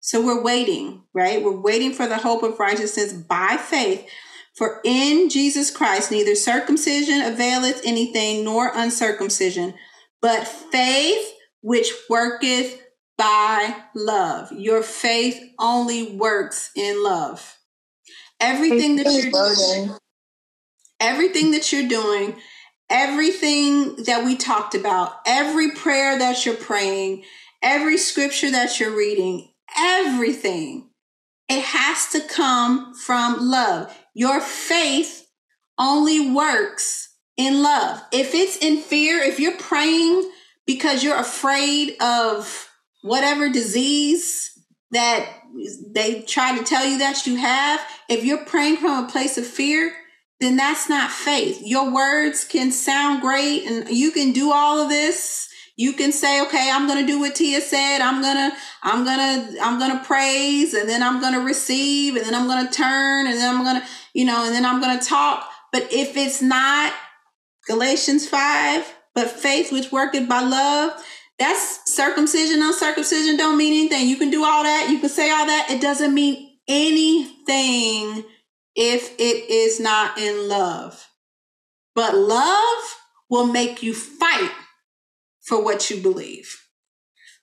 [0.00, 1.42] So we're waiting, right?
[1.42, 4.08] We're waiting for the hope of righteousness by faith.
[4.56, 9.74] For in Jesus Christ neither circumcision availeth anything nor uncircumcision,
[10.20, 11.32] but faith
[11.62, 12.82] which worketh
[13.16, 14.50] by love.
[14.52, 17.58] Your faith only works in love.
[18.40, 19.96] Everything that you're doing,
[20.98, 22.36] everything that you're doing,
[22.88, 27.24] everything that we talked about, every prayer that you're praying,
[27.62, 30.90] every scripture that you're reading, everything,
[31.48, 33.96] it has to come from love.
[34.14, 35.28] Your faith
[35.78, 38.02] only works in love.
[38.12, 40.30] If it's in fear, if you're praying
[40.66, 42.68] because you're afraid of
[43.02, 44.50] whatever disease
[44.92, 45.26] that
[45.94, 49.46] they try to tell you that you have, if you're praying from a place of
[49.46, 49.92] fear,
[50.40, 51.60] then that's not faith.
[51.62, 55.48] Your words can sound great and you can do all of this
[55.80, 58.02] you can say okay i'm gonna do what tia said.
[58.02, 58.52] I'm gonna
[58.82, 63.26] i'm gonna i'm gonna praise and then i'm gonna receive and then i'm gonna turn
[63.26, 63.82] and then i'm gonna
[64.12, 65.48] you know and then i'm gonna talk.
[65.72, 66.92] But if it's not
[67.66, 71.02] galatians 5 but faith which worketh by love
[71.38, 74.06] that's circumcision uncircumcision don't mean anything.
[74.06, 74.90] You can do all that.
[74.90, 75.70] You can say all that.
[75.70, 78.22] It doesn't mean anything
[78.76, 81.08] if it is not in love.
[81.94, 82.96] But love
[83.30, 84.50] will make you fight
[85.50, 86.64] for what you believe.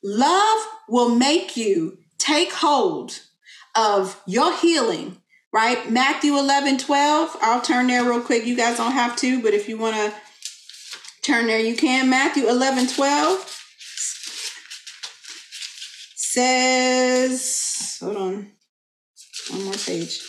[0.01, 3.19] Love will make you take hold
[3.75, 5.17] of your healing,
[5.51, 5.91] right?
[5.91, 7.35] Matthew 11, 12.
[7.41, 8.45] I'll turn there real quick.
[8.45, 10.13] You guys don't have to, but if you want to
[11.21, 12.09] turn there, you can.
[12.09, 13.53] Matthew 11, 12
[16.15, 18.51] says, hold on,
[19.49, 20.21] one more page.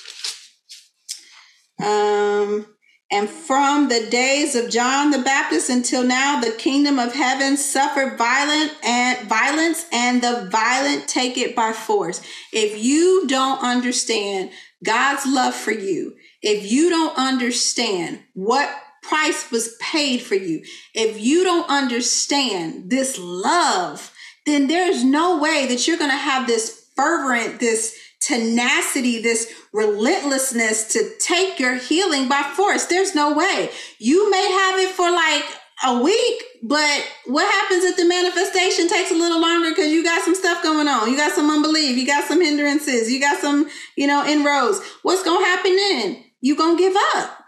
[1.81, 2.67] Um,
[3.11, 8.19] and from the days of John the Baptist until now, the kingdom of heaven suffered
[8.19, 12.21] violent and violence, and the violent take it by force.
[12.53, 14.51] If you don't understand
[14.85, 18.69] God's love for you, if you don't understand what
[19.03, 20.63] price was paid for you,
[20.93, 24.13] if you don't understand this love,
[24.45, 30.93] then there's no way that you're going to have this fervent, this tenacity, this relentlessness
[30.93, 32.87] to take your healing by force.
[32.87, 33.71] There's no way.
[33.99, 35.45] You may have it for like
[35.85, 40.25] a week, but what happens if the manifestation takes a little longer because you got
[40.25, 41.11] some stuff going on?
[41.11, 44.81] You got some unbelief, you got some hindrances, you got some, you know, inroads.
[45.03, 46.25] What's going to happen then?
[46.41, 47.39] you going to give up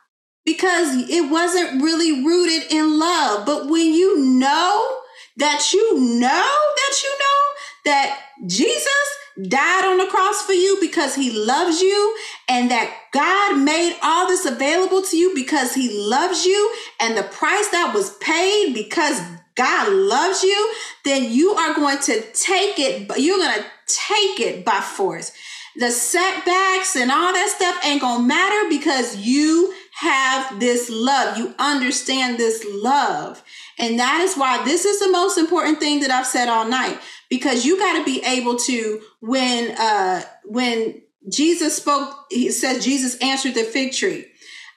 [0.44, 3.46] because it wasn't really rooted in love.
[3.46, 4.96] But when you know
[5.36, 9.16] that you know that you know that Jesus
[9.48, 12.16] died on the cross for you because he loves you
[12.48, 17.22] and that God made all this available to you because he loves you and the
[17.22, 19.20] price that was paid because
[19.54, 24.64] God loves you, then you are going to take it, you're going to take it
[24.64, 25.32] by force.
[25.76, 31.36] The setbacks and all that stuff ain't going to matter because you have this love.
[31.36, 33.42] You understand this love.
[33.80, 36.98] And that is why this is the most important thing that I've said all night
[37.30, 41.00] because you got to be able to when uh when
[41.32, 44.26] Jesus spoke he said Jesus answered the fig tree.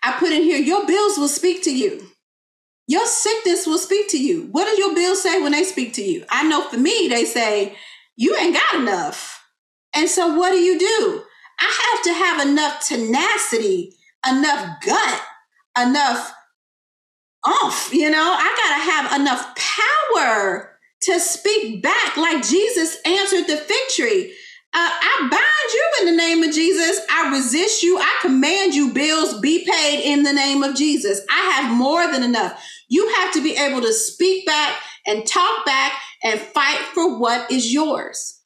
[0.01, 2.07] I put in here your bills will speak to you.
[2.87, 4.47] Your sickness will speak to you.
[4.51, 6.25] What do your bills say when they speak to you?
[6.29, 7.75] I know for me they say
[8.15, 9.45] you ain't got enough.
[9.95, 11.23] And so what do you do?
[11.59, 13.93] I have to have enough tenacity,
[14.27, 15.21] enough gut,
[15.79, 16.33] enough
[17.45, 17.93] off.
[17.93, 23.57] You know, I got to have enough power to speak back like Jesus answered the
[23.57, 24.35] fig tree.
[24.75, 26.99] Uh, I bind you in the name of Jesus.
[27.09, 27.99] I resist you.
[27.99, 31.21] I command you, bills be paid in the name of Jesus.
[31.29, 32.59] I have more than enough.
[32.89, 34.75] You have to be able to speak back
[35.05, 35.93] and talk back
[36.23, 38.41] and fight for what is yours.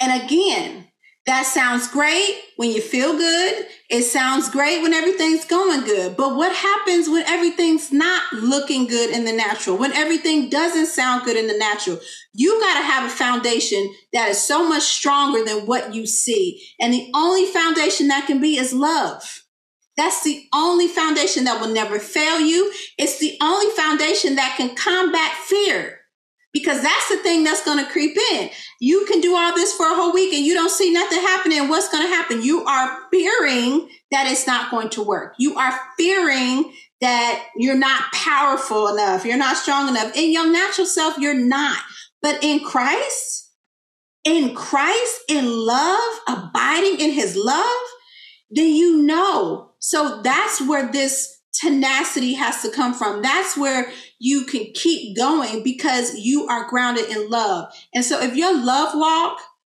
[0.00, 0.89] And again,
[1.26, 3.66] that sounds great when you feel good.
[3.90, 6.16] It sounds great when everything's going good.
[6.16, 9.76] But what happens when everything's not looking good in the natural?
[9.76, 12.00] When everything doesn't sound good in the natural?
[12.32, 16.62] You got to have a foundation that is so much stronger than what you see.
[16.80, 19.44] And the only foundation that can be is love.
[19.96, 22.72] That's the only foundation that will never fail you.
[22.96, 25.99] It's the only foundation that can combat fear
[26.52, 28.50] because that's the thing that's going to creep in.
[28.80, 31.68] You can do all this for a whole week and you don't see nothing happening.
[31.68, 32.42] What's going to happen?
[32.42, 35.34] You are fearing that it's not going to work.
[35.38, 39.24] You are fearing that you're not powerful enough.
[39.24, 40.14] You're not strong enough.
[40.16, 41.78] In your natural self, you're not.
[42.20, 43.52] But in Christ,
[44.24, 47.80] in Christ, in love, abiding in his love,
[48.50, 49.72] then you know.
[49.78, 53.22] So that's where this tenacity has to come from.
[53.22, 57.72] That's where you can keep going because you are grounded in love.
[57.94, 59.38] And so if your love walk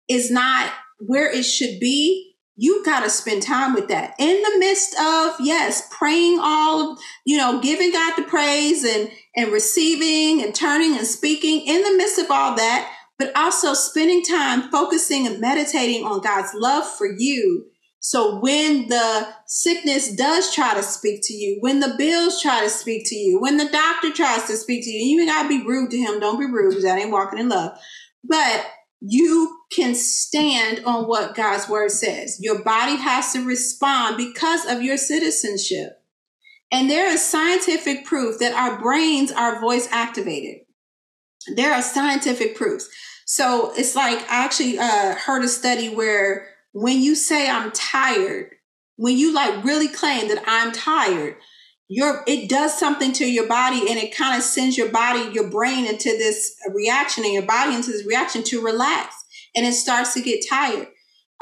[0.09, 4.59] is not where it should be, you've got to spend time with that in the
[4.59, 10.55] midst of yes praying all you know giving god the praise and and receiving and
[10.55, 15.41] turning and speaking in the midst of all that but also spending time focusing and
[15.41, 17.70] meditating on god's love for you
[18.01, 22.71] so when the sickness does try to speak to you, when the bills try to
[22.71, 25.91] speak to you, when the doctor tries to speak to you, you gotta be rude
[25.91, 26.19] to him.
[26.19, 27.79] Don't be rude because that ain't walking in love.
[28.25, 28.67] But
[29.01, 32.39] you can stand on what God's word says.
[32.41, 36.03] Your body has to respond because of your citizenship.
[36.73, 40.63] And there is scientific proof that our brains are voice activated.
[41.55, 42.89] There are scientific proofs.
[43.27, 48.55] So it's like I actually uh, heard a study where when you say I'm tired,
[48.97, 51.37] when you like really claim that I'm tired,
[51.89, 55.51] your it does something to your body and it kind of sends your body, your
[55.51, 59.17] brain into this reaction and your body into this reaction to relax
[59.57, 60.87] and it starts to get tired.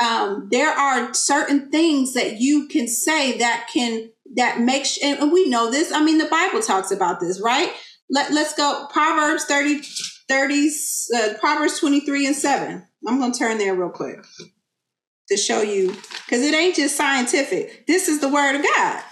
[0.03, 5.49] Um, there are certain things that you can say that can that makes and we
[5.49, 5.93] know this.
[5.93, 7.73] I mean, the Bible talks about this, right?
[8.09, 9.83] Let, let's go Proverbs 30
[10.29, 10.71] 30
[11.17, 12.87] uh, Proverbs 23 and 7.
[13.07, 14.19] I'm going to turn there real quick
[15.29, 15.89] to show you
[16.27, 17.87] because it ain't just scientific.
[17.87, 19.03] This is the word of God.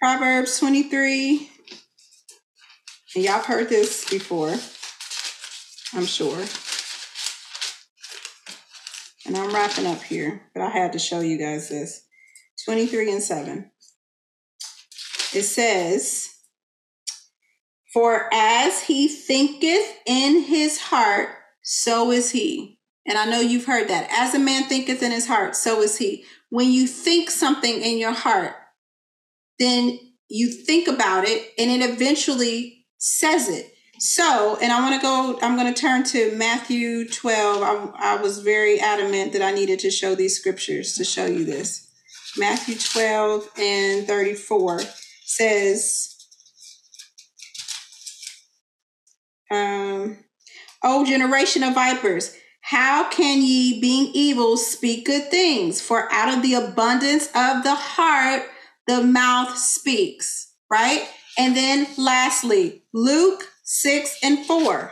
[0.00, 1.50] Proverbs 23.
[3.14, 4.54] And y'all heard this before,
[5.96, 6.44] I'm sure.
[9.26, 12.04] And I'm wrapping up here, but I had to show you guys this.
[12.66, 13.70] 23 and 7.
[15.34, 16.28] It says,
[17.92, 21.30] For as he thinketh in his heart,
[21.62, 22.78] so is he.
[23.06, 24.08] And I know you've heard that.
[24.10, 26.24] As a man thinketh in his heart, so is he.
[26.50, 28.54] When you think something in your heart,
[29.58, 29.98] then
[30.28, 33.70] you think about it and it eventually says it.
[33.98, 37.62] So, and I want to go, I'm going to turn to Matthew 12.
[37.62, 41.44] I, I was very adamant that I needed to show these scriptures to show you
[41.44, 41.90] this.
[42.36, 44.80] Matthew 12 and 34
[45.24, 46.16] says,
[49.50, 50.18] um,
[50.82, 52.36] O generation of vipers,
[52.74, 55.80] how can ye, being evil, speak good things?
[55.80, 58.42] For out of the abundance of the heart,
[58.88, 61.08] the mouth speaks, right?
[61.38, 64.90] And then lastly, Luke 6 and 4.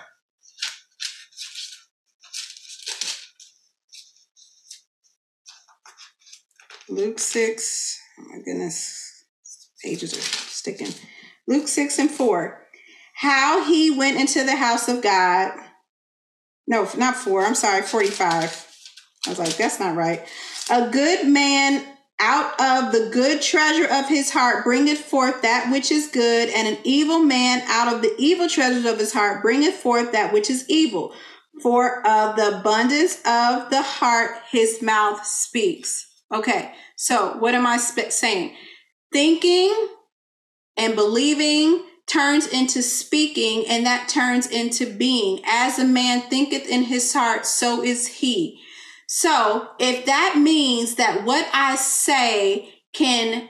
[6.88, 9.24] Luke 6, oh my goodness,
[9.84, 10.94] pages are sticking.
[11.48, 12.64] Luke 6 and 4.
[13.16, 15.50] How he went into the house of God
[16.72, 17.44] no, not four.
[17.44, 18.66] I'm sorry, 45.
[19.26, 20.26] I was like, that's not right.
[20.70, 21.84] A good man
[22.18, 26.66] out of the good treasure of his heart bringeth forth that which is good, and
[26.66, 30.48] an evil man out of the evil treasures of his heart bringeth forth that which
[30.48, 31.12] is evil.
[31.62, 36.06] For of the abundance of the heart his mouth speaks.
[36.32, 38.56] Okay, so what am I sp- saying?
[39.12, 39.88] Thinking
[40.78, 45.40] and believing turns into speaking, and that turns into being.
[45.46, 48.60] As a man thinketh in his heart, so is he.
[49.08, 53.48] So if that means that what I say can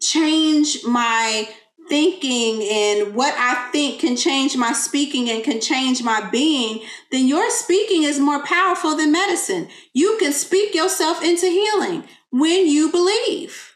[0.00, 1.48] change my
[1.88, 7.26] thinking and what I think can change my speaking and can change my being, then
[7.26, 9.68] your speaking is more powerful than medicine.
[9.92, 13.69] You can speak yourself into healing when you believe.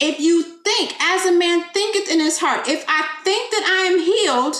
[0.00, 3.86] If you think, as a man thinketh in his heart, if I think that I
[3.92, 4.56] am healed,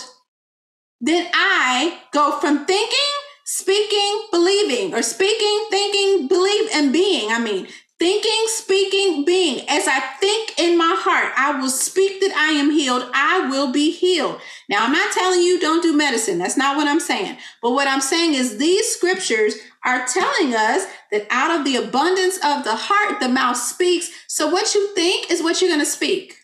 [1.01, 2.99] then I go from thinking
[3.45, 7.31] speaking, believing, or speaking, thinking, believe, and being.
[7.31, 9.69] I mean, thinking, speaking, being.
[9.69, 13.09] As I think in my heart, I will speak that I am healed.
[13.15, 14.41] I will be healed.
[14.69, 16.39] Now, I'm not telling you don't do medicine.
[16.39, 17.37] That's not what I'm saying.
[17.63, 19.55] But what I'm saying is these scriptures
[19.85, 24.11] are telling us that out of the abundance of the heart, the mouth speaks.
[24.29, 26.37] So what you think is what you're going to speak.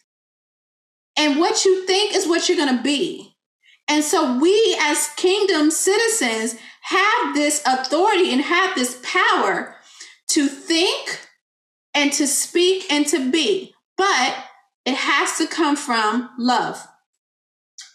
[1.16, 3.36] And what you think is what you're going to be.
[3.88, 9.76] And so we as kingdom citizens have this authority and have this power
[10.28, 11.20] to think
[11.92, 14.44] and to speak and to be, but
[14.86, 16.86] it has to come from love.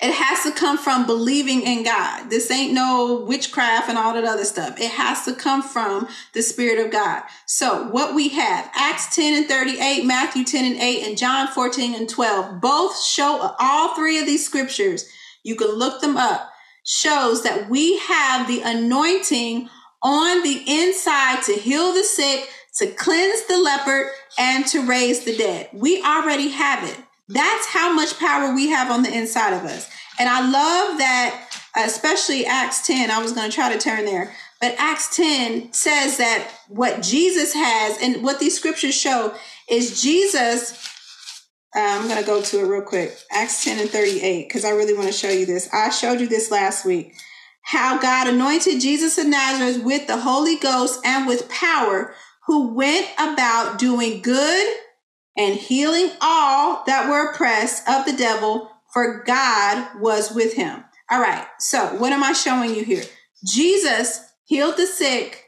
[0.02, 2.30] It has to come from believing in God.
[2.30, 4.80] This ain't no witchcraft and all that other stuff.
[4.80, 7.24] It has to come from the Spirit of God.
[7.46, 11.96] So, what we have Acts 10 and 38, Matthew 10 and 8, and John 14
[11.96, 15.10] and 12 both show all three of these scriptures.
[15.44, 16.52] You can look them up
[16.86, 19.68] shows that we have the anointing
[20.02, 24.08] on the inside to heal the sick, to cleanse the leopard,
[24.38, 25.70] and to raise the dead.
[25.74, 26.98] We already have it.
[27.28, 29.90] That's how much power we have on the inside of us.
[30.20, 33.10] And I love that, especially Acts 10.
[33.10, 37.54] I was going to try to turn there, but Acts 10 says that what Jesus
[37.54, 39.34] has and what these scriptures show
[39.70, 40.92] is Jesus
[41.76, 43.18] uh, I'm going to go to it real quick.
[43.32, 45.68] Acts 10 and 38, because I really want to show you this.
[45.74, 47.14] I showed you this last week.
[47.64, 52.16] How God anointed Jesus of Nazareth with the Holy Ghost and with power,
[52.46, 54.78] who went about doing good
[55.38, 60.84] and healing all that were oppressed of the devil, for God was with him.
[61.12, 63.04] All right, so what am I showing you here?
[63.46, 65.46] Jesus healed the sick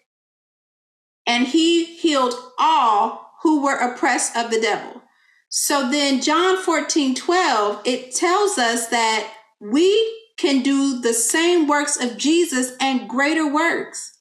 [1.26, 5.02] and he healed all who were oppressed of the devil.
[5.50, 12.02] So then, John 14 12, it tells us that we can do the same works
[12.02, 14.20] of Jesus and greater works.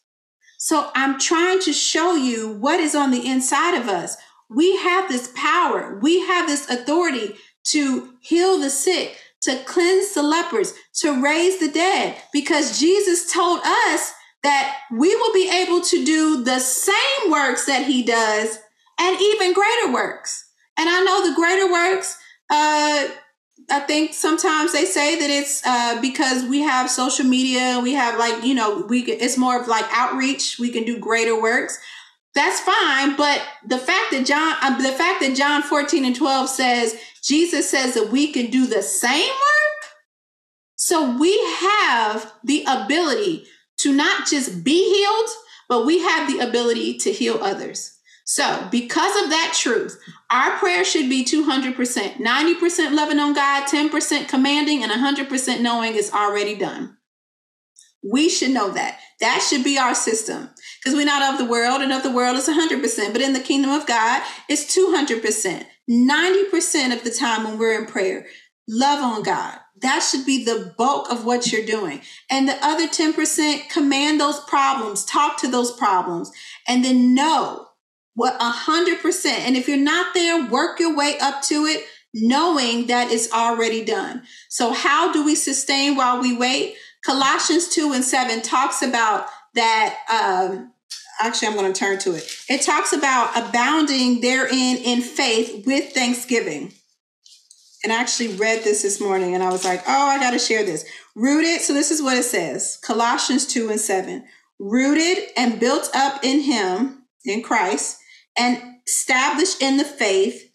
[0.59, 4.17] So I'm trying to show you what is on the inside of us.
[4.48, 7.35] We have this power, we have this authority
[7.68, 13.60] to heal the sick, to cleanse the lepers, to raise the dead, because Jesus told
[13.64, 14.12] us
[14.43, 18.59] that we will be able to do the same works that he does
[19.01, 20.48] and even greater works.
[20.78, 22.16] And I know the greater works,
[22.51, 23.09] uh,
[23.70, 28.18] I think sometimes they say that it's uh, because we have social media, we have
[28.18, 31.78] like, you know, we it's more of like outreach, we can do greater works.
[32.37, 36.51] That's fine, but the fact that John uh, the fact that John 14 and 12
[36.51, 36.95] says
[37.25, 39.91] Jesus says that we can do the same work.
[40.77, 43.47] So we have the ability
[43.79, 45.31] to not just be healed,
[45.67, 47.99] but we have the ability to heal others.
[48.27, 49.99] So, because of that truth,
[50.31, 51.75] our prayer should be 200%,
[52.17, 56.97] 90% loving on God, 10% commanding, and 100% knowing it's already done.
[58.03, 58.99] We should know that.
[59.21, 60.51] That should be our system
[60.87, 63.41] because we're not of the world, and of the world is 100%, but in the
[63.41, 65.67] kingdom of God, it's 200%.
[65.91, 68.25] 90% of the time when we're in prayer,
[68.69, 69.59] love on God.
[69.83, 72.03] That should be the bulk of what you're doing.
[72.31, 76.31] And the other 10%, command those problems, talk to those problems,
[76.69, 77.67] and then know
[78.15, 79.41] what a hundred percent.
[79.41, 81.85] And if you're not there, work your way up to it,
[82.15, 84.23] knowing that it's already done.
[84.51, 86.77] So how do we sustain while we wait?
[87.05, 89.97] Colossians 2 and 7 talks about that.
[90.09, 90.73] Um,
[91.21, 92.31] actually, I'm going to turn to it.
[92.49, 96.73] It talks about abounding therein in faith with thanksgiving.
[97.85, 100.39] And I actually read this this morning and I was like, oh, I got to
[100.39, 100.85] share this.
[101.15, 101.61] Rooted.
[101.61, 104.25] So this is what it says Colossians 2 and 7.
[104.59, 107.99] Rooted and built up in him, in Christ
[108.39, 110.53] and established in the faith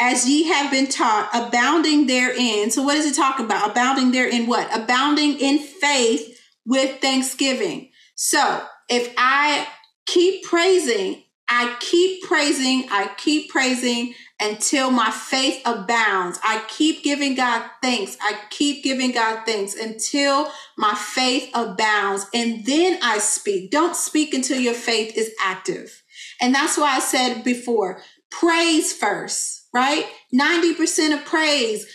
[0.00, 2.70] as ye have been taught, abounding therein.
[2.70, 3.70] So, what does it talk about?
[3.70, 4.68] Abounding therein what?
[4.76, 7.90] Abounding in faith with thanksgiving.
[8.16, 9.68] So, if I
[10.06, 16.38] keep praising I keep praising, I keep praising until my faith abounds.
[16.42, 18.16] I keep giving God thanks.
[18.20, 22.26] I keep giving God thanks until my faith abounds.
[22.32, 23.70] And then I speak.
[23.70, 26.02] Don't speak until your faith is active.
[26.40, 28.00] And that's why I said before
[28.30, 30.06] praise first, right?
[30.34, 31.86] 90% of praise.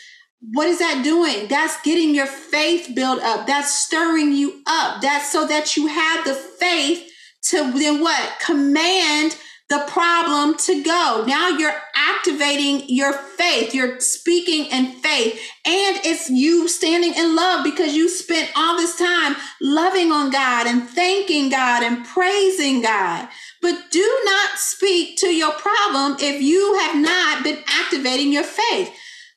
[0.53, 1.47] What is that doing?
[1.49, 3.47] That's getting your faith built up.
[3.47, 5.01] That's stirring you up.
[5.01, 7.08] That's so that you have the faith
[7.43, 8.39] to then what?
[8.39, 9.37] Command
[9.69, 11.23] the problem to go.
[11.27, 13.73] Now you're activating your faith.
[13.73, 15.39] You're speaking in faith.
[15.63, 20.65] And it's you standing in love because you spent all this time loving on God
[20.65, 23.27] and thanking God and praising God.
[23.61, 28.91] But do not speak to your problem if you have not been activating your faith.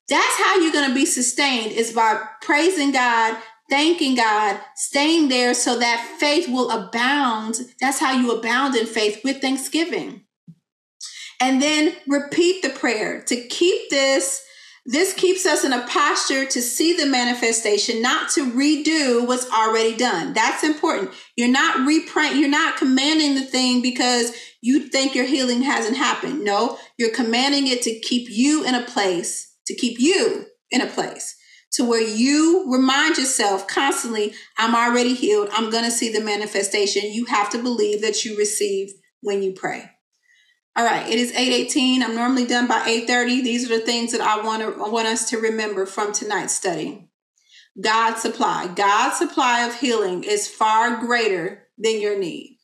[0.08, 3.36] That's how you're going to be sustained is by praising God,
[3.70, 7.56] thanking God, staying there so that faith will abound.
[7.80, 10.24] That's how you abound in faith with thanksgiving.
[11.40, 14.42] And then repeat the prayer to keep this.
[14.84, 19.96] This keeps us in a posture to see the manifestation, not to redo what's already
[19.96, 20.32] done.
[20.32, 21.12] That's important.
[21.36, 26.44] You're not reprint, you're not commanding the thing because you think your healing hasn't happened.
[26.44, 30.86] No, you're commanding it to keep you in a place, to keep you in a
[30.86, 31.36] place
[31.72, 35.48] to where you remind yourself constantly, I'm already healed.
[35.52, 37.12] I'm going to see the manifestation.
[37.12, 39.90] You have to believe that you receive when you pray.
[40.74, 42.02] All right, it is 8:18.
[42.02, 43.42] I'm normally done by 8:30.
[43.42, 47.10] These are the things that I want to want us to remember from tonight's study.
[47.78, 48.68] God's supply.
[48.68, 52.58] God's supply of healing is far greater than your need.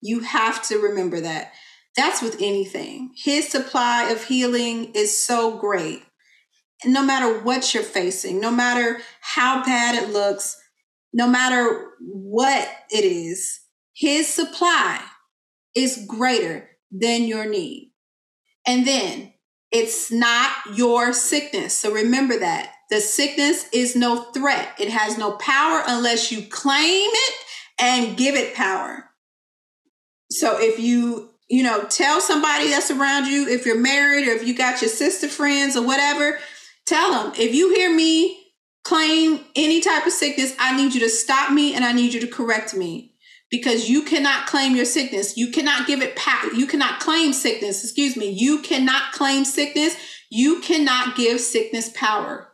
[0.00, 1.52] You have to remember that.
[1.96, 3.12] That's with anything.
[3.14, 6.02] His supply of healing is so great
[6.86, 10.60] no matter what you're facing, no matter how bad it looks,
[11.12, 13.60] no matter what it is,
[13.94, 15.00] his supply
[15.74, 17.92] is greater than your need.
[18.66, 19.32] And then
[19.70, 21.76] it's not your sickness.
[21.76, 22.72] So remember that.
[22.90, 24.74] The sickness is no threat.
[24.78, 27.34] It has no power unless you claim it
[27.80, 29.10] and give it power.
[30.30, 34.46] So if you, you know, tell somebody that's around you, if you're married or if
[34.46, 36.38] you got your sister friends or whatever,
[36.86, 38.40] Tell them if you hear me
[38.84, 42.20] claim any type of sickness, I need you to stop me and I need you
[42.20, 43.14] to correct me
[43.50, 45.36] because you cannot claim your sickness.
[45.36, 46.52] You cannot give it power.
[46.52, 47.82] You cannot claim sickness.
[47.82, 48.30] Excuse me.
[48.30, 49.96] You cannot claim sickness.
[50.30, 52.48] You cannot give sickness power.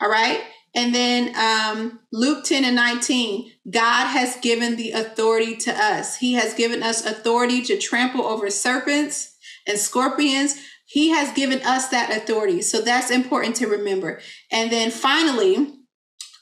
[0.00, 0.40] All right.
[0.74, 6.16] And then um, Luke 10 and 19, God has given the authority to us.
[6.16, 9.36] He has given us authority to trample over serpents
[9.68, 10.56] and scorpions
[10.94, 12.62] he has given us that authority.
[12.62, 14.20] So that's important to remember.
[14.52, 15.74] And then finally,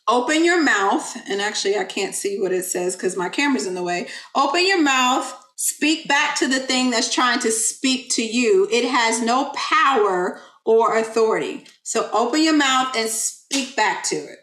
[0.06, 1.16] open your mouth.
[1.26, 4.08] And actually, I can't see what it says because my camera's in the way.
[4.34, 5.34] Open your mouth.
[5.56, 8.68] Speak back to the thing that's trying to speak to you.
[8.70, 11.64] It has no power or authority.
[11.82, 14.38] So open your mouth and speak back to it.